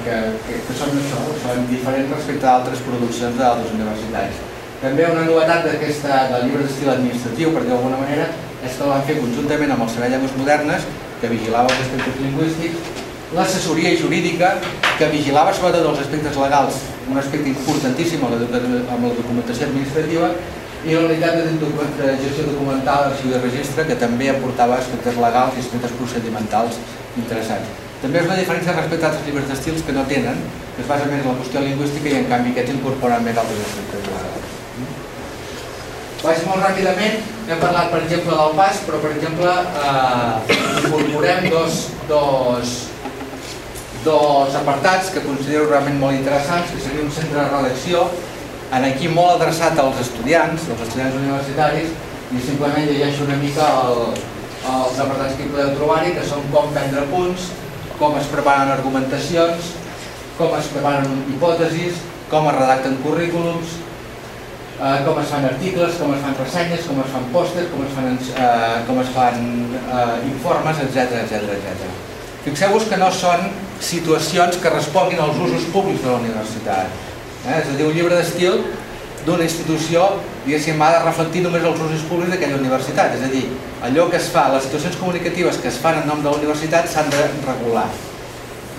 que, 0.06 0.18
que, 0.46 0.58
que 0.68 0.76
són 0.78 0.98
això, 1.00 1.22
són 1.46 1.64
diferents 1.72 2.12
respecte 2.14 2.50
a 2.50 2.58
altres 2.60 2.84
produccions 2.86 3.40
d'altres 3.40 3.74
universitats. 3.74 4.42
També 4.84 5.08
una 5.10 5.24
novetat 5.26 5.64
d'aquesta 5.66 6.26
del 6.34 6.50
llibre 6.50 6.68
d'estil 6.68 6.92
administratiu, 6.92 7.54
per 7.56 7.64
d'alguna 7.66 8.02
manera, 8.04 8.28
és 8.64 8.76
que 8.76 8.84
el 8.84 8.92
van 8.92 9.06
fer 9.08 9.18
conjuntament 9.22 9.74
amb 9.74 9.86
el 9.86 9.94
Servei 9.94 10.12
Llengües 10.14 10.36
Modernes, 10.38 10.88
que 11.22 11.32
vigilava 11.32 11.72
els 11.72 11.86
aspectes 11.86 12.20
lingüístics, 12.20 12.90
l'assessoria 13.34 13.94
jurídica, 13.98 14.58
que 15.00 15.08
vigilava 15.10 15.56
sobretot 15.56 15.88
els 15.90 16.04
aspectes 16.04 16.36
legals 16.38 16.82
un 17.10 17.18
aspecte 17.20 17.50
importantíssim 17.50 18.22
amb 18.24 18.36
la 18.38 19.14
documentació 19.18 19.68
administrativa 19.68 20.30
i 20.84 20.96
la 20.98 21.06
unitat 21.08 21.38
de 21.40 22.08
gestió 22.20 22.44
documental, 22.50 23.08
arxiu 23.12 23.32
de 23.32 23.40
registre, 23.40 23.86
que 23.88 23.96
també 24.00 24.28
aportava 24.32 24.76
aspectes 24.82 25.16
legals 25.16 25.56
i 25.56 25.64
aspectes 25.64 25.96
procedimentals 26.00 26.80
interessants. 27.16 27.70
També 28.02 28.20
és 28.20 28.28
una 28.28 28.40
diferència 28.40 28.76
respecte 28.76 29.06
a 29.06 29.12
altres 29.14 29.24
llibres 29.28 29.48
d'estils 29.48 29.86
que 29.88 29.96
no 29.96 30.04
tenen, 30.10 30.42
que 30.76 30.82
es 30.84 30.90
basa 30.90 31.08
més 31.08 31.22
en 31.22 31.30
la 31.30 31.38
qüestió 31.40 31.62
lingüística 31.64 32.12
i 32.12 32.18
en 32.20 32.28
canvi 32.32 32.52
aquests 32.52 32.76
incorporen 32.76 33.24
més 33.24 33.40
altres 33.40 33.62
aspectes 33.64 34.10
legals. 34.10 34.50
Vaig 36.24 36.44
molt 36.48 36.64
ràpidament, 36.64 37.24
hem 37.48 37.64
parlat 37.64 37.90
per 37.92 38.02
exemple 38.04 38.36
del 38.40 38.54
pas, 38.60 38.84
però 38.88 39.00
per 39.04 39.14
exemple 39.16 39.56
eh, 39.88 40.58
incorporem 40.84 41.48
dos, 41.52 41.80
dos, 42.12 42.76
dos 44.04 44.60
apartats 44.60 45.12
que 45.16 45.24
considero 45.24 45.72
realment 45.72 46.00
molt 46.04 46.20
interessants, 46.20 46.72
que 46.76 46.84
seria 46.84 47.08
un 47.08 47.12
centre 47.12 47.40
de 47.40 47.50
redacció, 47.56 48.06
en 48.74 48.88
aquí 48.88 49.10
molt 49.12 49.38
adreçat 49.38 49.78
als 49.80 50.00
estudiants, 50.02 50.66
als 50.74 50.82
estudiants 50.88 51.20
universitaris, 51.20 51.94
i 52.34 52.42
simplement 52.42 52.90
llegeixo 52.90 53.28
una 53.28 53.38
mica 53.38 53.68
el, 53.84 54.16
els 54.64 55.00
apartats 55.04 55.38
que 55.38 55.50
podeu 55.52 55.74
trobar-hi, 55.78 56.16
que 56.18 56.26
són 56.26 56.46
com 56.54 56.72
prendre 56.74 57.06
punts, 57.12 57.52
com 58.00 58.18
es 58.18 58.30
preparen 58.32 58.74
argumentacions, 58.74 59.74
com 60.40 60.56
es 60.58 60.70
preparen 60.74 61.10
hipòtesis, 61.36 62.02
com 62.32 62.50
es 62.50 62.58
redacten 62.58 62.98
currículums, 63.04 63.78
eh, 64.80 64.98
com 65.06 65.20
es 65.22 65.30
fan 65.30 65.46
articles, 65.52 66.00
com 66.02 66.16
es 66.16 66.24
fan 66.26 66.40
ressenyes, 66.40 66.88
com 66.90 67.04
es 67.04 67.14
fan 67.14 67.30
pòsters, 67.36 67.70
com 67.76 67.86
es 67.86 67.94
fan, 67.94 68.18
eh, 68.18 68.82
com 68.90 69.04
es 69.04 69.14
fan 69.14 69.40
eh, 69.84 70.18
informes, 70.32 70.82
etc 70.88 71.22
etc 71.22 71.54
etc. 71.60 71.94
Fixeu-vos 72.44 72.90
que 72.90 72.98
no 73.00 73.14
són 73.14 73.46
situacions 73.84 74.58
que 74.60 74.72
responguin 74.74 75.22
als 75.22 75.38
usos 75.46 75.70
públics 75.76 76.02
de 76.04 76.10
la 76.10 76.20
universitat. 76.24 77.13
Eh? 77.44 77.60
És 77.60 77.68
a 77.68 77.76
dir, 77.78 77.88
un 77.88 77.96
llibre 77.96 78.16
d'estil 78.16 78.62
d'una 79.26 79.44
institució 79.48 80.06
diguéssim, 80.46 80.82
ha 80.84 80.90
de 80.98 81.04
reflectir 81.06 81.44
només 81.44 81.64
els 81.64 81.84
usos 81.86 82.04
públics 82.10 82.34
d'aquella 82.34 82.60
universitat. 82.60 83.16
És 83.18 83.24
a 83.24 83.32
dir, 83.32 83.44
allò 83.88 84.10
que 84.12 84.20
es 84.20 84.30
fa, 84.34 84.50
les 84.54 84.66
situacions 84.68 84.98
comunicatives 85.00 85.60
que 85.64 85.72
es 85.72 85.80
fan 85.84 86.02
en 86.02 86.10
nom 86.10 86.24
de 86.24 86.30
la 86.30 86.40
universitat 86.40 86.90
s'han 86.92 87.12
de 87.14 87.24
regular. 87.48 87.88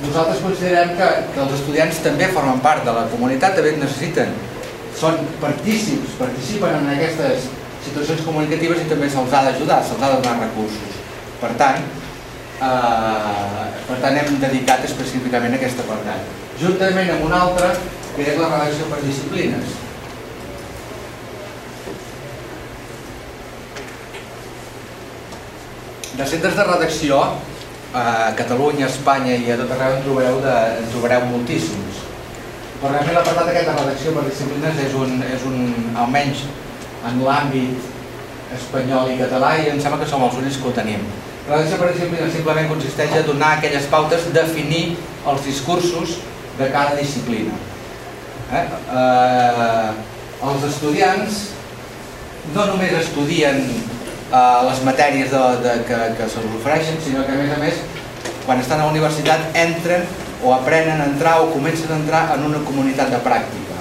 Nosaltres 0.05 0.43
considerem 0.45 0.97
que, 0.99 1.11
que 1.33 1.41
els 1.41 1.55
estudiants 1.57 2.01
també 2.05 2.29
formen 2.35 2.61
part 2.65 2.85
de 2.85 2.93
la 2.93 3.07
comunitat, 3.13 3.57
també 3.57 3.77
necessiten, 3.79 4.35
són 4.99 5.21
partícips, 5.41 6.19
participen 6.19 6.77
en 6.83 6.91
aquestes 6.93 7.49
situacions 7.85 8.25
comunicatives 8.27 8.83
i 8.83 8.89
també 8.91 9.09
se'ls 9.13 9.33
ha 9.33 9.45
d'ajudar, 9.49 9.81
se'ls 9.87 10.03
ha 10.03 10.13
de 10.13 10.21
donar 10.21 10.43
recursos. 10.43 11.01
Per 11.41 11.53
tant, 11.61 11.81
eh, 12.69 13.65
per 13.89 13.99
tant 14.03 14.21
hem 14.21 14.39
dedicat 14.43 14.85
específicament 14.89 15.57
a 15.57 15.61
aquest 15.61 15.81
apartat. 15.85 16.33
Juntament 16.61 17.11
amb 17.17 17.27
un 17.29 17.37
altre, 17.41 17.73
que 18.15 18.23
és 18.23 18.39
la 18.39 18.51
redacció 18.53 18.87
per 18.91 19.01
disciplines. 19.03 19.73
De 26.15 26.27
centres 26.31 26.55
de 26.55 26.67
redacció, 26.69 27.19
a 27.95 28.35
Catalunya, 28.39 28.87
Espanya 28.87 29.35
i 29.39 29.51
a 29.51 29.57
tot 29.59 29.73
arreu 29.75 29.97
en 29.97 30.05
trobareu, 30.07 30.39
de, 30.43 30.55
en 30.83 30.87
trobareu 30.93 31.27
moltíssims. 31.31 32.03
Però 32.79 32.93
realment 32.93 33.19
l'apartat 33.19 33.51
aquest 33.51 33.69
de 33.71 33.75
redacció 33.81 34.15
per 34.15 34.25
disciplines 34.29 34.81
és 34.87 34.97
un, 34.99 35.19
és 35.27 35.45
un 35.51 35.59
almenys 36.05 36.47
en 37.11 37.21
l'àmbit 37.27 37.91
espanyol 38.55 39.11
i 39.11 39.21
català 39.23 39.55
i 39.59 39.69
em 39.75 39.83
sembla 39.83 40.03
que 40.03 40.11
som 40.11 40.23
els 40.27 40.39
únics 40.39 40.59
que 40.63 40.71
ho 40.71 40.75
tenim. 40.79 41.07
La 41.49 41.59
redacció 41.59 41.83
per 41.83 41.93
disciplines 41.93 42.35
simplement 42.35 42.71
consisteix 42.71 43.19
a 43.19 43.27
donar 43.27 43.57
aquelles 43.59 43.91
pautes, 43.91 44.31
definir 44.35 44.85
els 45.31 45.47
discursos 45.47 46.19
de 46.59 46.71
cada 46.71 46.95
disciplina. 46.99 47.74
Eh? 48.53 48.65
Eh, 49.01 49.91
els 50.45 50.67
estudiants 50.69 51.41
no 52.55 52.67
només 52.69 52.93
estudien 52.99 53.63
eh, 53.65 54.61
les 54.69 54.83
matèries 54.85 55.31
de, 55.33 55.45
de, 55.65 55.77
que, 55.89 56.01
que 56.19 56.29
se'ls 56.29 56.59
ofereixen, 56.61 57.01
sinó 57.05 57.25
que 57.25 57.33
a 57.33 57.41
més 57.41 57.55
a 57.55 57.61
més, 57.63 57.81
quan 58.45 58.61
estan 58.61 58.83
a 58.83 58.89
la 58.89 58.93
universitat, 58.93 59.49
entren 59.57 60.05
o 60.45 60.53
aprenen 60.53 61.01
a 61.01 61.09
entrar 61.09 61.39
o 61.41 61.53
comencen 61.55 61.93
a 61.93 62.01
entrar 62.03 62.27
en 62.37 62.45
una 62.51 62.61
comunitat 62.67 63.15
de 63.15 63.23
pràctica. 63.25 63.79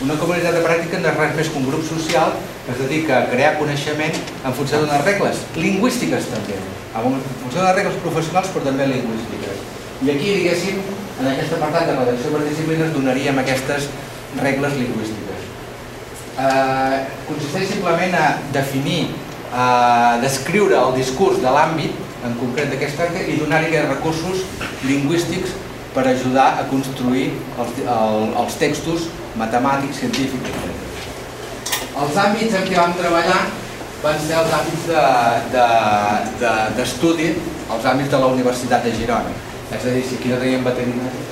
Una 0.00 0.16
comunitat 0.16 0.56
de 0.56 0.64
pràctica 0.64 1.02
no 1.02 1.10
és 1.10 1.18
res 1.20 1.34
més 1.36 1.50
que 1.52 1.60
un 1.60 1.68
grup 1.68 1.84
social 1.84 2.32
que 2.64 2.72
es 2.72 2.80
dedica 2.80 3.18
a 3.18 3.26
crear 3.28 3.58
coneixement 3.58 4.16
en 4.16 4.54
funció 4.56 4.80
d'unes 4.80 5.04
regles, 5.04 5.44
lingüístiques 5.60 6.30
també, 6.32 6.56
en 6.96 7.20
funció 7.42 7.66
de 7.66 7.74
regles 7.76 8.00
professionals 8.00 8.48
però 8.54 8.64
també 8.70 8.88
lingüístiques. 8.88 9.59
I 10.00 10.10
aquí, 10.10 10.28
diguéssim, 10.32 10.78
en 11.20 11.26
aquest 11.28 11.52
apartat 11.52 11.90
de 11.90 11.94
redacció 11.98 12.30
per 12.32 12.44
disciplines 12.46 12.92
donaríem 12.94 13.38
aquestes 13.42 13.88
regles 14.40 14.76
lingüístiques. 14.80 15.48
Eh, 16.40 16.96
consisteix 17.26 17.68
simplement 17.68 18.14
a 18.16 18.28
definir 18.54 19.10
eh, 19.10 20.14
descriure 20.22 20.78
el 20.78 20.96
discurs 20.96 21.42
de 21.42 21.52
l'àmbit 21.52 22.24
en 22.24 22.36
concret 22.40 22.72
d'aquest 22.72 22.96
tracte 22.96 23.26
i 23.28 23.36
donar-hi 23.42 23.82
recursos 23.90 24.46
lingüístics 24.88 25.52
per 25.92 26.06
ajudar 26.08 26.48
a 26.62 26.64
construir 26.70 27.26
els, 27.58 27.82
el, 27.84 28.32
els 28.40 28.56
textos 28.62 29.10
matemàtics, 29.36 30.00
científics, 30.00 30.48
etc. 30.48 30.68
Els 32.00 32.16
àmbits 32.24 32.56
en 32.56 32.64
què 32.70 32.76
vam 32.78 32.96
treballar 32.96 33.42
van 34.00 34.16
ser 34.24 34.40
els 34.40 34.56
àmbits 34.62 34.88
d'estudi, 35.52 37.28
de, 37.28 37.36
de, 37.36 37.36
de, 37.36 37.76
els 37.76 37.92
àmbits 37.92 38.12
de 38.16 38.24
la 38.24 38.32
Universitat 38.38 38.88
de 38.88 38.96
Girona. 38.96 39.49
És 39.70 39.84
a 39.84 39.92
dir, 39.94 40.02
si 40.02 40.18
aquí 40.18 40.32
no 40.32 40.40
teníem 40.40 40.66
veterinari, 40.66 41.28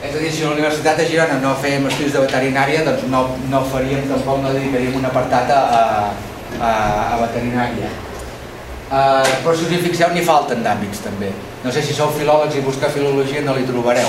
És 0.00 0.14
a 0.16 0.18
dir, 0.18 0.30
si 0.32 0.42
la 0.42 0.54
Universitat 0.54 0.96
de 0.96 1.04
Girona 1.10 1.36
no 1.42 1.50
fèiem 1.60 1.84
estudis 1.90 2.14
de 2.14 2.22
veterinària, 2.22 2.84
doncs 2.86 3.02
no, 3.12 3.20
no 3.52 3.60
faríem, 3.68 4.06
tampoc 4.08 4.40
no 4.40 4.52
dedicaríem 4.54 4.96
un 4.96 5.04
apartat 5.04 5.52
a, 5.52 5.58
a, 6.56 6.70
a 6.70 7.18
veterinària. 7.20 7.90
Uh, 8.90 9.20
però 9.44 9.52
si 9.54 9.66
us 9.68 9.74
hi 9.76 9.82
fixeu, 9.84 10.08
n'hi 10.14 10.24
falten 10.24 10.64
d'àmbits 10.64 11.04
també. 11.04 11.28
No 11.62 11.70
sé 11.70 11.84
si 11.84 11.94
sou 11.94 12.10
filòlegs 12.16 12.56
i 12.56 12.64
buscar 12.64 12.90
filologia 12.94 13.44
no 13.44 13.54
li 13.58 13.68
trobareu. 13.68 14.08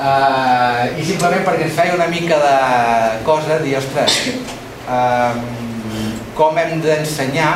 Uh, 0.00 0.96
I 0.96 1.04
simplement 1.04 1.44
perquè 1.44 1.68
ens 1.68 1.76
feia 1.76 1.94
una 1.98 2.08
mica 2.08 2.40
de 2.40 2.56
cosa 3.28 3.60
dir, 3.60 3.76
ostres, 3.78 4.16
uh, 4.88 5.36
com 6.38 6.56
hem 6.58 6.80
d'ensenyar 6.82 7.52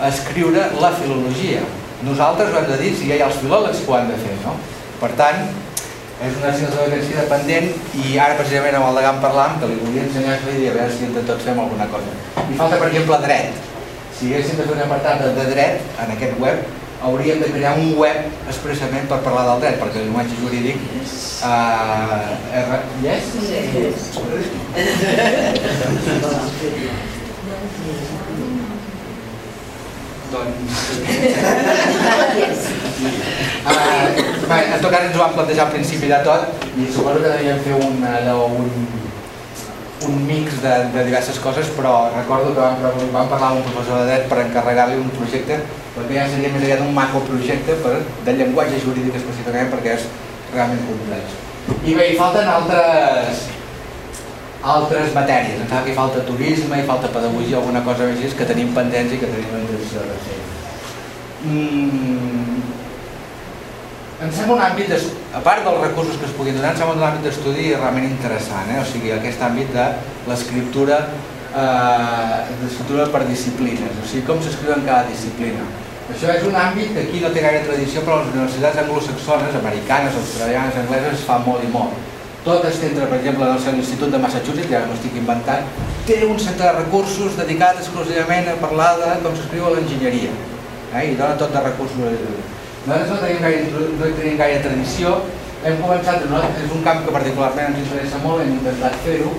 a 0.00 0.08
escriure 0.08 0.68
la 0.80 0.92
filologia. 0.94 1.62
Nosaltres 2.06 2.52
ho 2.52 2.58
hem 2.60 2.68
de 2.70 2.76
dir 2.82 2.92
si 2.94 3.08
ja 3.08 3.16
hi 3.16 3.22
ha 3.24 3.30
els 3.30 3.40
filòlegs 3.42 3.80
que 3.82 3.90
ho 3.90 3.96
han 3.98 4.10
de 4.10 4.18
fer, 4.22 4.36
no? 4.44 4.54
Per 5.00 5.10
tant, 5.18 5.38
és 6.18 6.34
una 6.38 6.48
assignatura 6.50 6.86
que 6.90 7.00
sigui 7.02 7.18
dependent 7.18 7.68
i 8.02 8.18
ara 8.18 8.38
precisament 8.38 8.74
amb 8.78 8.88
el 8.88 8.96
Degant 8.98 9.20
parlant 9.22 9.54
que 9.60 9.70
li 9.70 9.78
volia 9.82 10.04
ensenyar 10.06 10.36
i 10.38 10.66
a 10.66 10.74
veure 10.74 10.90
si 10.94 11.06
entre 11.06 11.22
tots 11.28 11.46
fem 11.46 11.58
alguna 11.62 11.86
cosa. 11.92 12.10
I 12.44 12.58
falta 12.58 12.80
per 12.80 12.88
exemple 12.90 13.20
dret. 13.26 13.48
Si 14.18 14.24
haguéssim 14.32 14.56
de 14.58 14.66
fer 14.66 14.74
un 14.74 14.84
apartat 14.86 15.16
de 15.38 15.46
dret 15.52 15.74
en 16.02 16.08
aquest 16.16 16.34
web, 16.42 16.56
hauríem 17.06 17.38
de 17.42 17.50
crear 17.54 17.72
un 17.78 17.88
web 17.98 18.18
expressament 18.50 19.06
per 19.10 19.20
parlar 19.26 19.44
del 19.52 19.62
dret, 19.66 19.76
perquè 19.82 19.96
el 20.02 20.04
llenguatge 20.08 20.34
jurídic 20.42 20.76
uh, 21.46 22.34
R... 22.66 22.82
yes? 23.06 23.24
yes. 23.78 23.98
doncs... 30.32 30.76
uh, 33.64 34.28
Bé, 34.48 34.58
en 34.64 34.80
tot 34.80 34.90
cas 34.92 35.02
ens 35.04 35.16
ho 35.16 35.20
vam 35.20 35.34
plantejar 35.36 35.66
al 35.66 35.74
principi 35.74 36.08
de 36.08 36.20
tot 36.24 36.62
i 36.80 36.86
suposo 36.88 37.20
que 37.20 37.32
devíem 37.34 37.58
fer 37.66 37.74
un, 37.76 37.98
un, 38.60 38.70
un 40.08 40.22
mix 40.28 40.62
de, 40.62 40.74
de 40.94 41.04
diverses 41.08 41.40
coses, 41.44 41.68
però 41.76 41.92
recordo 42.14 42.54
que 42.54 42.62
vam, 42.62 42.78
vam 43.12 43.28
parlar 43.28 43.50
amb 43.50 43.60
un 43.60 43.66
professor 43.68 44.00
de 44.00 44.06
dret 44.08 44.24
per 44.30 44.40
encarregar-li 44.46 44.96
un 45.02 45.12
projecte, 45.18 45.60
perquè 45.98 46.16
ja 46.16 46.24
seria 46.32 46.54
més 46.54 46.64
aviat 46.64 46.86
un 46.86 46.96
macroprojecte 46.96 47.76
per, 47.84 47.98
de 48.24 48.38
llenguatge 48.40 48.80
jurídic 48.86 49.20
específicament 49.20 49.68
perquè 49.74 49.98
és 49.98 50.08
realment 50.54 50.84
complex. 50.88 51.36
I 51.84 51.92
bé, 51.92 52.08
hi 52.08 52.16
falten 52.16 52.48
altres, 52.48 53.44
altres 54.62 55.14
matèries, 55.14 55.60
em 55.60 55.66
sembla 55.66 55.84
que 55.84 55.92
hi 55.92 55.96
falta 55.98 56.24
turisme, 56.26 56.80
hi 56.80 56.86
falta 56.86 57.12
pedagogia, 57.14 57.60
alguna 57.60 57.84
cosa 57.86 58.08
més 58.10 58.34
que 58.34 58.48
tenim 58.48 58.74
pendents 58.74 59.14
i 59.14 59.20
que 59.20 59.30
tenim 59.30 59.60
intenció 59.62 60.02
de 60.02 60.18
fer. 60.26 60.38
Mm, 61.46 62.58
em 64.26 64.32
sembla 64.34 64.56
un 64.56 64.62
àmbit, 64.66 64.90
de, 64.90 64.98
a 65.38 65.40
part 65.46 65.62
dels 65.62 65.82
recursos 65.84 66.18
que 66.18 66.26
es 66.26 66.34
puguin 66.34 66.58
donar, 66.58 66.72
em 66.74 66.80
sembla 66.80 66.98
un 66.98 67.06
àmbit 67.12 67.28
d'estudi 67.28 67.70
realment 67.76 68.08
interessant, 68.10 68.70
eh? 68.74 68.80
o 68.82 68.86
sigui, 68.88 69.14
aquest 69.14 69.44
àmbit 69.46 69.70
de 69.76 69.86
l'escriptura 70.26 71.04
eh, 71.54 72.38
l'escriptura 72.64 73.06
per 73.14 73.22
disciplines, 73.28 73.94
o 74.02 74.06
sigui, 74.06 74.26
com 74.26 74.42
s'escriu 74.42 74.74
en 74.74 74.84
cada 74.88 75.06
disciplina. 75.08 75.64
Això 76.08 76.32
és 76.32 76.44
un 76.48 76.54
àmbit 76.56 76.94
que 76.96 77.04
aquí 77.04 77.20
no 77.20 77.30
té 77.34 77.42
gaire 77.44 77.64
tradició, 77.66 78.02
però 78.04 78.22
les 78.22 78.30
universitats 78.32 78.80
anglosaxones, 78.82 79.56
americanes, 79.58 80.16
australianes, 80.16 80.78
angleses, 80.82 81.18
es 81.20 81.26
fa 81.28 81.36
molt 81.44 81.64
i 81.64 81.72
molt. 81.72 82.07
Tot 82.48 82.64
es 82.64 82.78
centra, 82.80 83.04
per 83.10 83.18
exemple, 83.18 83.44
en 83.44 83.74
l'Institut 83.76 84.08
de 84.08 84.18
Massachusetts, 84.22 84.70
ja 84.72 84.78
m'ho 84.88 84.94
estic 84.94 85.16
inventant, 85.20 85.66
té 86.08 86.22
un 86.24 86.38
centre 86.40 86.64
de 86.64 86.78
recursos 86.78 87.34
dedicat 87.36 87.76
exclusivament 87.82 88.48
a 88.48 88.54
parlar 88.62 88.94
de 89.02 89.10
com 89.24 89.34
s'escriu 89.36 89.66
a 89.68 89.72
l'enginyeria. 89.74 90.30
Eh? 90.94 91.02
I 91.10 91.18
dona 91.18 91.36
tot 91.36 91.52
de 91.52 91.60
recursos 91.66 91.98
nosaltres 92.86 93.10
no 93.10 93.18
tenim 93.20 93.44
gaire, 93.44 93.66
no 93.98 94.08
tenim 94.16 94.40
gaire 94.40 94.62
tradició, 94.64 95.12
hem 95.60 95.76
començat, 95.82 96.24
no? 96.32 96.40
és 96.62 96.72
un 96.72 96.88
camp 96.88 97.04
que 97.04 97.14
particularment 97.18 97.74
ens 97.74 97.84
interessa 97.84 98.22
molt, 98.24 98.40
hem 98.40 98.56
intentat 98.56 98.96
fer-ho, 99.04 99.34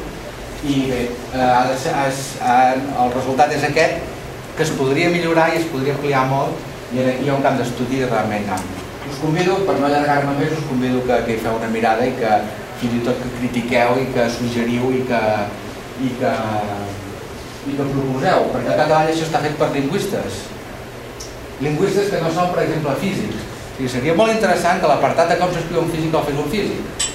i 0.69 0.77
bé, 0.91 1.01
eh, 1.33 2.05
es, 2.05 2.23
el 2.45 3.13
resultat 3.17 3.57
és 3.57 3.65
aquest, 3.71 4.05
que 4.53 4.67
es 4.69 4.77
podria 4.77 5.09
millorar 5.09 5.49
i 5.55 5.63
es 5.63 5.69
podria 5.73 5.97
ampliar 5.97 6.27
molt, 6.29 6.61
i 6.93 7.01
aquí 7.01 7.25
hi 7.25 7.33
ha 7.33 7.41
un 7.41 7.45
camp 7.49 7.57
d'estudi 7.57 8.05
realment 8.05 8.53
ampli. 8.53 8.87
Us 9.09 9.21
convido, 9.25 9.61
per 9.65 9.79
no 9.81 9.89
allargar-me 9.89 10.37
més, 10.43 10.53
us 10.53 10.69
convido 10.69 11.01
que, 11.09 11.23
que 11.25 11.39
hi 11.39 11.41
feu 11.41 11.57
una 11.57 11.73
mirada 11.73 12.05
i 12.05 12.13
que 12.21 12.41
fins 12.79 12.95
i 12.95 13.01
tot 13.05 13.19
que 13.19 13.33
critiqueu 13.39 13.99
i 13.99 14.07
que 14.13 14.29
suggeriu 14.31 14.93
i 14.95 15.03
que, 15.09 15.21
i 16.05 16.13
que, 16.19 16.31
i 17.67 17.75
que 17.75 17.89
proposeu, 17.91 18.47
perquè 18.53 18.73
a 18.73 18.79
Catalunya 18.85 19.13
això 19.13 19.27
està 19.27 19.43
fet 19.43 19.57
per 19.59 19.69
lingüistes, 19.75 20.39
lingüistes 21.59 22.11
que 22.13 22.21
no 22.23 22.31
són, 22.31 22.53
per 22.53 22.63
exemple, 22.63 22.95
físics. 23.03 23.43
O 23.69 23.75
sigui, 23.79 23.91
seria 23.91 24.15
molt 24.15 24.33
interessant 24.33 24.79
que 24.81 24.91
l'apartat 24.91 25.31
de 25.31 25.37
com 25.39 25.51
s'escriu 25.55 25.83
un 25.83 25.91
físic 25.91 26.15
el 26.15 26.25
fes 26.27 26.39
un 26.39 26.49
físic. 26.51 27.05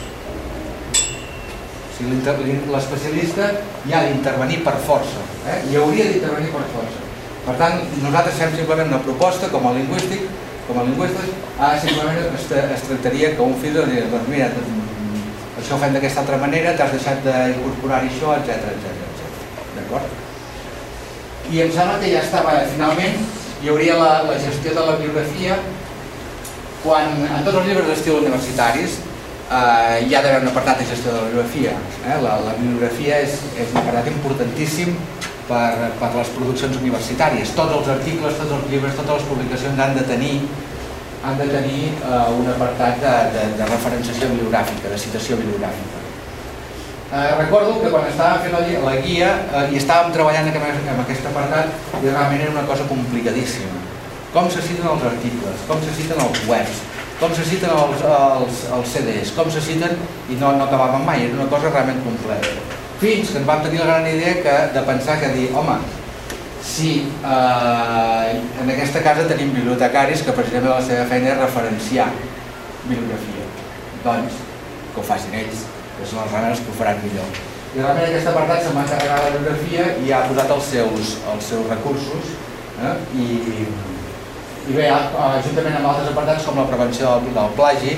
O 1.84 1.96
sigui, 1.96 2.60
l'especialista 2.72 3.50
hi 3.88 3.96
ha 3.96 4.04
d'intervenir 4.06 4.62
per 4.66 4.76
força, 4.86 5.24
eh? 5.48 5.58
hi 5.70 5.80
hauria 5.80 6.08
d'intervenir 6.10 6.52
per 6.52 6.64
força. 6.72 7.02
Per 7.44 7.56
tant, 7.60 7.82
nosaltres 8.00 8.40
fem 8.40 8.54
simplement 8.56 8.88
una 8.92 9.02
proposta 9.04 9.50
com 9.52 9.68
a 9.68 9.74
lingüístic, 9.76 10.24
com 10.68 10.80
a 10.80 10.84
lingüistes, 10.88 11.32
ah, 11.58 11.74
simplement 11.80 12.20
es, 12.24 12.48
es 12.48 12.86
tractaria 12.88 13.34
que 13.36 13.44
un 13.44 13.56
físic 13.60 14.08
doncs 14.12 14.30
mira, 14.32 14.48
això 15.64 15.78
ho 15.78 15.80
fem 15.80 15.94
d'aquesta 15.96 16.20
altra 16.20 16.36
manera, 16.36 16.74
t'has 16.76 16.92
deixat 16.92 17.24
d'incorporar 17.24 18.02
això, 18.04 18.34
etc 18.36 18.68
etc. 18.74 18.92
D'acord? 19.78 20.20
I 21.48 21.62
em 21.64 21.72
sembla 21.72 21.96
que 22.02 22.10
ja 22.12 22.20
estava, 22.20 22.58
finalment, 22.74 23.16
hi 23.64 23.72
hauria 23.72 23.96
la, 23.96 24.10
la 24.28 24.36
gestió 24.36 24.74
de 24.76 24.84
la 24.84 24.98
biografia 25.00 25.56
quan 26.82 27.16
en 27.24 27.44
tots 27.46 27.62
els 27.62 27.68
llibres 27.70 27.88
d'estil 27.88 28.18
universitaris 28.20 28.98
eh, 29.48 30.04
hi 30.04 30.12
ha 30.12 30.20
d'haver 30.20 30.42
un 30.42 30.50
apartat 30.50 30.82
de 30.82 30.88
gestió 30.90 31.14
de 31.14 31.16
la 31.16 31.30
bibliografia. 31.30 31.72
Eh? 32.04 32.18
La, 32.26 32.36
la 32.44 32.52
bibliografia 32.58 33.22
és, 33.24 33.38
és 33.56 33.72
un 33.72 33.80
apartat 33.80 34.10
importantíssim 34.12 34.92
per, 35.48 35.70
per 36.00 36.10
les 36.18 36.32
produccions 36.36 36.76
universitàries. 36.82 37.56
Tots 37.56 37.78
els 37.78 37.90
articles, 37.96 38.36
tots 38.40 38.52
els 38.58 38.68
llibres, 38.68 38.96
totes 39.00 39.22
les 39.22 39.28
publicacions 39.32 39.80
han 39.80 39.96
de 39.96 40.04
tenir 40.12 40.34
han 41.24 41.38
de 41.40 41.46
tenir 41.48 41.84
eh, 41.96 42.38
un 42.38 42.48
apartat 42.52 43.00
de, 43.00 43.12
de, 43.34 43.44
de 43.58 43.68
referenciació 43.70 44.28
bibliogràfica, 44.32 44.90
de 44.92 44.98
citació 45.00 45.38
bibliogràfica. 45.40 46.02
Eh, 47.14 47.30
recordo 47.38 47.78
que 47.80 47.92
quan 47.92 48.08
estàvem 48.10 48.42
fent 48.44 48.56
la, 48.56 48.62
la 48.88 48.94
guia 49.04 49.30
eh, 49.46 49.64
i 49.72 49.80
estàvem 49.80 50.12
treballant 50.12 50.50
en 50.50 51.02
aquest 51.04 51.28
apartat 51.30 52.00
i 52.00 52.08
realment 52.08 52.42
era 52.42 52.54
una 52.56 52.66
cosa 52.68 52.88
complicadíssima. 52.90 53.80
Com 54.34 54.50
se 54.50 54.64
citen 54.66 54.88
els 54.90 55.04
articles, 55.12 55.64
com 55.68 55.80
se 55.84 55.94
citen 55.94 56.20
els 56.20 56.40
webs, 56.50 56.80
com 57.20 57.34
se 57.36 57.44
citen 57.46 57.70
els, 57.70 58.02
els, 58.04 58.62
els 58.76 58.94
CDs, 58.96 59.34
com 59.36 59.50
se 59.50 59.62
citen 59.62 59.94
i 60.28 60.38
no, 60.40 60.56
no 60.58 60.66
acabàvem 60.66 61.04
mai, 61.06 61.28
era 61.28 61.38
una 61.38 61.50
cosa 61.52 61.70
realment 61.70 62.02
complexa. 62.02 62.56
Fins 63.00 63.30
que 63.30 63.40
ens 63.40 63.46
vam 63.46 63.62
tenir 63.62 63.80
la 63.80 63.92
gran 63.92 64.08
idea 64.10 64.40
que, 64.42 64.56
de 64.74 64.82
pensar 64.88 65.20
que 65.22 65.30
dir, 65.36 65.46
home, 65.54 65.78
si 66.64 66.92
eh, 67.04 68.42
en 68.62 68.70
aquesta 68.72 69.02
casa 69.04 69.28
tenim 69.28 69.52
bibliotecaris 69.52 70.24
que 70.24 70.32
precisament 70.32 70.72
la 70.72 70.84
seva 70.84 71.04
feina 71.10 71.34
és 71.34 71.42
referenciar 71.42 72.08
bibliografia, 72.88 73.44
doncs 74.04 74.38
que 74.94 75.02
ho 75.02 75.04
facin 75.04 75.36
ells, 75.42 75.66
que 75.98 76.08
són 76.08 76.22
els 76.24 76.32
rames 76.32 76.62
que 76.64 76.72
ho 76.72 76.78
faran 76.78 77.02
millor. 77.04 77.36
I 77.74 77.82
realment 77.82 78.08
aquest 78.08 78.30
apartat 78.30 78.64
se'n 78.64 78.78
va 78.78 78.86
encarregar 78.86 79.20
la 79.20 79.30
bibliografia 79.34 79.86
i 80.06 80.12
ha 80.14 80.24
posat 80.30 80.52
els 80.56 80.72
seus, 80.72 81.14
els 81.32 81.48
seus 81.52 81.68
recursos 81.68 82.32
eh? 82.80 82.92
I, 83.18 83.26
i 84.70 84.76
bé, 84.76 84.86
juntament 85.44 85.80
amb 85.80 85.90
altres 85.90 86.12
apartats 86.12 86.46
com 86.46 86.60
la 86.62 86.68
prevenció 86.70 87.16
del, 87.18 87.34
del 87.34 87.56
plagi, 87.58 87.96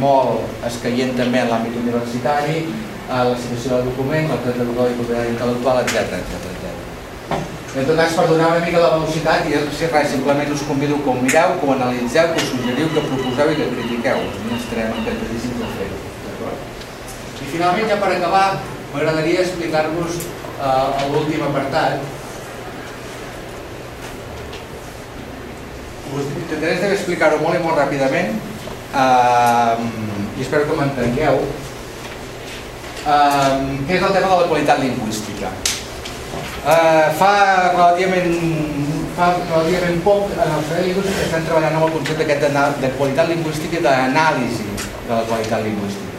molt 0.00 0.64
escaient 0.66 1.12
també 1.18 1.44
en 1.44 1.52
l'àmbit 1.52 1.76
universitari, 1.84 2.64
eh, 2.64 3.22
la 3.30 3.36
situació 3.36 3.76
del 3.76 3.92
document, 3.92 4.32
la 4.32 4.40
de 4.42 4.56
i 4.58 4.98
propietat 4.98 5.34
intel·lectual, 5.36 5.84
etc 5.84 6.18
etc. 6.18 6.50
En 7.70 7.86
tot 7.86 7.94
cas, 7.94 8.14
per 8.18 8.26
donar 8.26 8.48
una 8.50 8.62
mica 8.66 8.80
la 8.82 8.96
velocitat, 8.96 9.44
i 9.46 9.54
si 9.78 9.86
res, 9.92 10.08
simplement 10.10 10.48
us 10.50 10.62
convido 10.66 10.96
que 11.04 11.10
ho 11.10 11.14
mireu, 11.14 11.52
que 11.60 11.68
ho 11.68 11.74
analitzeu, 11.76 12.32
que 12.32 12.42
ho 12.42 12.46
suggeriu, 12.48 12.88
que 12.90 13.04
proposeu 13.04 13.52
i 13.52 13.58
que 13.60 13.68
critiqueu. 13.76 14.24
No 14.48 14.56
estarem 14.56 14.96
encantadíssims 14.98 15.60
de 15.60 15.68
fer-ho. 15.76 16.50
I 17.44 17.52
finalment, 17.52 17.86
ja 17.92 18.00
per 18.02 18.10
acabar, 18.16 18.58
m'agradaria 18.90 19.46
explicar-vos 19.46 20.18
eh, 20.18 21.06
l'últim 21.14 21.46
apartat. 21.46 22.02
Us 26.10 26.26
intentaré 26.42 26.92
explicar-ho 26.96 27.38
molt 27.38 27.54
i 27.54 27.62
molt 27.62 27.78
ràpidament 27.84 28.34
eh, 28.34 29.90
i 30.34 30.42
espero 30.42 30.66
que 30.66 30.82
m'entengueu. 30.82 31.44
Eh, 33.06 33.50
què 33.86 33.94
és 33.94 34.02
el 34.02 34.16
tema 34.18 34.26
de 34.26 34.40
la 34.42 34.48
qualitat 34.50 34.82
lingüística? 34.82 35.54
Eh, 36.60 37.08
fa, 37.16 37.72
relativament, 37.72 38.34
fa 39.16 39.30
relativament 39.48 40.02
poc 40.04 40.32
en 40.34 40.50
el 40.58 40.64
servei 40.68 40.90
lingüístic 40.90 41.20
estem 41.24 41.44
treballant 41.46 41.76
amb 41.78 41.86
el 41.86 41.92
concepte 41.94 42.26
aquest 42.26 42.42
de, 42.82 42.90
qualitat 42.98 43.30
lingüística 43.30 43.78
i 43.78 43.84
d'anàlisi 43.86 44.66
de 44.76 45.08
la 45.08 45.22
qualitat 45.30 45.62
lingüística. 45.64 46.18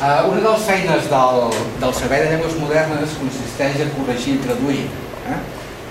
Eh, 0.00 0.22
una 0.30 0.40
de 0.40 0.48
les 0.48 0.64
feines 0.70 1.10
del, 1.12 1.42
del 1.82 1.92
Servei 1.98 2.24
de 2.24 2.30
Llengües 2.30 2.56
Modernes 2.62 3.18
consisteix 3.20 3.82
en 3.84 3.92
corregir 3.98 4.38
i 4.38 4.44
traduir. 4.46 4.86
Eh? 5.34 5.40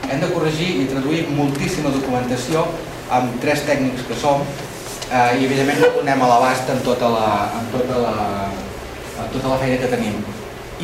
Hem 0.09 0.23
de 0.25 0.29
corregir 0.33 0.71
i 0.81 0.87
traduir 0.89 1.21
moltíssima 1.37 1.93
documentació 1.93 2.65
amb 3.13 3.37
tres 3.45 3.61
tècnics 3.69 4.07
que 4.09 4.17
som 4.17 4.41
eh, 4.41 5.37
i 5.37 5.45
evidentment 5.45 5.85
no 5.85 5.91
donem 5.99 6.25
a 6.25 6.31
l'abast 6.33 6.73
en 6.73 6.81
tota 6.89 7.13
la, 7.13 7.29
en 7.61 7.69
tota 7.77 8.01
la, 8.07 8.15
en 9.21 9.31
tota 9.37 9.53
la 9.53 9.61
feina 9.61 9.77
que 9.83 9.93
tenim 9.93 10.17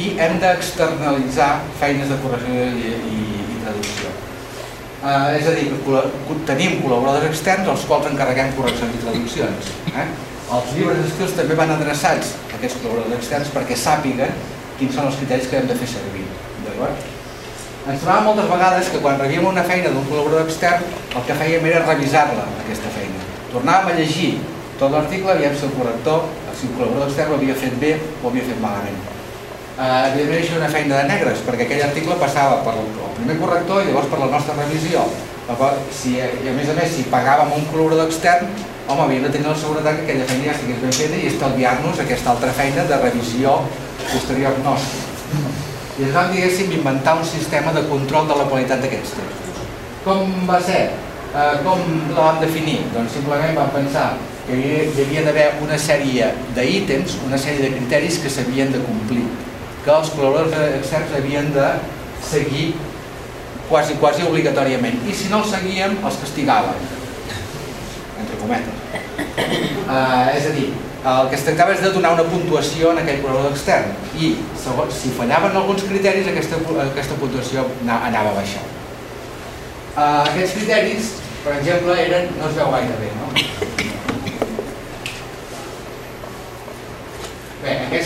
i 0.02 0.16
hem 0.22 0.40
d'externalitzar 0.42 1.52
feines 1.80 2.10
de 2.10 2.18
correcció 2.24 2.66
i, 2.66 2.92
i, 3.12 3.22
i 3.54 3.62
traducció. 3.62 4.12
Eh, 5.02 5.38
és 5.38 5.48
a 5.50 5.54
dir, 5.58 5.68
que 5.86 6.38
tenim 6.50 6.80
col·laboradors 6.82 7.30
externs 7.30 7.70
als 7.70 7.86
quals 7.90 8.10
encarreguem 8.10 8.54
correccions 8.58 8.98
i 8.98 9.04
traduccions. 9.06 9.72
Eh? 9.94 10.08
Els 10.52 10.74
llibres 10.76 11.02
d'estils 11.04 11.38
també 11.38 11.58
van 11.60 11.74
adreçats 11.76 12.36
a 12.50 12.58
aquests 12.58 12.82
col·laboradors 12.82 13.20
externs 13.20 13.54
perquè 13.54 13.78
sàpiguen 13.78 14.34
quins 14.80 14.98
són 14.98 15.10
els 15.10 15.20
criteris 15.22 15.50
que 15.50 15.60
hem 15.60 15.70
de 15.70 15.78
fer 15.80 15.90
servir. 15.94 16.26
Ens 17.82 18.02
trobàvem 18.02 18.28
moltes 18.30 18.50
vegades 18.50 18.90
que 18.94 19.00
quan 19.02 19.20
rebíem 19.22 19.46
una 19.50 19.64
feina 19.66 19.90
d'un 19.94 20.06
col·laborador 20.10 20.50
extern 20.50 20.86
el 21.18 21.26
que 21.28 21.38
fèiem 21.38 21.66
era 21.70 21.86
revisar-la, 21.86 22.46
aquesta 22.66 22.94
feina. 22.98 23.26
Tornàvem 23.54 23.94
a 23.94 23.98
llegir 23.98 24.36
tot 24.82 24.94
l'article, 24.94 25.34
aviam 25.34 25.58
si 25.58 25.66
el 25.70 25.74
corrector, 25.78 26.30
si 26.58 26.70
el 26.70 26.78
col·laborador 26.78 27.10
extern 27.10 27.34
ho 27.34 27.42
havia 27.42 27.58
fet 27.66 27.82
bé 27.82 27.96
o 27.98 28.28
ho 28.28 28.30
havia 28.32 28.46
fet 28.50 28.62
malament 28.62 29.21
evidentment 29.80 30.42
això 30.42 30.58
una 30.60 30.70
feina 30.72 31.02
de 31.02 31.10
negres, 31.10 31.44
perquè 31.48 31.66
aquell 31.66 31.86
article 31.88 32.18
passava 32.22 32.62
per 32.66 32.76
el 32.80 32.90
primer 33.18 33.38
corrector 33.40 33.82
i 33.82 33.90
llavors 33.90 34.10
per 34.12 34.20
la 34.20 34.32
nostra 34.34 34.58
revisió. 34.58 35.06
Si, 35.92 36.16
I 36.18 36.50
a 36.52 36.54
més 36.56 36.70
a 36.70 36.76
més, 36.78 36.92
si 36.96 37.08
pagàvem 37.12 37.52
un 37.58 37.66
col·laborador 37.72 38.08
extern, 38.08 38.48
home, 38.88 39.04
havíem 39.04 39.26
de 39.26 39.32
tenir 39.34 39.50
la 39.50 39.58
seguretat 39.58 39.98
que 40.00 40.06
aquella 40.06 40.28
feina 40.30 40.50
ja 40.50 40.56
estigués 40.56 40.82
ben 40.84 40.96
feta 40.96 41.18
i 41.20 41.30
estalviar-nos 41.32 42.00
aquesta 42.04 42.32
altra 42.36 42.52
feina 42.56 42.86
de 42.88 43.00
revisió 43.02 43.58
posterior 44.12 44.58
nostra. 44.64 45.08
I 46.00 46.08
ens 46.08 46.16
vam, 46.16 46.32
diguéssim, 46.32 46.72
inventar 46.78 47.18
un 47.20 47.28
sistema 47.28 47.74
de 47.76 47.84
control 47.90 48.30
de 48.30 48.38
la 48.40 48.48
qualitat 48.52 48.84
d'aquests 48.84 49.16
textos. 49.20 49.62
Com 50.06 50.48
va 50.48 50.62
ser? 50.64 50.84
Eh, 51.32 51.54
com 51.66 51.84
la 52.16 52.32
vam 52.32 52.42
definir? 52.44 52.80
Doncs 52.96 53.20
simplement 53.20 53.56
vam 53.60 53.70
pensar 53.76 54.10
que 54.48 54.58
hi 54.58 55.04
havia 55.04 55.28
d'haver 55.28 55.52
una 55.64 55.78
sèrie 55.80 56.32
d'ítems, 56.56 57.20
una 57.28 57.40
sèrie 57.40 57.68
de 57.68 57.76
criteris 57.76 58.18
que 58.24 58.32
s'havien 58.32 58.72
de 58.74 58.82
complir 58.88 59.28
que 59.86 59.92
els 59.96 60.12
col·laboradors 60.16 60.78
externs 60.80 61.16
havien 61.18 61.52
de 61.56 61.68
seguir 62.26 62.68
quasi, 63.70 63.98
quasi 64.02 64.26
obligatòriament. 64.28 65.02
I 65.08 65.16
si 65.16 65.32
no 65.32 65.42
els 65.42 65.54
seguíem 65.56 65.98
els 66.00 66.20
castigaven. 66.22 66.88
Entre 68.22 68.42
cometes. 68.42 68.76
Uh, 69.90 70.28
és 70.38 70.46
a 70.48 70.56
dir 70.56 70.70
el 71.02 71.32
que 71.32 71.34
es 71.34 71.44
tractava 71.48 71.74
és 71.74 71.82
de 71.82 71.90
donar 71.96 72.12
una 72.14 72.28
puntuació 72.30 72.92
en 72.94 73.02
aquell 73.02 73.24
col·laborador 73.24 73.56
extern. 73.56 73.96
I 74.22 74.36
si 74.94 75.16
fallaven 75.18 75.58
alguns 75.58 75.88
criteris 75.90 76.30
aquesta, 76.30 76.62
aquesta 76.86 77.18
puntuació 77.18 77.66
anava 77.88 78.30
a 78.36 78.38
baixar 78.38 78.62
uh, 79.96 80.24
aquests 80.28 80.56
criteris 80.60 81.12
per 81.42 81.58
exemple 81.58 81.98
eren, 81.98 82.32
no 82.38 82.50
es 82.50 82.58
veu 82.58 82.74
gaire 82.76 82.98
bé 83.02 83.12
no? 83.18 83.71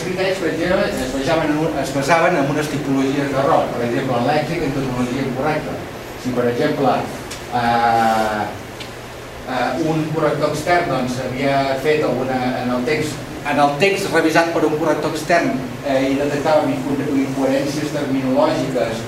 Aquests 0.06 0.38
criteris, 0.38 0.38
per 0.38 0.50
exemple, 0.52 0.84
es 0.86 1.14
basaven, 1.14 1.52
en, 1.52 1.78
es 1.82 1.92
basaven 1.96 2.36
en 2.38 2.50
unes 2.54 2.68
tipologies 2.70 3.32
d'error, 3.34 3.64
per 3.74 3.86
exemple, 3.88 4.20
en 4.20 4.28
lèxic, 4.30 4.60
en 4.62 4.76
tecnologia 4.76 5.24
incorrecta. 5.26 5.74
Si, 6.22 6.34
per 6.36 6.46
exemple, 6.52 6.92
eh, 7.62 8.44
eh, 9.50 9.88
un 9.90 10.04
corrector 10.14 10.54
extern 10.54 10.92
doncs, 10.92 11.18
havia 11.26 11.56
fet 11.82 12.06
alguna, 12.06 12.38
en 12.62 12.76
el 12.76 12.86
text 12.86 13.24
en 13.46 13.60
el 13.62 13.74
text 13.82 14.10
revisat 14.10 14.48
per 14.54 14.64
un 14.66 14.78
corrector 14.82 15.12
extern 15.14 15.52
eh, 15.86 16.00
i 16.12 16.16
detectàvem 16.18 16.72
incoherències 16.74 17.94
terminològiques, 17.94 19.02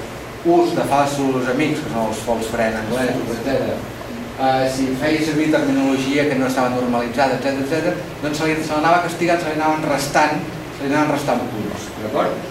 ús 0.46 0.74
de 0.78 0.86
falsos 0.90 1.54
amics, 1.54 1.82
que 1.82 1.94
són 1.94 2.10
els 2.10 2.26
false 2.26 2.50
friend 2.54 2.78
anglesos, 2.82 3.38
etc 3.38 3.96
eh, 4.40 4.70
si 4.74 4.92
feia 5.02 5.24
servir 5.26 5.50
terminologia 5.52 6.28
que 6.30 6.36
no 6.36 6.48
estava 6.48 6.70
normalitzada, 6.70 7.38
etc 7.38 7.58
etc, 7.64 7.98
doncs 8.22 8.38
se 8.42 8.74
l'anava 8.74 9.04
castigant, 9.06 9.42
se 9.42 9.50
li 9.50 9.58
anaven 9.58 9.86
restant, 9.90 10.46
se 10.78 10.86
anaven 10.86 11.14
restant 11.16 11.44
punts, 11.52 11.88
d'acord? 12.04 12.50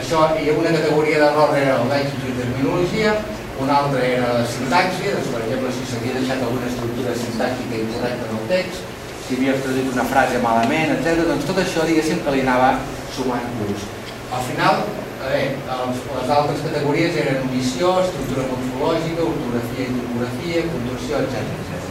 Això, 0.00 0.22
hi 0.38 0.50
ha 0.50 0.56
una 0.58 0.72
categoria 0.76 1.20
d'error 1.22 1.56
era 1.58 1.76
el 1.80 1.90
lèxic 1.90 2.28
i 2.28 2.36
terminologia, 2.38 3.16
una 3.60 3.76
altra 3.82 4.00
era 4.06 4.30
la 4.38 4.46
sintaxi, 4.48 5.10
doncs, 5.10 5.28
per 5.34 5.42
exemple, 5.44 5.72
si 5.76 5.88
s'havia 5.90 6.16
deixat 6.16 6.44
alguna 6.46 6.70
estructura 6.70 7.16
sintàctica 7.18 7.82
incorrecta 7.82 8.28
en 8.28 8.38
el 8.38 8.48
text, 8.52 8.88
si 9.26 9.36
havia 9.36 9.58
traduït 9.62 9.92
una 9.92 10.06
frase 10.12 10.40
malament, 10.42 10.96
etc. 10.96 11.26
Doncs 11.28 11.46
tot 11.50 11.60
això, 11.62 11.84
diguéssim, 11.86 12.24
que 12.24 12.34
li 12.34 12.42
anava 12.46 12.72
sumant 13.16 13.46
punts. 13.58 13.86
Al 14.30 14.42
final, 14.46 14.82
Bé, 15.20 15.40
doncs, 15.68 15.98
les 16.16 16.30
altres 16.32 16.62
categories 16.64 17.16
eren 17.20 17.42
omissió, 17.44 17.90
estructura 18.00 18.46
morfològica, 18.48 19.26
ortografia 19.26 19.84
i 19.84 19.96
topografia, 19.98 20.62
puntuació, 20.70 21.18
etc. 21.26 21.90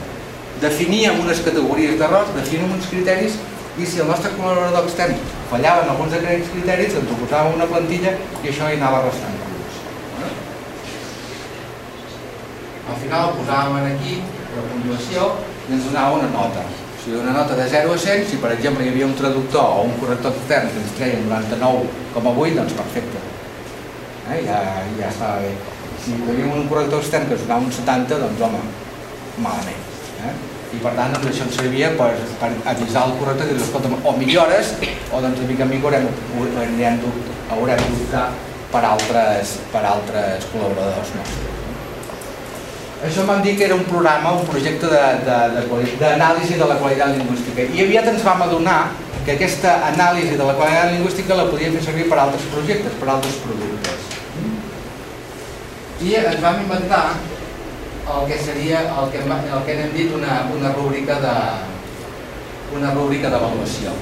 Definíem 0.64 1.20
unes 1.22 1.44
categories 1.46 1.94
d'errors, 2.00 2.32
definíem 2.34 2.74
uns 2.74 2.88
criteris 2.90 3.38
i 3.80 3.86
si 3.88 4.02
el 4.04 4.10
nostre 4.12 4.32
col·laborador 4.36 4.88
extern 4.88 5.16
fallava 5.50 5.86
en 5.86 5.94
alguns 5.94 6.12
d'aquests 6.12 6.52
criteris, 6.56 6.98
ens 7.00 7.14
ho 7.14 7.20
posàvem 7.22 7.56
una 7.56 7.68
plantilla 7.70 8.12
i 8.44 8.50
això 8.52 8.68
hi 8.68 8.76
anava 8.80 9.06
restant. 9.06 9.38
Al 12.90 13.00
final 13.00 13.34
posàvem 13.38 13.88
aquí 13.94 14.20
la 14.56 14.66
puntuació 14.74 15.32
i 15.70 15.74
ens 15.78 15.88
donava 15.88 16.20
una 16.20 16.30
nota. 16.36 16.66
O 16.68 17.02
sigui, 17.04 17.20
una 17.22 17.36
nota 17.38 17.56
de 17.56 17.68
0 17.72 17.96
a 17.96 18.00
100, 18.06 18.26
si 18.28 18.40
per 18.44 18.52
exemple 18.58 18.84
hi 18.84 18.92
havia 18.92 19.08
un 19.08 19.16
traductor 19.16 19.76
o 19.80 19.86
un 19.88 19.96
corrector 20.02 20.36
extern 20.36 20.72
que 20.74 20.84
ens 20.84 20.96
treia 20.98 21.22
99,8, 21.30 22.56
doncs 22.60 22.80
perfecte. 22.82 23.28
Eh? 24.30 24.42
Ja, 24.50 24.60
ja 25.00 25.12
estava 25.14 25.40
bé. 25.46 25.54
Si 26.04 26.18
teníem 26.26 26.52
un 26.52 26.68
corrector 26.72 27.00
extern 27.00 27.30
que 27.30 27.38
ens 27.38 27.48
donava 27.48 27.70
un 27.70 27.78
70, 27.80 28.20
doncs 28.26 28.44
home, 28.50 28.66
malament. 29.46 29.89
I 30.70 30.80
per 30.84 30.92
tant 30.94 31.16
doncs, 31.16 31.30
això 31.32 31.48
ens 31.48 31.56
servia 31.58 31.90
per, 31.98 32.12
per 32.42 32.52
avisar 32.70 33.08
el 33.08 33.16
i 33.18 33.56
dir, 33.56 33.64
escolta, 33.66 33.90
o 33.90 34.12
millores 34.18 34.76
o 35.10 35.22
doncs 35.24 35.42
de 35.42 35.48
mica 35.50 35.66
en 35.66 35.72
mica 35.74 35.90
haurem, 35.90 36.06
haurem, 36.38 37.00
haurem 37.56 37.88
d'optar 37.96 38.28
per 38.70 38.84
altres, 38.86 39.56
per 39.74 39.82
altres 39.82 40.46
col·laboradors 40.52 41.16
nostres. 41.18 41.56
Això 43.00 43.24
em 43.24 43.42
dir 43.42 43.56
que 43.58 43.66
era 43.66 43.78
un 43.80 43.86
programa, 43.88 44.36
un 44.36 44.46
projecte 44.46 44.90
d'anàlisi 44.92 46.54
de, 46.54 46.58
de, 46.58 46.62
de 46.62 46.68
la 46.68 46.78
qualitat 46.82 47.16
lingüística 47.16 47.66
i 47.66 47.86
aviat 47.86 48.10
ens 48.12 48.26
vam 48.28 48.44
adonar 48.46 48.82
que 49.26 49.38
aquesta 49.38 49.78
anàlisi 49.88 50.36
de 50.38 50.46
la 50.46 50.56
qualitat 50.60 50.94
lingüística 50.94 51.38
la 51.40 51.48
podíem 51.50 51.78
fer 51.78 51.86
servir 51.88 52.06
per 52.12 52.20
altres 52.20 52.46
projectes, 52.54 52.96
per 53.00 53.10
altres 53.16 53.42
productes. 53.46 54.08
I 56.04 56.16
ens 56.20 56.44
vam 56.44 56.62
inventar 56.62 57.04
el 58.10 58.28
que 58.28 58.38
seria 58.42 58.80
el 58.82 59.12
que, 59.12 59.20
el 59.22 59.66
que 59.66 59.76
n'hem 59.78 59.92
dit 59.96 60.16
una, 60.16 60.46
una 60.56 60.72
rúbrica 60.74 61.20
de 61.22 61.36
una 62.78 62.94
rúbrica 62.94 63.30
d'avaluació. 63.30 63.94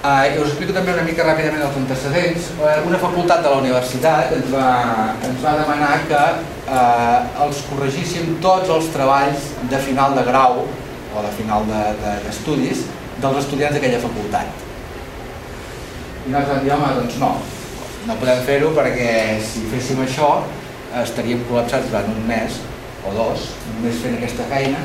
I 0.00 0.38
us 0.40 0.54
explico 0.54 0.72
també 0.72 0.94
una 0.94 1.02
mica 1.04 1.26
ràpidament 1.26 1.60
els 1.60 1.74
antecedents. 1.76 2.46
Uh, 2.56 2.78
una 2.88 3.00
facultat 3.02 3.42
de 3.44 3.50
la 3.52 3.58
universitat 3.60 4.32
ens 4.32 4.46
va, 4.48 4.68
ens 5.28 5.42
va 5.44 5.58
demanar 5.58 5.90
que 6.08 6.20
uh, 6.72 7.42
els 7.44 7.60
corregíssim 7.68 8.38
tots 8.40 8.72
els 8.72 8.88
treballs 8.94 9.50
de 9.68 9.82
final 9.84 10.16
de 10.16 10.24
grau 10.24 10.62
o 10.64 11.24
de 11.26 11.34
final 11.36 11.68
d'estudis 11.68 12.86
de, 12.86 12.88
de, 12.88 13.20
dels 13.26 13.42
estudiants 13.42 13.76
d'aquella 13.76 14.00
facultat. 14.00 14.64
I 16.24 16.32
nosaltres 16.32 16.54
vam 16.54 16.64
dir, 16.64 16.72
home, 16.78 16.90
doncs 17.02 17.20
no, 17.20 17.30
no 18.08 18.18
podem 18.22 18.42
fer-ho 18.48 18.72
perquè 18.80 19.12
si 19.44 19.68
féssim 19.68 20.00
això 20.06 20.32
estaríem 21.04 21.44
col·lapsats 21.48 21.90
durant 21.90 22.10
un 22.10 22.26
mes 22.28 22.58
o 23.06 23.14
dos, 23.16 23.46
només 23.76 24.02
fent 24.02 24.18
aquesta 24.18 24.46
feina 24.50 24.82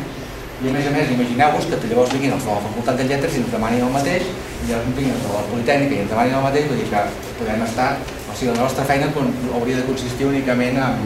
i 0.63 0.69
a 0.69 0.71
més 0.71 0.85
a 0.87 0.91
més 0.93 1.09
imagineu-vos 1.11 1.65
que 1.67 1.79
llavors 1.89 2.13
vinguin 2.15 2.35
els 2.37 2.45
de 2.47 2.53
la 2.53 2.61
Facultat 2.63 2.99
de 3.01 3.07
Lletres 3.09 3.33
i 3.35 3.41
ens 3.41 3.51
demanin 3.51 3.83
el 3.83 3.91
mateix 3.91 4.29
i 4.29 4.69
llavors 4.69 4.87
vinguin 4.87 5.15
els 5.17 5.25
de 5.25 5.33
la 5.33 5.43
Politècnica 5.49 5.97
i 5.97 6.03
ens 6.05 6.13
demanin 6.13 6.37
el 6.37 6.45
mateix 6.45 6.69
vull 6.69 6.79
dir 6.79 6.87
que 6.93 7.01
podem 7.41 7.65
estar 7.65 7.89
o 7.97 8.37
sigui, 8.37 8.53
la 8.53 8.61
nostra 8.61 8.85
feina 8.87 9.09
hauria 9.11 9.81
de 9.81 9.83
consistir 9.89 10.29
únicament 10.29 10.79
en, 10.85 11.03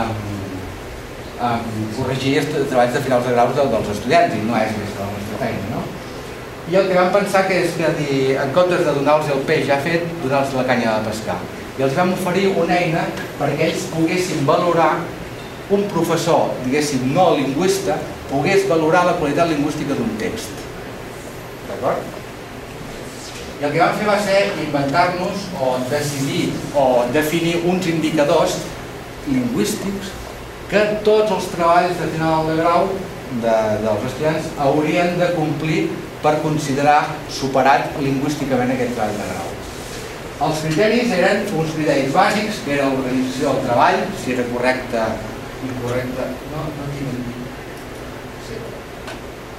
en, 0.00 0.10
en 1.50 1.70
corregir 2.00 2.34
els 2.42 2.50
treballs 2.56 2.98
de 2.98 3.04
finals 3.06 3.28
de 3.28 3.36
graus 3.36 3.56
dels 3.60 3.94
estudiants 3.94 4.34
i 4.34 4.42
no 4.48 4.58
és 4.58 4.74
més 4.80 4.98
la 4.98 5.08
nostra 5.12 5.40
feina 5.44 5.70
no? 5.76 5.86
i 6.70 6.76
el 6.82 6.90
que 6.90 6.98
vam 6.98 7.14
pensar 7.14 7.46
que 7.46 7.62
és 7.62 7.78
que 7.78 7.94
en 8.42 8.52
comptes 8.58 8.84
de 8.86 8.98
donar-los 8.98 9.30
el 9.36 9.46
peix 9.46 9.64
ja 9.70 9.78
fet, 9.86 10.02
donar-los 10.24 10.58
la 10.58 10.66
canya 10.66 10.98
de 10.98 11.10
pescar 11.12 11.38
i 11.80 11.84
els 11.86 11.94
vam 11.96 12.10
oferir 12.12 12.50
una 12.60 12.76
eina 12.76 13.06
perquè 13.38 13.70
ells 13.70 13.86
poguessin 13.94 14.44
valorar 14.44 14.98
un 15.72 15.86
professor, 15.88 16.50
diguéssim, 16.66 17.06
no 17.14 17.30
lingüista, 17.38 17.96
pogués 18.28 18.66
valorar 18.68 19.06
la 19.06 19.14
qualitat 19.16 19.48
lingüística 19.48 19.96
d'un 19.96 20.10
text. 20.20 20.50
D'acord? 21.70 22.18
I 23.60 23.64
el 23.64 23.72
que 23.72 23.80
vam 23.80 23.96
fer 23.96 24.08
va 24.10 24.18
ser 24.26 24.42
inventar-nos 24.66 25.46
o 25.56 25.70
decidir 25.88 26.50
o 26.76 26.84
definir 27.14 27.62
uns 27.70 27.88
indicadors 27.88 28.58
lingüístics 29.30 30.12
que 30.68 30.84
tots 31.06 31.32
els 31.38 31.48
treballs 31.54 31.96
de 31.96 32.10
final 32.12 32.50
de 32.50 32.58
grau 32.60 32.90
de, 33.40 33.56
dels 33.86 34.06
estudiants 34.10 34.52
haurien 34.66 35.16
de 35.22 35.32
complir 35.38 35.86
per 36.20 36.36
considerar 36.44 37.00
superat 37.40 37.96
lingüísticament 38.04 38.76
aquest 38.76 38.96
treball 38.98 39.16
de 39.16 39.30
grau. 39.32 39.59
Els 40.40 40.60
criteris 40.64 41.10
eren 41.12 41.42
uns 41.60 41.74
criteris 41.76 42.14
bàsics, 42.14 42.62
que 42.64 42.72
era 42.78 42.86
l'organització 42.88 43.50
del 43.52 43.66
treball, 43.66 43.98
si 44.22 44.32
era 44.32 44.46
correcte 44.48 45.02
incorrecte, 45.66 46.28
no, 46.52 46.62
no 46.76 46.86
tinc 46.94 47.26
sí. 48.46 48.56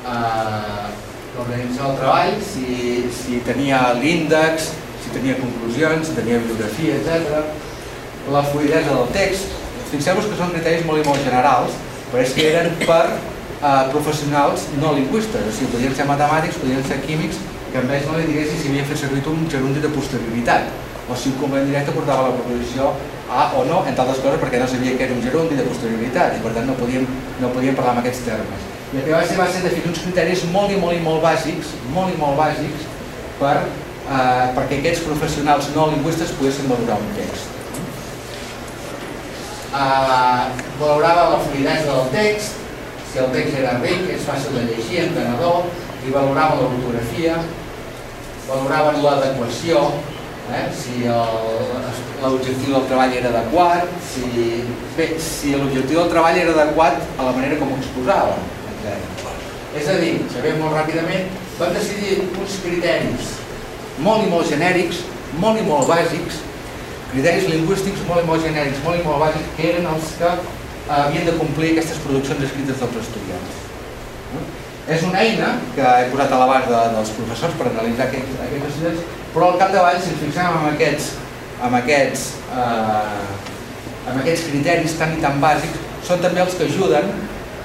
uh, 0.09 0.87
l'organització 1.35 1.83
del 1.83 1.99
treball, 1.99 2.33
si, 2.47 2.71
si 3.13 3.43
tenia 3.45 3.83
l'índex, 3.99 4.71
si 5.03 5.13
tenia 5.13 5.37
conclusions, 5.37 6.09
si 6.09 6.17
tenia 6.17 6.41
bibliografia, 6.41 6.97
etc. 6.97 8.31
La 8.33 8.41
fluidesa 8.49 8.95
del 8.95 9.13
text, 9.13 9.53
fixeu-vos 9.93 10.31
que 10.31 10.39
són 10.39 10.55
criteris 10.55 10.87
molt 10.89 11.03
i 11.03 11.07
molt 11.07 11.21
generals, 11.27 11.77
però 12.09 12.25
és 12.25 12.33
que 12.33 12.49
eren 12.55 12.73
per 12.81 13.03
uh, 13.05 13.85
professionals 13.93 14.65
no 14.81 14.97
lingüistes, 14.97 15.45
o 15.45 15.57
sigui, 15.59 15.75
podien 15.75 15.93
ser 15.97 16.09
matemàtics, 16.09 16.57
podien 16.65 16.81
ser 16.89 17.03
químics, 17.05 17.37
que 17.71 17.79
en 17.79 17.87
vez 17.87 18.05
no 18.07 18.17
li 18.17 18.27
diguessin 18.27 18.59
si 18.59 18.69
havia 18.69 18.85
fet 18.89 18.99
servir 19.05 19.23
un 19.31 19.45
gerundi 19.49 19.79
de 19.79 19.91
posterioritat, 19.95 20.67
o 21.09 21.15
si 21.15 21.31
un 21.31 21.37
complement 21.39 21.67
directe 21.67 21.95
portava 21.95 22.29
la 22.29 22.35
proposició 22.35 22.91
a 23.31 23.51
o 23.55 23.63
no, 23.65 23.83
entre 23.87 24.03
altres 24.03 24.19
coses 24.23 24.39
perquè 24.41 24.59
no 24.59 24.67
sabia 24.67 24.97
que 24.97 25.07
era 25.07 25.15
un 25.15 25.23
gerundi 25.23 25.55
de 25.55 25.65
posterioritat 25.67 26.35
i 26.37 26.41
per 26.43 26.51
tant 26.55 26.67
no 26.67 26.75
podíem, 26.79 27.07
no 27.39 27.51
podíem 27.55 27.77
parlar 27.77 27.95
amb 27.95 28.03
aquests 28.03 28.25
termes. 28.27 28.67
I 28.91 28.99
el 28.99 29.05
que 29.07 29.13
va 29.15 29.21
ser 29.23 29.37
va 29.39 29.47
ser 29.47 29.63
definir 29.63 29.87
uns 29.93 30.01
criteris 30.03 30.43
molt 30.51 30.73
i 30.75 30.79
molt 30.79 30.97
i 30.97 31.03
molt 31.03 31.23
bàsics, 31.23 31.71
molt 31.95 32.11
i 32.11 32.19
molt 32.19 32.35
bàsics, 32.39 32.89
per, 33.39 33.55
eh, 33.63 34.45
perquè 34.57 34.81
aquests 34.81 35.05
professionals 35.07 35.71
no 35.75 35.87
lingüistes 35.93 36.35
poguessin 36.39 36.67
valorar 36.71 36.99
un 36.99 37.13
text. 37.15 37.47
Eh, 39.71 40.43
valorava 40.81 41.29
la 41.31 41.39
fluidesa 41.45 41.87
del 41.87 42.11
text, 42.17 42.59
si 43.11 43.19
el 43.23 43.31
text 43.31 43.57
era 43.63 43.77
ric, 43.79 44.03
és 44.11 44.27
fàcil 44.27 44.59
de 44.59 44.67
llegir, 44.67 45.05
entenedor, 45.05 45.71
i 46.03 46.11
valorava 46.11 46.59
l'ortografia, 46.59 47.39
valoraven 48.51 49.01
l'adequació, 49.03 49.83
eh? 50.51 50.65
si 50.75 51.05
l'objectiu 52.21 52.73
del 52.75 52.87
treball 52.89 53.13
era 53.17 53.31
adequat, 53.31 53.91
si, 54.11 54.25
si 55.23 55.53
l'objectiu 55.55 56.01
del 56.01 56.11
treball 56.11 56.39
era 56.41 56.55
adequat 56.55 56.99
a 57.17 57.29
la 57.29 57.35
manera 57.37 57.59
com 57.61 57.71
ho 57.71 57.79
exposava. 57.79 58.35
És 59.71 59.87
a 59.87 59.95
dir, 60.01 60.17
sabem 60.33 60.57
molt 60.59 60.75
ràpidament, 60.75 61.29
vam 61.55 61.71
decidir 61.77 62.25
uns 62.27 62.57
criteris 62.63 63.37
molt 64.03 64.25
i 64.25 64.31
molt 64.31 64.49
genèrics, 64.51 65.03
molt 65.39 65.61
i 65.61 65.63
molt 65.63 65.87
bàsics, 65.87 66.41
criteris 67.13 67.47
lingüístics 67.51 68.03
molt 68.07 68.23
i 68.23 68.27
molt 68.27 68.43
genèrics, 68.43 68.81
molt 68.85 68.99
i 68.99 69.05
molt 69.05 69.23
bàsics, 69.23 69.53
que 69.57 69.69
eren 69.69 69.87
els 69.93 70.15
que 70.19 70.31
eh, 70.31 70.97
havien 70.97 71.29
de 71.29 71.37
complir 71.39 71.71
aquestes 71.75 72.01
produccions 72.03 72.43
escrites 72.49 72.83
dels 72.83 72.99
estudiants. 73.05 73.61
És 74.91 75.03
una 75.07 75.21
eina 75.23 75.53
que 75.75 75.83
he 75.83 76.07
posat 76.11 76.33
a 76.35 76.39
l'abast 76.41 76.67
de, 76.67 76.79
dels 76.95 77.11
professors 77.15 77.53
per 77.59 77.69
analitzar 77.69 78.09
aquests, 78.09 78.39
aquests 78.47 78.71
estudiants, 78.73 79.05
però 79.31 79.51
al 79.51 79.59
capdavall, 79.61 79.99
si 80.03 80.11
ens 80.11 80.23
fixem 80.25 80.57
en 80.59 80.67
aquests, 80.73 81.11
en 81.67 81.77
aquests, 81.79 82.25
eh, 82.51 84.09
en 84.11 84.19
aquests 84.23 84.49
criteris 84.49 84.97
tan 84.99 85.15
i 85.15 85.21
tan 85.23 85.39
bàsics, 85.43 85.79
són 86.07 86.19
també 86.23 86.43
els 86.43 86.57
que 86.59 86.67
ajuden 86.67 87.07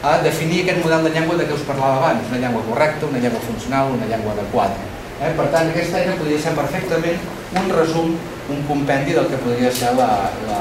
a 0.07 0.19
definir 0.23 0.63
aquest 0.63 0.85
model 0.85 1.09
de 1.09 1.13
llengua 1.17 1.41
de 1.41 1.49
què 1.49 1.57
us 1.57 1.67
parlava 1.67 1.99
abans, 1.99 2.31
una 2.31 2.43
llengua 2.45 2.63
correcta, 2.69 3.11
una 3.11 3.23
llengua 3.25 3.43
funcional, 3.49 3.95
una 3.97 4.07
llengua 4.13 4.37
adequada. 4.37 4.79
Eh? 5.19 5.33
Per 5.35 5.51
tant, 5.51 5.73
aquesta 5.73 6.03
eina 6.03 6.19
podria 6.21 6.39
ser 6.47 6.55
perfectament 6.55 7.23
un 7.59 7.71
resum, 7.75 8.17
un 8.55 8.67
compendi 8.71 9.17
del 9.17 9.31
que 9.33 9.41
podria 9.43 9.73
ser 9.75 9.97
la, 9.99 10.11
la, 10.47 10.61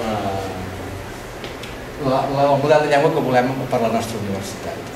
la, 0.00 0.14
la, 2.08 2.22
el 2.48 2.56
model 2.64 2.88
de 2.88 2.94
llengua 2.96 3.12
que 3.14 3.28
volem 3.28 3.52
per 3.70 3.84
la 3.84 3.92
nostra 3.94 4.18
universitat. 4.24 4.89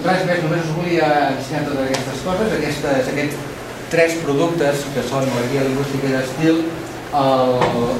Res 0.00 0.22
més, 0.28 0.44
només 0.44 0.68
us 0.68 0.76
volia 0.76 1.08
ensenyar 1.36 1.64
totes 1.68 1.82
aquestes 1.86 2.22
coses, 2.26 2.54
aquestes, 2.58 3.10
aquests 3.14 3.58
tres 3.90 4.14
productes 4.22 4.86
que 4.94 5.02
són 5.08 5.26
la 5.28 5.42
guia 5.50 5.66
lingüística 5.66 6.12
d'estil, 6.14 6.62
el, 7.10 7.56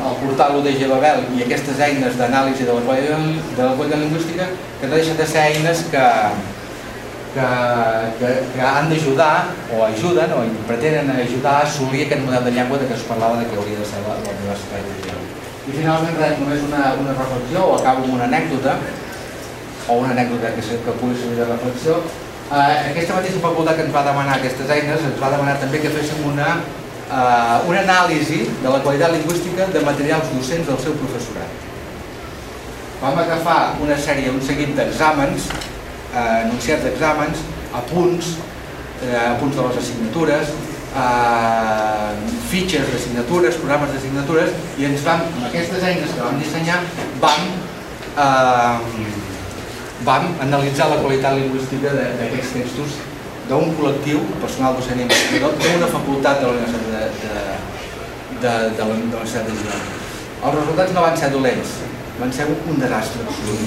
el 0.07 0.17
portal 0.23 0.61
UDG 0.61 0.87
Babel 0.91 1.25
i 1.35 1.43
aquestes 1.45 1.81
eines 1.83 2.17
d'anàlisi 2.19 2.67
de, 2.69 2.77
de 2.79 3.65
la 3.65 3.75
qualitat 3.75 3.99
lingüística 3.99 4.47
que 4.81 4.87
no 4.87 4.95
deixen 4.95 5.19
de 5.19 5.27
ser 5.27 5.49
eines 5.51 5.83
que, 5.91 6.05
que, 7.35 7.49
que, 8.21 8.31
que 8.55 8.63
han 8.69 8.89
d'ajudar 8.93 9.51
o 9.75 9.83
ajuden 9.89 10.37
o 10.39 10.45
pretenen 10.71 11.11
ajudar 11.17 11.57
a 11.59 11.67
assolir 11.67 12.07
aquest 12.07 12.25
model 12.25 12.47
de 12.47 12.55
llengua 12.55 12.79
de 12.79 12.87
què 12.87 12.97
es 12.97 13.07
parlava 13.11 13.43
de 13.43 13.51
que 13.51 13.59
hauria 13.59 13.83
de 13.83 13.91
ser 13.91 14.03
la, 14.07 14.17
la 14.23 14.35
universitat. 14.39 14.89
I 15.67 15.75
finalment 15.75 16.17
res, 16.23 16.39
només 16.41 16.67
una, 16.71 16.95
una 17.03 17.19
reflexió 17.19 17.67
o 17.67 17.77
acabo 17.77 18.07
amb 18.07 18.15
una 18.15 18.31
anècdota 18.31 18.79
o 19.89 20.01
una 20.03 20.13
anècdota 20.17 20.53
que, 20.57 20.61
que 20.61 20.99
pugui 21.01 21.17
servir 21.17 21.39
de 21.41 21.49
reflexió. 21.49 22.03
Eh, 22.51 22.91
aquesta 22.91 23.15
mateixa 23.15 23.39
facultat 23.39 23.77
que 23.79 23.85
ens 23.87 23.95
va 23.95 24.03
demanar 24.03 24.37
aquestes 24.41 24.71
eines 24.75 25.05
ens 25.07 25.19
va 25.23 25.31
demanar 25.31 25.53
també 25.63 25.79
que 25.79 25.93
féssim 25.95 26.25
una, 26.27 26.49
eh, 27.07 27.69
una 27.71 27.83
anàlisi 27.85 28.41
de 28.63 28.69
la 28.69 28.81
qualitat 28.83 29.15
lingüística 29.15 29.69
de 29.71 29.85
materials 29.87 30.33
docents 30.35 30.67
del 30.67 30.81
seu 30.83 30.97
professorat. 30.99 31.69
Vam 33.01 33.23
agafar 33.23 33.77
una 33.81 33.97
sèrie, 33.97 34.35
un 34.35 34.43
seguit 34.45 34.75
d'exàmens, 34.77 35.47
eh, 36.11 36.45
anunciats 36.45 36.85
d'exàmens, 36.85 37.47
apunts, 37.73 38.35
eh, 39.07 39.31
apunts 39.31 39.57
de 39.57 39.63
les 39.69 39.79
assignatures, 39.85 40.53
eh, 40.91 42.11
fitxes 42.51 42.91
d'assignatures, 42.91 43.63
programes 43.63 43.95
d'assignatures, 43.95 44.51
i 44.77 44.85
ens 44.91 45.07
vam, 45.07 45.23
amb 45.23 45.47
aquestes 45.47 45.83
eines 45.83 46.11
que 46.11 46.23
vam 46.23 46.39
dissenyar, 46.43 46.83
vam 47.23 47.47
eh, 48.19 49.30
vam 50.05 50.35
analitzar 50.41 50.89
la 50.91 50.99
qualitat 51.03 51.37
lingüística 51.37 51.93
d'aquests 51.95 52.53
textos 52.57 52.99
d'un 53.51 53.73
col·lectiu, 53.77 54.21
personal 54.41 54.77
docent 54.79 55.01
i 55.01 55.05
investigador, 55.05 55.57
d'una 55.59 55.89
facultat 55.91 56.43
de 56.43 56.47
la 56.47 56.53
Universitat 56.55 56.85
de, 56.93 57.01
de, 57.23 57.33
de, 58.43 58.53
de, 58.77 58.85
la 58.85 58.99
Universitat 58.99 59.49
de 59.49 59.57
Girona. 59.59 59.97
Els 60.41 60.55
resultats 60.61 60.95
no 60.97 61.03
van 61.05 61.19
ser 61.19 61.33
dolents, 61.35 61.73
van 62.21 62.33
ser 62.37 62.47
un, 62.53 62.79
desastre 62.79 63.27
absolut. 63.27 63.59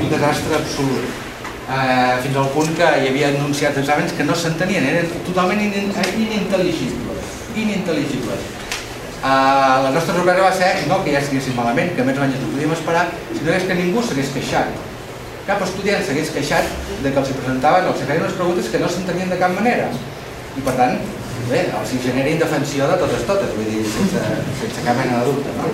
Un 0.00 0.08
desastre 0.10 0.56
absolut. 0.58 1.20
Eh, 1.62 2.16
fins 2.24 2.38
al 2.40 2.48
punt 2.56 2.72
que 2.78 2.88
hi 3.02 3.10
havia 3.10 3.28
anunciats 3.30 3.78
exàmens 3.82 4.16
que 4.16 4.26
no 4.26 4.34
s'entenien, 4.36 4.88
eren 4.88 5.12
totalment 5.28 5.60
in, 5.62 5.92
inintel·ligibles. 6.24 7.36
Inintel·ligibles. 7.52 8.48
Uh, 9.22 9.84
la 9.84 9.90
nostra 9.94 10.16
sorpresa 10.16 10.42
va 10.42 10.50
ser 10.50 10.70
no 10.90 10.96
que 11.04 11.12
ja 11.14 11.20
estiguessin 11.22 11.54
malament, 11.54 11.92
que 11.94 12.02
més 12.02 12.16
o 12.18 12.24
menys 12.24 12.40
ho 12.40 12.48
podíem 12.56 12.72
esperar, 12.74 13.04
sinó 13.36 13.52
és 13.54 13.68
que 13.68 13.76
ningú 13.78 14.02
s'hagués 14.02 14.32
queixat. 14.34 14.72
Cap 15.46 15.62
estudiant 15.66 16.04
s'hagués 16.06 16.30
queixat 16.30 16.68
de 17.02 17.10
que 17.10 17.18
els 17.18 17.30
hi 17.30 17.38
presentaven 17.40 17.88
o 17.88 17.92
els 17.92 18.02
hi 18.02 18.08
feien 18.10 18.22
unes 18.22 18.36
preguntes 18.38 18.68
que 18.70 18.80
no 18.82 18.90
s'entenien 18.90 19.32
de 19.32 19.38
cap 19.40 19.54
manera. 19.56 19.88
I 20.54 20.62
per 20.62 20.74
tant, 20.78 21.00
bé, 21.48 21.64
els 21.80 21.94
hi 21.94 21.98
genera 22.04 22.30
indefensió 22.30 22.86
de 22.90 22.98
totes 23.00 23.24
totes, 23.30 23.56
vull 23.56 23.70
dir, 23.72 23.82
sense, 23.90 24.22
sense 24.60 24.84
cap 24.86 25.00
mena 25.00 25.18
de 25.18 25.32
dubte. 25.32 25.56
No? 25.58 25.66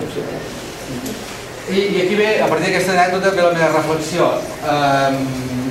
I, 1.69 1.77
I 1.77 2.01
aquí 2.01 2.17
ve, 2.17 2.31
a 2.41 2.49
partir 2.49 2.71
d'aquesta 2.71 2.95
anècdota, 2.95 3.35
ve 3.37 3.45
la 3.45 3.53
meva 3.53 3.69
reflexió. 3.75 4.31
Um, 4.65 5.19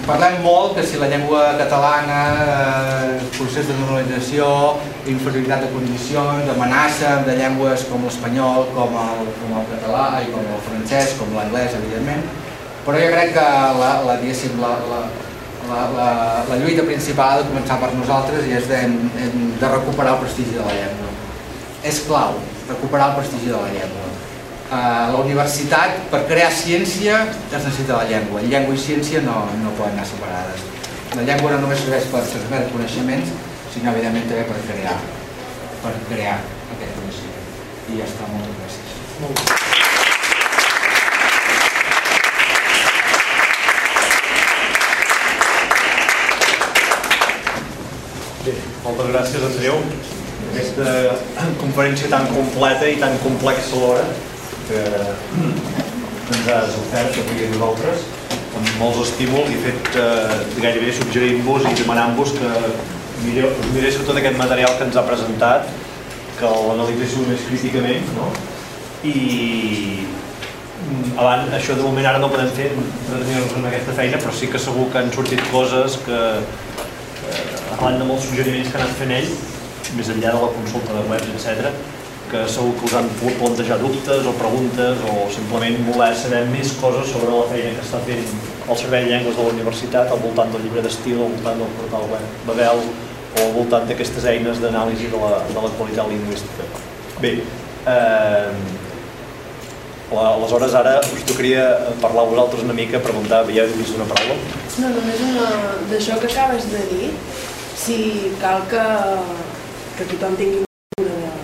parlem 0.07 0.39
molt 0.45 0.77
que 0.77 0.85
si 0.87 1.01
la 1.01 1.09
llengua 1.11 1.57
catalana, 1.59 2.21
eh, 2.39 3.17
procés 3.35 3.67
de 3.67 3.75
normalització, 3.81 4.47
inferioritat 5.11 5.67
de 5.67 5.73
condicions, 5.75 6.53
amenaça 6.55 7.17
de 7.27 7.35
llengües 7.41 7.89
com 7.91 8.07
l'espanyol, 8.07 8.71
com, 8.77 8.95
el, 9.03 9.33
com 9.43 9.59
el 9.59 9.67
català 9.75 10.07
i 10.23 10.31
com 10.33 10.47
el 10.55 10.63
francès, 10.71 11.19
com 11.19 11.35
l'anglès, 11.35 11.75
evidentment, 11.83 12.23
però 12.89 13.01
jo 13.05 13.09
crec 13.13 13.35
que 13.37 13.45
la, 13.45 13.73
la, 13.77 13.91
la, 14.09 14.15
la, 14.17 15.01
la, 15.69 15.81
la, 15.93 16.11
la 16.49 16.57
lluita 16.57 16.87
principal 16.89 17.35
ha 17.35 17.43
de 17.43 17.49
començar 17.51 17.77
per 17.83 17.91
nosaltres 17.93 18.49
i 18.49 18.55
és 18.57 18.69
de, 18.71 18.79
de 19.61 19.73
recuperar 19.75 20.15
el 20.17 20.23
prestigi 20.23 20.57
de 20.57 20.65
la 20.65 20.73
llengua. 20.73 21.11
És 21.85 22.01
clau, 22.09 22.39
recuperar 22.71 23.11
el 23.11 23.19
prestigi 23.21 23.53
de 23.53 23.61
la 23.61 23.75
llengua 23.75 24.09
a 24.71 24.81
la 25.13 25.21
universitat, 25.21 25.95
per 26.13 26.25
crear 26.29 26.49
ciència, 26.53 27.23
es 27.29 27.53
necessita 27.53 27.97
la 27.97 28.09
llengua. 28.09 28.43
Llengua 28.45 28.77
i 28.77 28.81
ciència 28.81 29.23
no, 29.25 29.37
no 29.63 29.73
poden 29.79 29.97
anar 29.97 30.09
separades. 30.09 30.65
La 31.17 31.25
llengua 31.25 31.55
no 31.55 31.63
només 31.65 31.85
serveix 31.85 32.09
per 32.13 32.25
transmetre 32.25 32.73
coneixements, 32.75 33.33
sinó 33.73 33.95
evidentment 33.95 34.29
també 34.29 34.45
per 34.49 34.59
crear, 34.69 34.97
per 35.85 35.95
crear 36.11 36.37
aquest 36.77 37.01
coneixement. 37.01 37.49
I 37.89 38.03
ja 38.03 38.11
està, 38.11 38.33
moltes 38.33 38.61
gràcies. 38.61 38.99
Molt 39.25 39.49
Bé, 39.49 39.98
moltes 48.85 49.11
gràcies, 49.13 49.47
Andreu. 49.51 49.81
Aquesta 50.49 51.49
conferència 51.61 52.11
tan 52.13 52.29
completa 52.33 52.89
i 52.89 52.97
tan 53.01 53.17
complexa 53.25 53.77
alhora 53.77 54.05
que 54.69 54.85
ens 56.37 56.49
has 56.53 56.77
ofert 56.83 57.19
avui 57.23 57.45
a 57.45 57.51
nosaltres 57.55 58.07
amb 58.59 58.71
molts 58.81 59.03
estímuls 59.07 59.51
i 59.53 59.59
fet 59.65 59.99
eh, 60.01 60.39
gairebé 60.59 60.93
suggerint-vos 60.97 61.67
i 61.69 61.75
demanant-vos 61.79 62.35
que 62.39 62.53
mireu, 63.25 63.51
miréssiu 63.75 64.07
tot 64.07 64.19
aquest 64.19 64.39
material 64.39 64.77
que 64.79 64.87
ens 64.89 64.99
ha 64.99 65.05
presentat, 65.07 65.69
que 66.39 66.53
l'analitzéssiu 66.69 67.27
més 67.29 67.45
críticament, 67.49 68.07
no? 68.17 68.31
I 69.07 70.07
abans, 71.19 71.51
això 71.55 71.77
de 71.79 71.85
moment 71.85 72.07
ara 72.07 72.23
no 72.23 72.31
podem 72.33 72.51
fer 72.57 72.71
entretenir-nos 72.73 73.57
en 73.59 73.69
aquesta 73.71 73.95
feina, 73.99 74.21
però 74.23 74.35
sí 74.35 74.51
que 74.51 74.61
segur 74.63 74.89
que 74.93 75.03
han 75.03 75.13
sortit 75.15 75.43
coses 75.53 75.99
que, 76.07 76.21
arran 77.79 78.01
de 78.03 78.09
molts 78.11 78.27
suggeriments 78.27 78.73
que 78.73 78.79
han 78.79 78.89
anat 78.89 78.99
fent 78.99 79.15
ell, 79.21 79.31
més 79.97 80.11
enllà 80.13 80.35
de 80.35 80.43
la 80.43 80.51
consulta 80.59 80.99
de 80.99 81.07
webs, 81.09 81.33
etc 81.39 81.73
que 82.29 82.45
segur 82.53 82.75
que 82.77 82.85
us 82.85 82.95
han 82.99 83.07
pogut 83.19 83.39
plantejar 83.41 83.79
dubtes 83.81 84.27
o 84.29 84.33
preguntes 84.37 85.01
o 85.09 85.13
simplement 85.33 85.79
voler 85.87 86.11
saber 86.17 86.43
més 86.53 86.75
coses 86.81 87.09
sobre 87.15 87.33
la 87.33 87.47
feina 87.49 87.71
que 87.77 87.85
està 87.85 88.01
fent 88.05 88.25
el 88.69 88.77
Servei 88.77 89.07
de 89.07 89.13
Llengües 89.15 89.39
de 89.39 89.47
la 89.47 89.55
Universitat 89.55 90.13
al 90.13 90.21
voltant 90.21 90.53
del 90.53 90.67
llibre 90.67 90.85
d'estil, 90.85 91.23
al 91.25 91.33
voltant 91.37 91.63
del 91.63 91.73
portal 91.79 92.05
web 92.13 92.43
Babel 92.51 92.83
o 92.83 93.47
al 93.47 93.55
voltant 93.55 93.89
d'aquestes 93.89 94.29
eines 94.29 94.61
d'anàlisi 94.61 95.09
de, 95.15 95.23
la, 95.23 95.41
de 95.49 95.65
la 95.65 95.73
qualitat 95.79 96.13
lingüística. 96.13 96.69
Bé, 97.23 97.33
eh, 97.95 98.53
aleshores 100.13 100.77
ara 100.77 100.99
us 101.01 101.25
tocaria 101.29 101.65
parlar 102.05 102.27
a 102.27 102.31
vosaltres 102.35 102.65
una 102.65 102.77
mica, 102.77 103.01
preguntar, 103.05 103.45
ja 103.49 103.65
heu 103.65 103.77
vist 103.81 103.97
una 103.97 104.09
paraula? 104.13 104.37
No, 104.79 104.93
només 105.01 105.25
d'això 105.91 106.21
que 106.21 106.29
acabes 106.29 106.69
de 106.73 106.85
dir, 106.93 107.13
si 107.79 107.99
cal 108.43 108.65
que, 108.71 108.85
que 109.99 110.09
tothom 110.13 110.35
tingui 110.41 110.65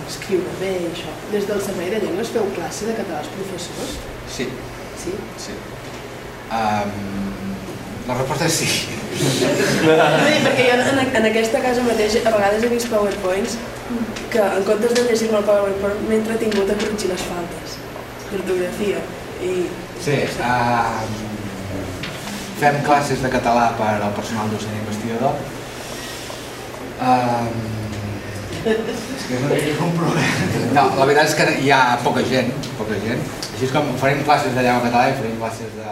escriure 0.05 0.51
bé 0.59 0.73
i 0.81 0.89
això. 0.89 1.13
Des 1.31 1.47
del 1.49 1.61
Servei 1.63 1.89
de 1.93 2.01
Llengües 2.03 2.33
feu 2.35 2.45
classe 2.57 2.89
de 2.89 2.97
català 2.97 3.21
als 3.23 3.31
professors? 3.33 3.95
Sí. 4.35 4.47
Sí? 5.01 5.15
Sí. 5.41 5.55
Um, 6.55 6.91
la 8.07 8.19
resposta 8.19 8.45
és 8.49 8.59
sí. 8.59 8.69
No, 9.15 9.95
perquè 10.43 10.67
jo 10.67 10.75
en, 10.75 11.01
en 11.19 11.27
aquesta 11.31 11.61
casa 11.63 11.85
mateix 11.87 12.19
a 12.21 12.33
vegades 12.35 12.65
he 12.65 12.71
vist 12.73 12.91
powerpoints 12.91 13.57
que 14.33 14.43
en 14.43 14.65
comptes 14.67 14.95
de 14.97 15.05
llegir-me 15.07 15.39
el 15.39 15.47
powerpoint 15.47 16.01
m'he 16.09 16.19
entretingut 16.19 16.69
a 16.69 16.77
corregir 16.81 17.11
les 17.13 17.25
faltes 17.29 17.77
d'ortografia. 18.31 19.01
I... 19.45 19.53
Sí, 20.03 20.17
uh, 20.43 21.05
fem 22.59 22.81
classes 22.87 23.23
de 23.23 23.31
català 23.31 23.69
per 23.79 23.93
al 23.95 24.13
personal 24.17 24.51
docent 24.51 24.75
investigador. 24.83 25.39
És 28.65 29.25
que 29.29 29.39
no 29.41 29.87
un 29.87 29.95
problema. 29.99 30.69
No, 30.73 30.83
la 30.97 31.05
veritat 31.05 31.27
és 31.29 31.35
que 31.37 31.49
hi 31.61 31.71
ha 31.71 31.81
poca 32.03 32.23
gent, 32.25 32.53
poca 32.79 32.97
gent. 33.03 33.21
Així 33.53 33.67
és 33.69 33.73
com 33.75 33.91
farem 34.01 34.23
classes 34.25 34.55
de 34.55 34.61
llengua 34.61 34.87
català 34.87 35.09
i 35.11 35.17
farem 35.19 35.35
classes 35.41 35.75
de 35.77 35.89